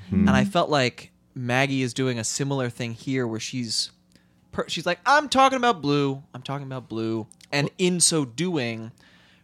Hmm. 0.09 0.27
And 0.27 0.31
I 0.31 0.45
felt 0.45 0.69
like 0.69 1.11
Maggie 1.33 1.81
is 1.81 1.93
doing 1.93 2.17
a 2.17 2.23
similar 2.23 2.69
thing 2.69 2.93
here, 2.93 3.27
where 3.27 3.39
she's 3.39 3.91
per- 4.51 4.69
she's 4.69 4.85
like, 4.85 4.99
I'm 5.05 5.29
talking 5.29 5.57
about 5.57 5.81
blue. 5.81 6.23
I'm 6.33 6.41
talking 6.41 6.65
about 6.65 6.87
blue. 6.87 7.27
And 7.51 7.69
in 7.77 7.99
so 7.99 8.25
doing, 8.25 8.91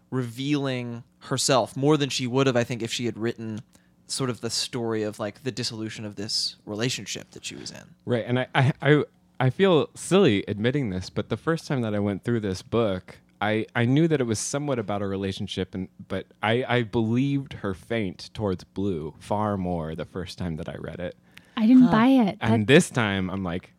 revealing 0.10 1.04
herself 1.20 1.76
more 1.76 1.98
than 1.98 2.10
she 2.10 2.26
would 2.28 2.48
have, 2.48 2.56
I 2.56 2.64
think, 2.64 2.82
if 2.82 2.92
she 2.92 3.06
had 3.06 3.18
written 3.18 3.62
sort 4.08 4.30
of 4.30 4.42
the 4.42 4.50
story 4.50 5.04
of 5.04 5.20
like 5.20 5.44
the 5.44 5.52
dissolution 5.52 6.06
of 6.06 6.16
this 6.16 6.56
relationship 6.66 7.32
that 7.32 7.46
she 7.46 7.56
was 7.56 7.72
in. 7.72 7.84
Right, 8.06 8.26
and 8.26 8.40
I, 8.40 8.48
I, 8.54 8.74
I, 8.82 9.04
I 9.42 9.50
feel 9.50 9.90
silly 9.96 10.44
admitting 10.48 10.92
this, 10.92 11.10
but 11.10 11.30
the 11.30 11.36
first 11.36 11.66
time 11.66 11.82
that 11.82 11.96
I 11.96 12.00
went 12.00 12.24
through 12.24 12.42
this 12.42 12.62
book, 12.62 13.18
I, 13.42 13.66
I 13.76 13.86
knew 13.86 14.08
that 14.08 14.22
it 14.22 14.26
was 14.26 14.38
somewhat 14.38 14.78
about 14.78 15.02
a 15.02 15.08
relationship, 15.08 15.74
and 15.74 15.88
but 16.08 16.28
I, 16.44 16.64
I 16.68 16.84
believed 16.84 17.54
her 17.54 17.74
feint 17.74 18.30
towards 18.36 18.64
Blue 18.64 19.16
far 19.18 19.58
more 19.58 19.96
the 19.96 20.06
first 20.06 20.38
time 20.38 20.58
that 20.58 20.70
I 20.70 20.76
read 20.76 21.00
it, 21.00 21.16
I 21.58 21.66
didn't 21.66 21.90
buy 21.90 22.10
it. 22.10 22.38
And 22.40 22.68
this 22.68 22.92
time 22.92 23.32
I'm 23.32 23.44
like, 23.44 23.74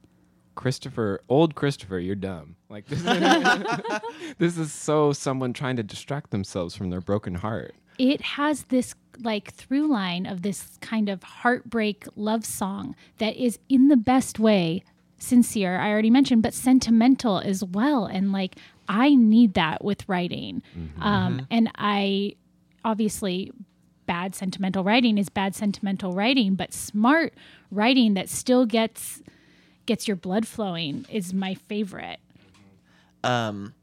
Christopher, 0.57 1.21
old 1.29 1.55
Christopher, 1.55 2.01
you're 2.01 2.17
dumb. 2.17 2.57
Like 2.69 2.87
this, 2.89 2.99
is, 2.99 4.35
this 4.39 4.59
is 4.59 4.73
so 4.73 5.13
someone 5.13 5.53
trying 5.53 5.77
to 5.77 5.85
distract 5.85 6.33
themselves 6.33 6.75
from 6.75 6.91
their 6.91 7.01
broken 7.01 7.37
heart. 7.37 7.77
it 7.99 8.21
has 8.21 8.65
this 8.65 8.97
like 9.21 9.53
through 9.53 9.87
line 9.87 10.27
of 10.27 10.43
this 10.43 10.79
kind 10.81 11.09
of 11.09 11.23
heartbreak 11.23 12.07
love 12.17 12.45
song 12.45 12.97
that 13.19 13.37
is 13.37 13.61
in 13.69 13.89
the 13.89 13.97
best 13.97 14.41
way 14.41 14.83
sincere 15.23 15.79
i 15.79 15.89
already 15.91 16.11
mentioned 16.11 16.43
but 16.43 16.53
sentimental 16.53 17.39
as 17.39 17.63
well 17.65 18.05
and 18.07 18.33
like 18.33 18.57
i 18.89 19.15
need 19.15 19.55
that 19.55 19.85
with 19.85 20.09
writing 20.09 20.63
um, 21.01 21.47
and 21.51 21.71
i 21.77 22.35
obviously 22.85 23.53
bad 24.07 24.35
sentimental 24.35 24.83
writing 24.83 25.17
is 25.17 25.29
bad 25.29 25.55
sentimental 25.55 26.13
writing 26.13 26.55
but 26.57 26.73
smart 26.75 27.33
writing 27.71 28.15
that 28.15 28.29
still 28.29 28.67
gets 28.67 29.23
gets 29.87 30.07
your 30.09 30.17
blood 30.17 30.47
flowing 30.47 31.05
is 31.11 31.33
my 31.35 31.55
favorite. 31.55 32.19
Um, 33.25 33.75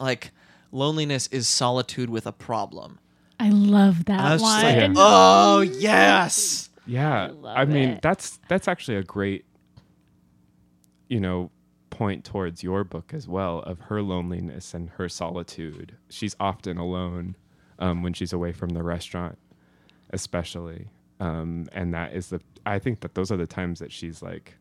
like 0.00 0.30
loneliness 0.72 1.28
is 1.28 1.46
solitude 1.48 2.10
with 2.10 2.26
a 2.26 2.32
problem. 2.32 2.98
I 3.38 3.50
love 3.50 4.04
that 4.06 4.20
I 4.20 4.32
was 4.32 4.42
one. 4.42 4.60
just 4.60 4.64
like, 4.76 4.76
Yeah. 4.88 4.92
oh 4.96 5.60
yes. 5.60 6.70
Yeah, 6.86 7.30
love 7.40 7.56
I 7.56 7.64
mean 7.64 7.90
it. 7.90 8.02
that's 8.02 8.40
that's 8.48 8.68
actually 8.68 8.96
a 8.98 9.02
great, 9.02 9.44
you 11.08 11.20
know, 11.20 11.50
point 11.90 12.24
towards 12.24 12.62
your 12.62 12.82
book 12.82 13.12
as 13.14 13.28
well 13.28 13.60
of 13.60 13.80
her 13.82 14.02
loneliness 14.02 14.74
and 14.74 14.90
her 14.90 15.08
solitude. 15.08 15.96
She's 16.08 16.34
often 16.40 16.76
alone 16.76 17.36
um, 17.78 18.02
when 18.02 18.12
she's 18.12 18.32
away 18.32 18.52
from 18.52 18.70
the 18.70 18.82
restaurant, 18.82 19.38
especially, 20.10 20.88
um, 21.20 21.68
and 21.72 21.94
that 21.94 22.12
is 22.12 22.28
the. 22.30 22.40
I 22.66 22.78
think 22.78 23.00
that 23.00 23.14
those 23.14 23.30
are 23.30 23.36
the 23.36 23.46
times 23.46 23.78
that 23.78 23.92
she's 23.92 24.22
like, 24.22 24.56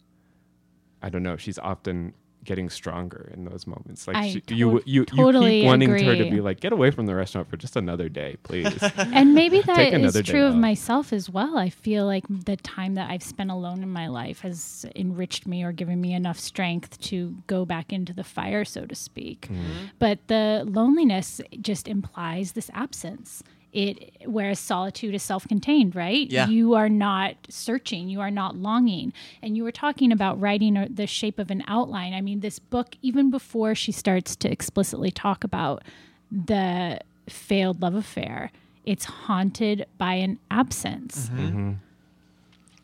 I 1.01 1.09
don't 1.09 1.23
know. 1.23 1.37
She's 1.37 1.57
often 1.59 2.13
getting 2.43 2.69
stronger 2.69 3.31
in 3.33 3.45
those 3.45 3.65
moments. 3.67 4.07
Like 4.07 4.31
she, 4.31 4.41
to- 4.41 4.55
you, 4.55 4.81
you, 4.85 5.05
totally 5.05 5.57
you 5.57 5.61
keep 5.61 5.67
wanting 5.67 5.89
her 5.89 6.15
to 6.15 6.29
be 6.29 6.41
like, 6.41 6.59
get 6.59 6.73
away 6.73 6.91
from 6.91 7.05
the 7.05 7.15
restaurant 7.15 7.49
for 7.49 7.57
just 7.57 7.75
another 7.75 8.09
day, 8.09 8.37
please. 8.43 8.77
and 8.97 9.33
maybe 9.33 9.61
that 9.65 9.93
is 9.93 10.21
true 10.23 10.45
of 10.45 10.53
off. 10.53 10.59
myself 10.59 11.13
as 11.13 11.29
well. 11.29 11.57
I 11.57 11.69
feel 11.69 12.05
like 12.05 12.25
the 12.29 12.57
time 12.57 12.95
that 12.95 13.09
I've 13.09 13.23
spent 13.23 13.51
alone 13.51 13.83
in 13.83 13.89
my 13.89 14.07
life 14.07 14.41
has 14.41 14.85
enriched 14.95 15.47
me 15.47 15.63
or 15.63 15.71
given 15.71 16.01
me 16.01 16.13
enough 16.13 16.39
strength 16.39 16.99
to 17.01 17.35
go 17.47 17.65
back 17.65 17.93
into 17.93 18.13
the 18.13 18.23
fire, 18.23 18.65
so 18.65 18.85
to 18.85 18.95
speak. 18.95 19.41
Mm-hmm. 19.43 19.85
But 19.99 20.27
the 20.27 20.63
loneliness 20.67 21.41
just 21.61 21.87
implies 21.87 22.53
this 22.53 22.69
absence. 22.73 23.43
It 23.73 24.13
whereas 24.25 24.59
solitude 24.59 25.15
is 25.15 25.23
self-contained, 25.23 25.95
right? 25.95 26.29
Yeah. 26.29 26.47
You 26.47 26.75
are 26.75 26.89
not 26.89 27.35
searching, 27.49 28.07
you 28.07 28.21
are 28.21 28.29
not 28.29 28.55
longing. 28.55 29.13
And 29.41 29.57
you 29.57 29.63
were 29.63 29.71
talking 29.71 30.11
about 30.11 30.39
writing 30.39 30.87
the 30.93 31.07
shape 31.07 31.39
of 31.39 31.49
an 31.49 31.63
outline. 31.67 32.13
I 32.13 32.21
mean, 32.21 32.41
this 32.41 32.59
book 32.59 32.95
even 33.01 33.31
before 33.31 33.73
she 33.73 33.91
starts 33.91 34.35
to 34.37 34.51
explicitly 34.51 35.09
talk 35.09 35.43
about 35.43 35.83
the 36.31 36.99
failed 37.27 37.81
love 37.81 37.95
affair, 37.95 38.51
it's 38.85 39.05
haunted 39.05 39.87
by 39.97 40.13
an 40.15 40.39
absence. 40.51 41.29
Mm-hmm. 41.29 41.47
Mm-hmm. 41.47 41.71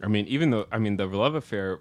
I 0.01 0.07
mean, 0.07 0.25
even 0.27 0.49
though 0.49 0.65
I 0.71 0.79
mean 0.79 0.97
the 0.97 1.05
love 1.05 1.35
affair 1.35 1.79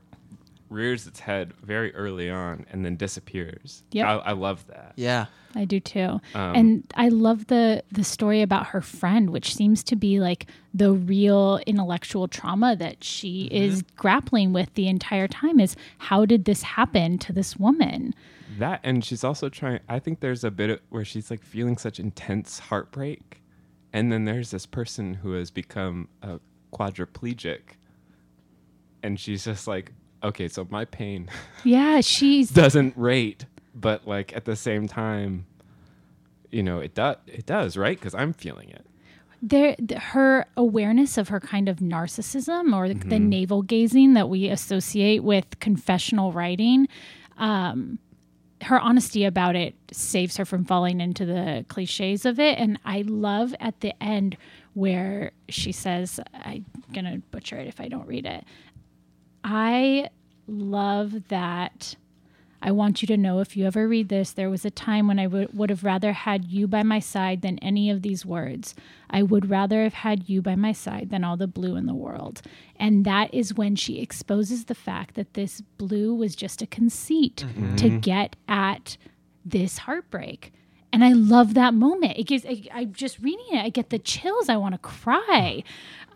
rears 0.70 1.06
its 1.06 1.20
head 1.20 1.52
very 1.62 1.94
early 1.94 2.30
on 2.30 2.66
and 2.70 2.84
then 2.84 2.96
disappears. 2.96 3.82
Yeah, 3.90 4.18
I, 4.18 4.30
I 4.30 4.32
love 4.32 4.66
that. 4.68 4.92
Yeah. 4.96 5.26
I 5.54 5.64
do 5.64 5.80
too. 5.80 6.20
Um, 6.34 6.54
and 6.54 6.92
I 6.94 7.08
love 7.08 7.46
the 7.46 7.82
the 7.90 8.04
story 8.04 8.42
about 8.42 8.68
her 8.68 8.80
friend, 8.80 9.30
which 9.30 9.54
seems 9.54 9.82
to 9.84 9.96
be 9.96 10.20
like 10.20 10.46
the 10.74 10.92
real 10.92 11.60
intellectual 11.66 12.28
trauma 12.28 12.76
that 12.76 13.02
she 13.02 13.48
is 13.50 13.82
grappling 13.96 14.52
with 14.52 14.72
the 14.74 14.88
entire 14.88 15.26
time 15.26 15.58
is 15.58 15.74
how 15.98 16.24
did 16.26 16.44
this 16.44 16.62
happen 16.62 17.18
to 17.18 17.32
this 17.32 17.56
woman? 17.56 18.14
That 18.58 18.80
and 18.84 19.04
she's 19.04 19.24
also 19.24 19.48
trying. 19.48 19.80
I 19.88 19.98
think 19.98 20.20
there's 20.20 20.44
a 20.44 20.50
bit 20.50 20.70
of, 20.70 20.80
where 20.90 21.04
she's 21.04 21.30
like 21.30 21.42
feeling 21.42 21.78
such 21.78 21.98
intense 21.98 22.58
heartbreak, 22.58 23.42
and 23.92 24.12
then 24.12 24.26
there's 24.26 24.50
this 24.50 24.66
person 24.66 25.14
who 25.14 25.32
has 25.32 25.50
become 25.50 26.08
a 26.22 26.40
quadriplegic, 26.72 27.60
and 29.02 29.18
she's 29.18 29.44
just 29.44 29.66
like, 29.66 29.92
okay, 30.22 30.48
so 30.48 30.66
my 30.70 30.84
pain 30.84 31.28
Yeah, 31.64 32.00
she's 32.00 32.50
doesn't 32.64 32.94
rate, 32.96 33.46
but 33.74 34.06
like 34.06 34.34
at 34.36 34.44
the 34.44 34.56
same 34.56 34.86
time, 34.88 35.46
you 36.50 36.62
know, 36.62 36.80
it 36.80 36.94
does. 36.94 37.16
It 37.26 37.46
does, 37.46 37.76
right? 37.76 37.98
Because 37.98 38.14
I'm 38.14 38.32
feeling 38.32 38.70
it. 38.70 38.86
there 39.42 39.76
th- 39.76 40.00
her 40.00 40.46
awareness 40.56 41.18
of 41.18 41.28
her 41.28 41.40
kind 41.40 41.68
of 41.68 41.76
narcissism 41.78 42.74
or 42.74 42.86
Mm-hmm. 42.88 43.08
the 43.08 43.18
navel 43.18 43.62
gazing 43.62 44.14
that 44.14 44.28
we 44.28 44.48
associate 44.48 45.22
with 45.22 45.60
confessional 45.60 46.32
writing 46.32 46.88
um 47.36 47.98
her 48.62 48.80
honesty 48.80 49.24
about 49.24 49.54
it 49.54 49.76
saves 49.92 50.36
her 50.36 50.44
from 50.44 50.64
falling 50.64 51.00
into 51.00 51.24
the 51.24 51.64
cliches 51.68 52.24
of 52.26 52.40
it 52.40 52.58
and 52.58 52.76
i 52.84 53.02
love 53.06 53.54
at 53.60 53.78
the 53.80 53.92
end 54.02 54.36
where 54.74 55.30
she 55.48 55.70
says 55.70 56.18
i'm 56.34 56.64
gonna 56.92 57.18
butcher 57.30 57.56
it 57.56 57.68
if 57.68 57.80
i 57.80 57.86
don't 57.86 58.08
read 58.08 58.26
it 58.26 58.42
i 59.48 60.08
love 60.46 61.28
that 61.28 61.96
I 62.60 62.72
want 62.72 63.02
you 63.02 63.06
to 63.08 63.16
know 63.16 63.38
if 63.38 63.56
you 63.56 63.66
ever 63.66 63.86
read 63.86 64.08
this, 64.08 64.32
there 64.32 64.50
was 64.50 64.64
a 64.64 64.70
time 64.70 65.06
when 65.06 65.18
I 65.18 65.26
would 65.26 65.56
would 65.56 65.70
have 65.70 65.84
rather 65.84 66.12
had 66.12 66.46
you 66.46 66.66
by 66.66 66.82
my 66.82 66.98
side 66.98 67.42
than 67.42 67.58
any 67.60 67.88
of 67.88 68.02
these 68.02 68.26
words. 68.26 68.74
I 69.08 69.22
would 69.22 69.48
rather 69.48 69.84
have 69.84 69.94
had 69.94 70.28
you 70.28 70.42
by 70.42 70.56
my 70.56 70.72
side 70.72 71.10
than 71.10 71.22
all 71.22 71.36
the 71.36 71.46
blue 71.46 71.76
in 71.76 71.86
the 71.86 71.94
world. 71.94 72.42
And 72.76 73.04
that 73.04 73.32
is 73.32 73.54
when 73.54 73.76
she 73.76 74.00
exposes 74.00 74.64
the 74.64 74.74
fact 74.74 75.14
that 75.14 75.34
this 75.34 75.60
blue 75.60 76.14
was 76.14 76.34
just 76.34 76.60
a 76.60 76.66
conceit 76.66 77.36
to 77.36 77.46
mm-hmm. 77.46 77.98
get 77.98 78.34
at 78.48 78.96
this 79.44 79.78
heartbreak. 79.78 80.52
And 80.92 81.04
I 81.04 81.12
love 81.12 81.54
that 81.54 81.74
moment. 81.74 82.18
It 82.18 82.24
gives. 82.24 82.44
I, 82.44 82.62
I'm 82.72 82.92
just 82.92 83.20
reading 83.20 83.46
it. 83.52 83.64
I 83.64 83.68
get 83.68 83.90
the 83.90 83.98
chills. 83.98 84.48
I 84.48 84.56
want 84.56 84.74
to 84.74 84.78
cry. 84.78 85.62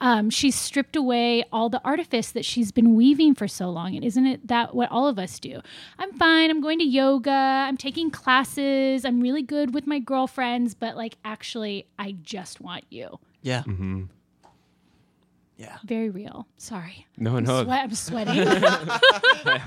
Um, 0.03 0.31
she's 0.31 0.57
stripped 0.57 0.97
away 0.97 1.45
all 1.53 1.69
the 1.69 1.81
artifice 1.85 2.33
that 2.33 2.45
she's 2.45 2.73
been 2.73 2.97
weaving 2.97 3.37
for 3.37 3.47
so 3.47 3.71
long, 3.71 3.95
and 3.95 4.05
isn't 4.05 4.27
it 4.27 4.49
that 4.49 4.75
what 4.75 4.91
all 4.91 5.07
of 5.07 5.17
us 5.19 5.39
do? 5.39 5.61
I'm 5.97 6.13
fine. 6.15 6.51
I'm 6.51 6.61
going 6.61 6.81
to 6.81 6.85
yoga. 6.85 7.31
I'm 7.31 7.77
taking 7.77 8.11
classes. 8.11 9.05
I'm 9.05 9.21
really 9.21 9.43
good 9.43 9.73
with 9.73 9.87
my 9.87 10.01
girlfriends, 10.01 10.75
but 10.75 10.97
like, 10.97 11.17
actually, 11.25 11.87
I 12.01 12.17
just 12.21 12.61
want 12.61 12.83
you. 12.91 13.21
Yeah. 13.43 13.63
Mm-hmm. 13.63 14.03
Yeah. 15.57 15.77
Very 15.85 16.11
real. 16.11 16.49
Sorry. 16.57 17.07
No, 17.17 17.37
I'm, 17.37 17.45
no, 17.45 17.63
sweat, 17.63 17.85
I'm 17.85 17.95
sweating. 17.95 18.39
I 18.49 19.61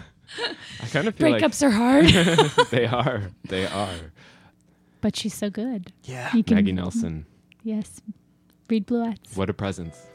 kind 0.91 1.07
of 1.07 1.15
feel 1.15 1.29
Breakups 1.29 1.63
are 1.63 1.69
hard, 1.71 2.07
they 2.71 2.85
are. 2.85 3.31
They 3.47 3.65
are. 3.67 4.11
but 4.99 5.15
she's 5.15 5.33
so 5.33 5.49
good. 5.49 5.93
Yeah. 6.03 6.35
You 6.35 6.43
can, 6.43 6.55
Maggie 6.55 6.73
Nelson, 6.73 7.25
Yes. 7.63 8.01
Read 8.69 8.85
Bluets. 8.87 9.37
what 9.37 9.49
a 9.49 9.53
presence. 9.53 10.07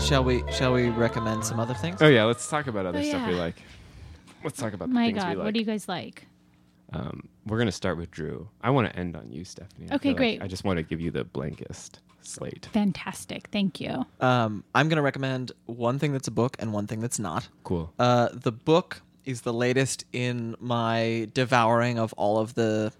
Shall 0.00 0.24
we 0.24 0.42
shall 0.52 0.72
we 0.72 0.88
recommend 0.88 1.44
some 1.44 1.60
other 1.60 1.74
things? 1.74 2.02
Oh 2.02 2.08
yeah, 2.08 2.24
let's 2.24 2.48
talk 2.48 2.66
about 2.66 2.84
other 2.86 2.98
Oh, 2.98 3.02
stuff 3.02 3.26
we 3.28 3.34
yeah. 3.34 3.40
like. 3.40 3.62
Let's 4.42 4.58
talk 4.58 4.72
about 4.72 4.88
the 4.88 4.94
My 4.94 5.06
things 5.06 5.16
we 5.16 5.20
God, 5.20 5.36
like. 5.36 5.44
what 5.44 5.54
do 5.54 5.60
you 5.60 5.66
guys 5.66 5.88
like? 5.88 6.26
um, 6.92 7.28
we're 7.46 7.58
gonna 7.58 7.70
start 7.70 7.96
with 7.96 8.10
Drew. 8.10 8.48
I 8.62 8.70
want 8.70 8.88
to 8.90 8.98
end 8.98 9.14
on 9.14 9.30
you, 9.30 9.44
Stephanie. 9.44 9.86
I 9.90 9.94
Okay, 9.94 10.08
feel 10.08 10.12
like 10.12 10.16
great. 10.16 10.42
I 10.42 10.48
just 10.48 10.64
want 10.64 10.78
to 10.78 10.82
give 10.82 11.00
you 11.00 11.12
the 11.12 11.22
blankest 11.24 12.00
slate. 12.22 12.68
Fantastic. 12.72 13.48
Thank 13.52 13.80
you. 13.80 14.04
Um, 14.20 14.64
I'm 14.74 14.88
going 14.88 14.96
to 14.96 15.02
recommend 15.02 15.52
one 15.66 15.98
thing 15.98 16.12
that's 16.12 16.28
a 16.28 16.32
book 16.32 16.56
and 16.58 16.72
one 16.72 16.86
thing 16.86 17.00
that's 17.00 17.18
not. 17.18 17.48
Cool. 17.64 17.92
Uh, 17.98 18.28
the 18.32 18.52
book 18.52 19.02
is 19.24 19.42
the 19.42 19.52
latest 19.52 20.04
in 20.12 20.54
my 20.60 21.28
devouring 21.34 21.98
of 21.98 22.12
all 22.14 22.38
of 22.38 22.54
the 22.54 22.92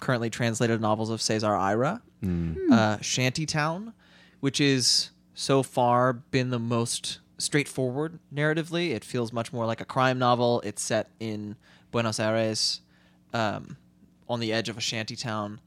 currently 0.00 0.30
translated 0.30 0.80
novels 0.80 1.10
of 1.10 1.20
Cesar 1.20 1.48
Aira. 1.50 2.00
Uh, 2.22 2.98
Shantytown, 2.98 3.92
which 4.40 4.60
is 4.60 5.10
so 5.34 5.62
far 5.62 6.12
been 6.12 6.50
the 6.50 6.58
most 6.58 7.20
straightforward 7.38 8.18
narratively. 8.32 8.90
It 8.90 9.04
feels 9.04 9.32
much 9.32 9.52
more 9.52 9.66
like 9.66 9.80
a 9.80 9.84
crime 9.84 10.18
novel. 10.18 10.60
It's 10.64 10.82
set 10.82 11.10
in 11.18 11.56
Buenos 11.90 12.20
Aires, 12.20 12.80
um, 13.32 13.76
on 14.28 14.40
the 14.40 14.52
edge 14.52 14.68
of 14.68 14.78
a 14.78 14.80
shanty 14.80 15.16
town, 15.16 15.60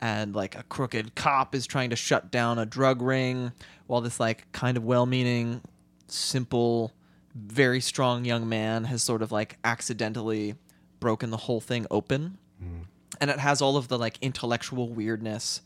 and 0.00 0.34
like 0.34 0.54
a 0.54 0.62
crooked 0.64 1.14
cop 1.14 1.54
is 1.54 1.66
trying 1.66 1.90
to 1.90 1.96
shut 1.96 2.30
down 2.30 2.58
a 2.58 2.66
drug 2.66 3.00
ring, 3.00 3.52
while 3.86 4.00
this 4.00 4.20
like 4.20 4.50
kind 4.52 4.76
of 4.76 4.84
well-meaning, 4.84 5.62
simple, 6.06 6.92
very 7.34 7.80
strong 7.80 8.24
young 8.24 8.48
man 8.48 8.84
has 8.84 9.02
sort 9.02 9.22
of 9.22 9.32
like 9.32 9.58
accidentally 9.64 10.54
broken 11.00 11.30
the 11.30 11.36
whole 11.36 11.60
thing 11.60 11.86
open. 11.90 12.38
And 13.20 13.30
it 13.30 13.38
has 13.38 13.62
all 13.62 13.76
of 13.76 13.88
the 13.88 13.98
like 13.98 14.18
intellectual 14.20 14.88
weirdness 14.88 15.62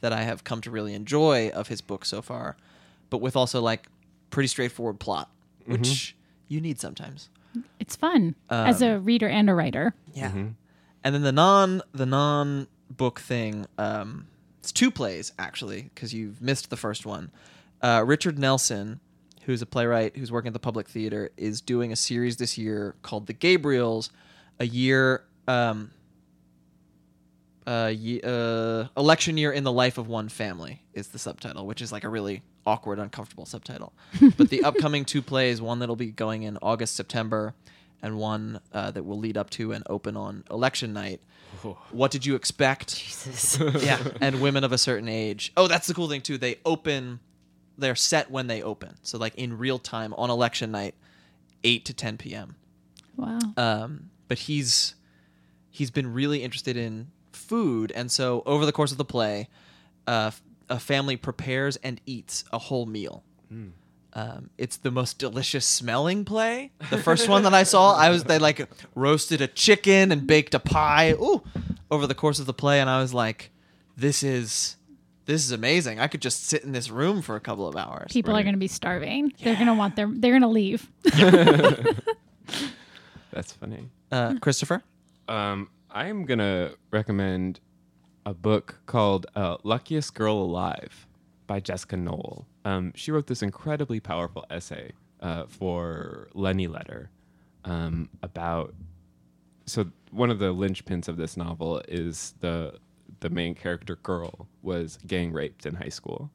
that 0.00 0.12
I 0.12 0.22
have 0.22 0.44
come 0.44 0.60
to 0.62 0.70
really 0.70 0.94
enjoy 0.94 1.50
of 1.50 1.68
his 1.68 1.80
book 1.80 2.04
so 2.04 2.22
far, 2.22 2.56
but 3.12 3.20
with 3.20 3.36
also 3.36 3.60
like 3.60 3.86
pretty 4.30 4.48
straightforward 4.48 4.98
plot, 4.98 5.30
which 5.66 6.16
you 6.48 6.60
need 6.60 6.80
sometimes. 6.80 7.28
It's 7.78 7.94
fun 7.94 8.34
as 8.48 8.80
a 8.82 8.98
reader 8.98 9.28
and 9.28 9.48
a 9.50 9.54
writer. 9.54 9.94
Yeah. 10.14 10.32
And 11.04 11.14
then 11.14 11.22
the 11.22 11.30
non 11.32 11.82
the 11.92 12.06
non 12.06 12.66
book 12.90 13.20
thing, 13.20 13.66
um, 13.78 14.26
it's 14.60 14.72
two 14.72 14.90
plays 14.90 15.32
actually 15.38 15.82
because 15.94 16.14
you've 16.14 16.40
missed 16.40 16.70
the 16.70 16.76
first 16.76 17.04
one. 17.04 17.30
Uh, 17.82 18.02
Richard 18.06 18.38
Nelson, 18.38 19.00
who's 19.44 19.60
a 19.60 19.66
playwright 19.66 20.16
who's 20.16 20.32
working 20.32 20.48
at 20.48 20.52
the 20.54 20.58
Public 20.60 20.88
Theater, 20.88 21.30
is 21.36 21.60
doing 21.60 21.92
a 21.92 21.96
series 21.96 22.38
this 22.38 22.56
year 22.56 22.94
called 23.02 23.26
The 23.26 23.34
Gabriels, 23.34 24.08
a 24.58 24.64
year. 24.66 25.24
Um, 25.46 25.90
uh, 27.66 27.92
ye- 27.94 28.20
uh, 28.24 28.86
election 28.96 29.36
year 29.36 29.52
in 29.52 29.62
the 29.64 29.70
life 29.72 29.98
of 29.98 30.08
one 30.08 30.28
family 30.28 30.82
is 30.94 31.08
the 31.08 31.18
subtitle, 31.18 31.66
which 31.66 31.80
is 31.82 31.92
like 31.92 32.04
a 32.04 32.08
really 32.08 32.42
awkward, 32.66 32.98
uncomfortable 32.98 33.46
subtitle. 33.46 33.92
but 34.36 34.50
the 34.50 34.62
upcoming 34.64 35.04
two 35.04 35.22
plays, 35.22 35.60
one 35.60 35.78
that'll 35.78 35.96
be 35.96 36.10
going 36.10 36.42
in 36.42 36.58
August, 36.62 36.96
September, 36.96 37.54
and 38.02 38.18
one 38.18 38.60
uh, 38.72 38.90
that 38.90 39.04
will 39.04 39.18
lead 39.18 39.36
up 39.36 39.50
to 39.50 39.72
and 39.72 39.84
open 39.88 40.16
on 40.16 40.44
election 40.50 40.92
night. 40.92 41.20
What 41.90 42.10
did 42.10 42.26
you 42.26 42.34
expect? 42.34 42.96
Jesus. 42.96 43.58
yeah, 43.84 44.02
and 44.20 44.40
women 44.40 44.64
of 44.64 44.72
a 44.72 44.78
certain 44.78 45.08
age. 45.08 45.52
Oh, 45.56 45.68
that's 45.68 45.86
the 45.86 45.94
cool 45.94 46.08
thing 46.08 46.22
too. 46.22 46.38
They 46.38 46.56
open, 46.64 47.20
they're 47.76 47.94
set 47.94 48.30
when 48.30 48.46
they 48.46 48.62
open. 48.62 48.96
So 49.02 49.18
like 49.18 49.34
in 49.36 49.58
real 49.58 49.78
time 49.78 50.14
on 50.14 50.30
election 50.30 50.72
night, 50.72 50.94
eight 51.62 51.84
to 51.86 51.94
ten 51.94 52.16
p.m. 52.16 52.56
Wow. 53.16 53.38
Um, 53.56 54.10
but 54.28 54.38
he's 54.38 54.94
he's 55.70 55.90
been 55.90 56.12
really 56.12 56.42
interested 56.42 56.76
in 56.76 57.08
food, 57.32 57.92
and 57.94 58.10
so 58.10 58.42
over 58.46 58.64
the 58.64 58.72
course 58.72 58.92
of 58.92 58.98
the 58.98 59.04
play, 59.04 59.48
uh, 60.06 60.30
a 60.72 60.78
family 60.80 61.16
prepares 61.16 61.76
and 61.76 62.00
eats 62.06 62.44
a 62.52 62.58
whole 62.58 62.86
meal. 62.86 63.22
Um, 64.14 64.50
it's 64.58 64.76
the 64.76 64.90
most 64.90 65.18
delicious 65.18 65.64
smelling 65.66 66.24
play. 66.24 66.70
The 66.90 66.98
first 66.98 67.28
one 67.28 67.42
that 67.44 67.54
I 67.54 67.62
saw, 67.62 67.94
I 67.96 68.10
was 68.10 68.24
they 68.24 68.38
like 68.38 68.68
roasted 68.94 69.40
a 69.40 69.46
chicken 69.46 70.12
and 70.12 70.26
baked 70.26 70.54
a 70.54 70.58
pie. 70.58 71.12
Ooh, 71.12 71.42
over 71.90 72.06
the 72.06 72.14
course 72.14 72.38
of 72.38 72.46
the 72.46 72.52
play, 72.54 72.80
and 72.80 72.90
I 72.90 73.00
was 73.00 73.14
like, 73.14 73.50
this 73.96 74.22
is 74.22 74.76
this 75.26 75.44
is 75.44 75.52
amazing. 75.52 76.00
I 76.00 76.08
could 76.08 76.20
just 76.22 76.44
sit 76.46 76.64
in 76.64 76.72
this 76.72 76.90
room 76.90 77.22
for 77.22 77.36
a 77.36 77.40
couple 77.40 77.66
of 77.68 77.76
hours. 77.76 78.10
People 78.12 78.36
are 78.36 78.42
going 78.42 78.54
to 78.54 78.58
be 78.58 78.68
starving. 78.68 79.32
They're 79.42 79.54
going 79.54 79.66
to 79.68 79.74
want 79.74 79.96
their. 79.96 80.08
They're 80.12 80.32
going 80.38 80.42
to 80.42 80.48
leave. 80.48 80.90
That's 83.32 83.52
funny. 83.52 83.88
Uh, 84.10 84.34
Christopher, 84.40 84.82
Um, 85.28 85.68
I'm 85.90 86.24
gonna 86.24 86.72
recommend 86.90 87.60
a 88.26 88.34
book 88.34 88.80
called 88.86 89.26
uh, 89.34 89.56
"Luckiest 89.62 90.14
Girl 90.14 90.36
Alive" 90.36 91.06
by 91.46 91.60
Jessica 91.60 91.96
Knoll. 91.96 92.46
Um, 92.64 92.92
she 92.94 93.10
wrote 93.10 93.26
this 93.26 93.42
incredibly 93.42 94.00
powerful 94.00 94.44
essay 94.50 94.92
uh, 95.20 95.44
for 95.46 96.28
Lenny 96.34 96.66
Letter 96.68 97.10
um, 97.64 98.08
about. 98.22 98.74
So 99.66 99.86
one 100.10 100.30
of 100.30 100.38
the 100.38 100.52
linchpins 100.52 101.08
of 101.08 101.16
this 101.16 101.36
novel 101.36 101.82
is 101.88 102.34
the 102.40 102.78
the 103.20 103.30
main 103.30 103.54
character 103.54 103.96
girl 103.96 104.48
was 104.62 104.98
gang 105.06 105.32
raped 105.32 105.66
in 105.66 105.74
high 105.74 105.88
school, 105.88 106.30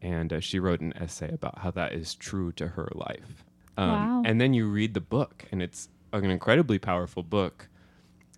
and 0.00 0.32
uh, 0.32 0.40
she 0.40 0.58
wrote 0.58 0.80
an 0.80 0.92
essay 0.96 1.32
about 1.32 1.58
how 1.58 1.70
that 1.72 1.92
is 1.92 2.14
true 2.14 2.52
to 2.52 2.68
her 2.68 2.88
life. 2.94 3.44
Um, 3.76 3.90
Wow. 3.90 4.22
And 4.24 4.40
then 4.40 4.54
you 4.54 4.68
read 4.68 4.94
the 4.94 5.00
book, 5.00 5.46
and 5.50 5.62
it's 5.62 5.88
an 6.12 6.30
incredibly 6.30 6.78
powerful 6.78 7.22
book 7.22 7.68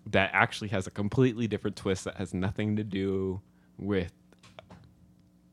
that 0.07 0.29
actually 0.33 0.69
has 0.69 0.87
a 0.87 0.91
completely 0.91 1.47
different 1.47 1.75
twist 1.75 2.03
that 2.03 2.15
has 2.17 2.33
nothing 2.33 2.75
to 2.75 2.83
do 2.83 3.41
with 3.77 4.11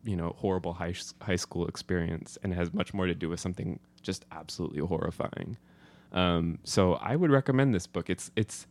you 0.05 0.17
know 0.17 0.35
horrible 0.39 0.75
high 0.75 0.95
high 1.23 1.37
school 1.37 1.67
experience 1.67 2.37
and 2.43 2.53
has 2.55 2.73
much 2.73 2.93
more 2.93 3.07
to 3.07 3.15
do 3.15 3.29
with 3.29 3.41
something 3.41 3.79
just 4.03 4.25
absolutely 4.33 4.81
horrifying. 4.81 5.57
Um, 6.13 6.59
so 6.65 6.95
I 6.95 7.17
would 7.17 7.31
recommend 7.31 7.75
this 7.75 7.87
book. 7.87 8.11
It's 8.11 8.31
it's 8.37 8.67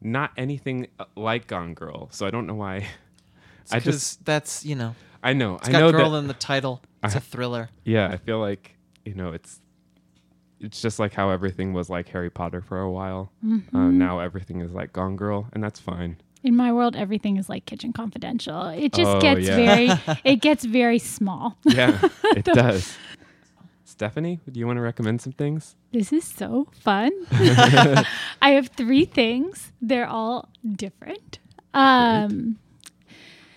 not 0.00 0.32
anything 0.36 0.86
uh, 0.98 1.04
like 1.16 1.46
Gone 1.46 1.74
Girl, 1.74 2.08
so 2.10 2.26
I 2.26 2.30
don't 2.30 2.46
know 2.46 2.54
why. 2.54 2.86
I 3.72 3.78
just 3.78 4.24
that's 4.24 4.64
you 4.64 4.74
know 4.74 4.94
I 5.22 5.32
know 5.32 5.56
it's 5.56 5.68
I 5.68 5.72
got 5.72 5.80
know 5.80 5.92
girl 5.92 6.10
that 6.12 6.18
in 6.18 6.26
the 6.28 6.34
title. 6.34 6.82
It's 7.04 7.14
a 7.14 7.20
thriller. 7.32 7.70
yeah 7.84 8.08
I 8.08 8.16
feel 8.16 8.40
like 8.40 8.76
you 9.04 9.14
know 9.14 9.32
it's 9.32 9.60
it's 10.60 10.80
just 10.82 10.98
like 10.98 11.12
how 11.14 11.30
everything 11.30 11.72
was 11.72 11.88
like 11.90 12.08
Harry 12.10 12.30
Potter 12.30 12.60
for 12.60 12.80
a 12.80 12.90
while. 12.90 13.32
Mm-hmm. 13.44 13.76
Uh, 13.76 13.90
now 13.90 14.18
everything 14.20 14.60
is 14.60 14.72
like 14.72 14.92
Gone 14.92 15.16
Girl, 15.16 15.48
and 15.52 15.62
that's 15.64 15.80
fine. 15.80 16.16
In 16.42 16.56
my 16.56 16.72
world, 16.72 16.96
everything 16.96 17.36
is 17.36 17.48
like 17.48 17.66
Kitchen 17.66 17.92
Confidential. 17.92 18.68
It 18.68 18.92
just 18.94 19.08
Oh, 19.10 19.20
gets 19.20 19.46
yeah. 19.46 19.56
very. 19.56 19.90
It 20.24 20.36
gets 20.40 20.64
very 20.64 20.98
small. 20.98 21.56
Yeah, 21.64 21.98
it 22.36 22.44
does. 22.62 22.96
Stephanie, 23.84 24.40
do 24.50 24.58
you 24.58 24.66
want 24.66 24.78
to 24.78 24.80
recommend 24.82 25.20
some 25.20 25.32
things? 25.34 25.76
This 25.92 26.12
is 26.12 26.24
so 26.24 26.68
fun. 26.72 27.10
I 27.32 28.52
have 28.52 28.68
three 28.68 29.04
things. 29.04 29.72
They're 29.82 30.08
all 30.08 30.48
different. 30.64 31.38
Um, 31.74 32.56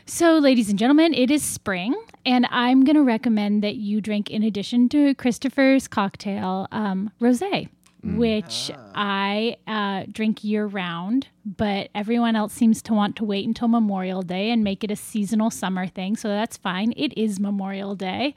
so, 0.05 0.37
ladies 0.37 0.69
and 0.69 0.77
gentlemen, 0.77 1.13
it 1.13 1.31
is 1.31 1.43
spring, 1.43 1.95
and 2.25 2.45
I'm 2.49 2.83
going 2.83 2.95
to 2.95 3.03
recommend 3.03 3.63
that 3.63 3.75
you 3.75 4.01
drink, 4.01 4.29
in 4.29 4.43
addition 4.43 4.89
to 4.89 5.15
Christopher's 5.15 5.87
cocktail, 5.87 6.67
um, 6.71 7.11
rosé, 7.21 7.69
which 8.03 8.69
I 8.95 9.55
uh, 9.65 10.03
drink 10.11 10.43
year 10.43 10.65
round. 10.65 11.27
But 11.45 11.89
everyone 11.95 12.35
else 12.35 12.53
seems 12.53 12.81
to 12.83 12.93
want 12.93 13.15
to 13.17 13.23
wait 13.23 13.47
until 13.47 13.67
Memorial 13.67 14.21
Day 14.21 14.49
and 14.49 14.63
make 14.63 14.83
it 14.83 14.91
a 14.91 14.95
seasonal 14.95 15.49
summer 15.49 15.87
thing. 15.87 16.17
So 16.17 16.27
that's 16.27 16.57
fine. 16.57 16.93
It 16.97 17.17
is 17.17 17.39
Memorial 17.39 17.95
Day. 17.95 18.35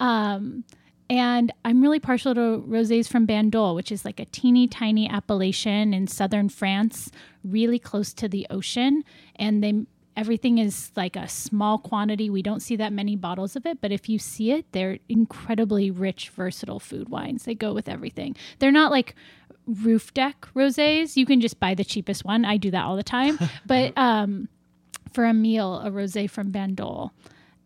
Um, 0.00 0.64
and 1.08 1.52
I'm 1.64 1.82
really 1.82 2.00
partial 2.00 2.34
to 2.34 2.64
rosés 2.66 3.08
from 3.08 3.26
Bandol, 3.26 3.74
which 3.74 3.92
is 3.92 4.04
like 4.04 4.18
a 4.18 4.24
teeny 4.24 4.66
tiny 4.66 5.08
appellation 5.08 5.94
in 5.94 6.06
southern 6.08 6.48
France, 6.48 7.10
really 7.44 7.78
close 7.78 8.12
to 8.14 8.28
the 8.28 8.46
ocean. 8.50 9.04
And 9.36 9.62
they 9.62 9.84
everything 10.16 10.58
is 10.58 10.90
like 10.96 11.14
a 11.14 11.28
small 11.28 11.78
quantity. 11.78 12.30
We 12.30 12.42
don't 12.42 12.60
see 12.60 12.76
that 12.76 12.92
many 12.92 13.16
bottles 13.16 13.54
of 13.54 13.66
it, 13.66 13.80
but 13.80 13.92
if 13.92 14.08
you 14.08 14.18
see 14.18 14.52
it, 14.52 14.72
they're 14.72 14.98
incredibly 15.08 15.90
rich, 15.90 16.30
versatile 16.30 16.80
food 16.80 17.08
wines. 17.08 17.44
They 17.44 17.54
go 17.54 17.72
with 17.72 17.88
everything. 17.88 18.34
They're 18.58 18.72
not 18.72 18.90
like 18.90 19.14
roof 19.66 20.14
deck 20.14 20.48
rosés. 20.54 21.16
You 21.16 21.26
can 21.26 21.40
just 21.40 21.60
buy 21.60 21.74
the 21.74 21.84
cheapest 21.84 22.24
one. 22.24 22.44
I 22.44 22.56
do 22.56 22.70
that 22.70 22.84
all 22.84 22.96
the 22.96 23.02
time. 23.02 23.38
but 23.66 23.96
um, 23.98 24.48
for 25.12 25.24
a 25.24 25.34
meal, 25.34 25.80
a 25.80 25.90
rosé 25.90 26.28
from 26.30 26.50
Bandol. 26.50 27.10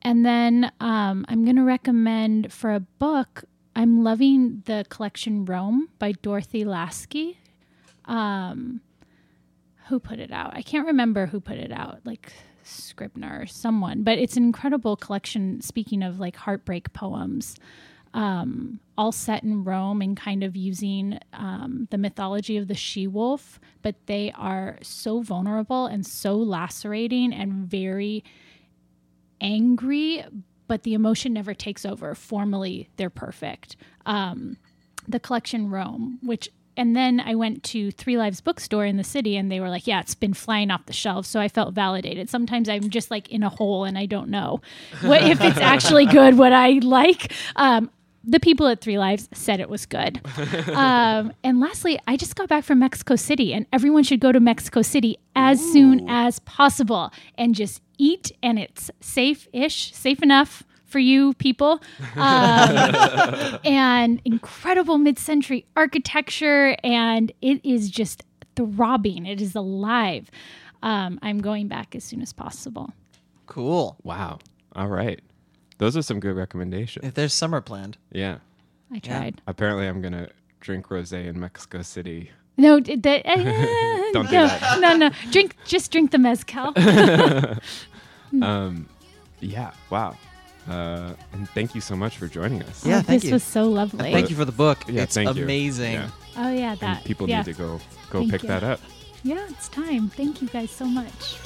And 0.02 0.24
then 0.24 0.72
um, 0.80 1.24
I'm 1.28 1.44
going 1.44 1.56
to 1.56 1.64
recommend 1.64 2.52
for 2.52 2.72
a 2.72 2.80
book, 2.80 3.44
I'm 3.76 4.02
loving 4.02 4.62
the 4.64 4.84
collection 4.88 5.44
Rome 5.44 5.88
by 5.98 6.12
Dorothy 6.12 6.64
Lasky. 6.64 7.38
Um, 8.06 8.80
who 9.90 9.98
put 10.00 10.20
it 10.20 10.30
out? 10.30 10.56
I 10.56 10.62
can't 10.62 10.86
remember 10.86 11.26
who 11.26 11.40
put 11.40 11.58
it 11.58 11.72
out, 11.72 11.98
like 12.04 12.32
Scribner 12.62 13.40
or 13.42 13.46
someone, 13.46 14.04
but 14.04 14.18
it's 14.18 14.36
an 14.36 14.44
incredible 14.44 14.96
collection. 14.96 15.60
Speaking 15.60 16.02
of 16.02 16.20
like 16.20 16.36
heartbreak 16.36 16.92
poems, 16.92 17.56
um, 18.14 18.78
all 18.96 19.10
set 19.10 19.42
in 19.42 19.64
Rome 19.64 20.00
and 20.00 20.16
kind 20.16 20.44
of 20.44 20.56
using 20.56 21.18
um, 21.32 21.88
the 21.90 21.98
mythology 21.98 22.56
of 22.56 22.68
the 22.68 22.74
she 22.74 23.08
wolf, 23.08 23.58
but 23.82 23.96
they 24.06 24.32
are 24.36 24.78
so 24.80 25.22
vulnerable 25.22 25.86
and 25.86 26.06
so 26.06 26.36
lacerating 26.36 27.32
and 27.32 27.52
very 27.52 28.22
angry, 29.40 30.24
but 30.68 30.84
the 30.84 30.94
emotion 30.94 31.32
never 31.32 31.52
takes 31.52 31.84
over. 31.84 32.14
Formally, 32.14 32.88
they're 32.96 33.10
perfect. 33.10 33.76
Um, 34.06 34.56
the 35.08 35.18
collection 35.18 35.68
Rome, 35.68 36.20
which 36.22 36.48
and 36.80 36.96
then 36.96 37.20
I 37.20 37.34
went 37.34 37.62
to 37.64 37.90
Three 37.90 38.16
Lives 38.16 38.40
bookstore 38.40 38.86
in 38.86 38.96
the 38.96 39.04
city 39.04 39.36
and 39.36 39.52
they 39.52 39.60
were 39.60 39.68
like, 39.68 39.86
yeah, 39.86 40.00
it's 40.00 40.14
been 40.14 40.32
flying 40.32 40.70
off 40.70 40.86
the 40.86 40.94
shelves. 40.94 41.28
So 41.28 41.38
I 41.38 41.46
felt 41.46 41.74
validated. 41.74 42.30
Sometimes 42.30 42.70
I'm 42.70 42.88
just 42.88 43.10
like 43.10 43.28
in 43.28 43.42
a 43.42 43.50
hole 43.50 43.84
and 43.84 43.98
I 43.98 44.06
don't 44.06 44.30
know 44.30 44.62
what 45.02 45.22
if 45.22 45.42
it's 45.42 45.58
actually 45.58 46.06
good, 46.18 46.38
what 46.38 46.54
I 46.54 46.80
like. 46.82 47.34
Um, 47.56 47.90
the 48.24 48.40
people 48.40 48.66
at 48.66 48.80
Three 48.80 48.98
Lives 48.98 49.28
said 49.34 49.60
it 49.60 49.68
was 49.68 49.84
good. 49.84 50.22
Um, 50.70 51.34
and 51.44 51.60
lastly, 51.60 51.98
I 52.06 52.16
just 52.16 52.34
got 52.34 52.48
back 52.48 52.64
from 52.64 52.78
Mexico 52.78 53.14
City, 53.14 53.52
and 53.52 53.66
everyone 53.74 54.02
should 54.02 54.20
go 54.20 54.32
to 54.32 54.40
Mexico 54.40 54.80
City 54.80 55.18
as 55.36 55.60
soon 55.60 56.08
as 56.08 56.38
possible 56.40 57.12
and 57.36 57.54
just 57.54 57.82
eat. 57.98 58.32
And 58.42 58.58
it's 58.58 58.90
safe 59.00 59.48
ish, 59.52 59.94
safe 59.94 60.22
enough 60.22 60.64
for 60.90 60.98
you 60.98 61.32
people. 61.34 61.80
Um, 62.16 63.58
and 63.64 64.20
incredible 64.24 64.98
mid 64.98 65.18
century 65.18 65.64
architecture, 65.76 66.76
and 66.82 67.32
it 67.40 67.64
is 67.64 67.90
just 67.90 68.24
throbbing. 68.56 69.26
It 69.26 69.40
is 69.40 69.54
alive. 69.54 70.30
Um, 70.82 71.18
I'm 71.22 71.38
going 71.40 71.68
back 71.68 71.94
as 71.94 72.04
soon 72.04 72.20
as 72.22 72.32
possible. 72.32 72.92
Cool. 73.46 73.96
Wow. 74.02 74.38
All 74.76 74.88
right. 74.88 75.20
Those 75.78 75.96
are 75.96 76.02
some 76.02 76.20
good 76.20 76.36
recommendations. 76.36 77.06
If 77.06 77.14
there's 77.14 77.32
summer 77.32 77.60
planned, 77.60 77.96
Yeah. 78.12 78.38
I 78.92 78.98
tried. 78.98 79.40
Apparently, 79.46 79.86
I'm 79.86 80.00
going 80.02 80.12
to 80.14 80.28
drink 80.60 80.88
rosé 80.88 81.26
in 81.26 81.38
Mexico 81.38 81.82
City. 81.82 82.30
No, 82.56 82.80
d- 82.80 82.96
that, 82.96 83.24
uh, 83.26 83.34
Don't 84.12 84.26
do 84.28 84.32
no, 84.36 84.46
that. 84.48 84.80
no, 84.80 84.96
no. 84.96 85.10
Drink, 85.30 85.54
just 85.64 85.90
drink 85.92 86.10
the 86.10 86.18
mezcal. 86.18 86.72
Um, 88.42 88.88
yeah. 89.40 89.72
Wow. 89.90 90.16
Uh, 90.68 91.12
and 91.32 91.48
thank 91.50 91.74
you 91.74 91.80
so 91.80 91.96
much 91.96 92.18
for 92.18 92.26
joining 92.28 92.62
us. 92.64 92.84
Yeah, 92.86 92.98
Oh, 92.98 93.02
thank 93.02 93.22
this 93.22 93.28
you. 93.28 93.34
was 93.34 93.42
so 93.42 93.64
lovely. 93.68 94.12
thank 94.12 94.30
you 94.30 94.36
for 94.36 94.44
the 94.44 94.52
book. 94.52 94.78
Yeah, 94.88 95.02
it's 95.02 95.14
thank 95.14 95.34
you. 95.36 95.44
amazing. 95.44 95.94
Yeah. 95.94 96.10
Oh 96.36 96.52
yeah, 96.52 96.76
And 96.80 97.04
people 97.04 97.28
yeah. 97.28 97.38
need 97.38 97.46
to 97.46 97.52
go 97.54 97.80
go 98.10 98.20
Thank 98.20 98.30
pick 98.32 98.42
you. 98.42 98.48
that 98.48 98.62
up. 98.62 98.80
Yeah, 99.24 99.46
it's 99.50 99.68
time. 99.68 100.08
Thank 100.10 100.40
you 100.42 100.48
guys 100.48 100.70
so 100.70 100.84
much. 100.86 101.36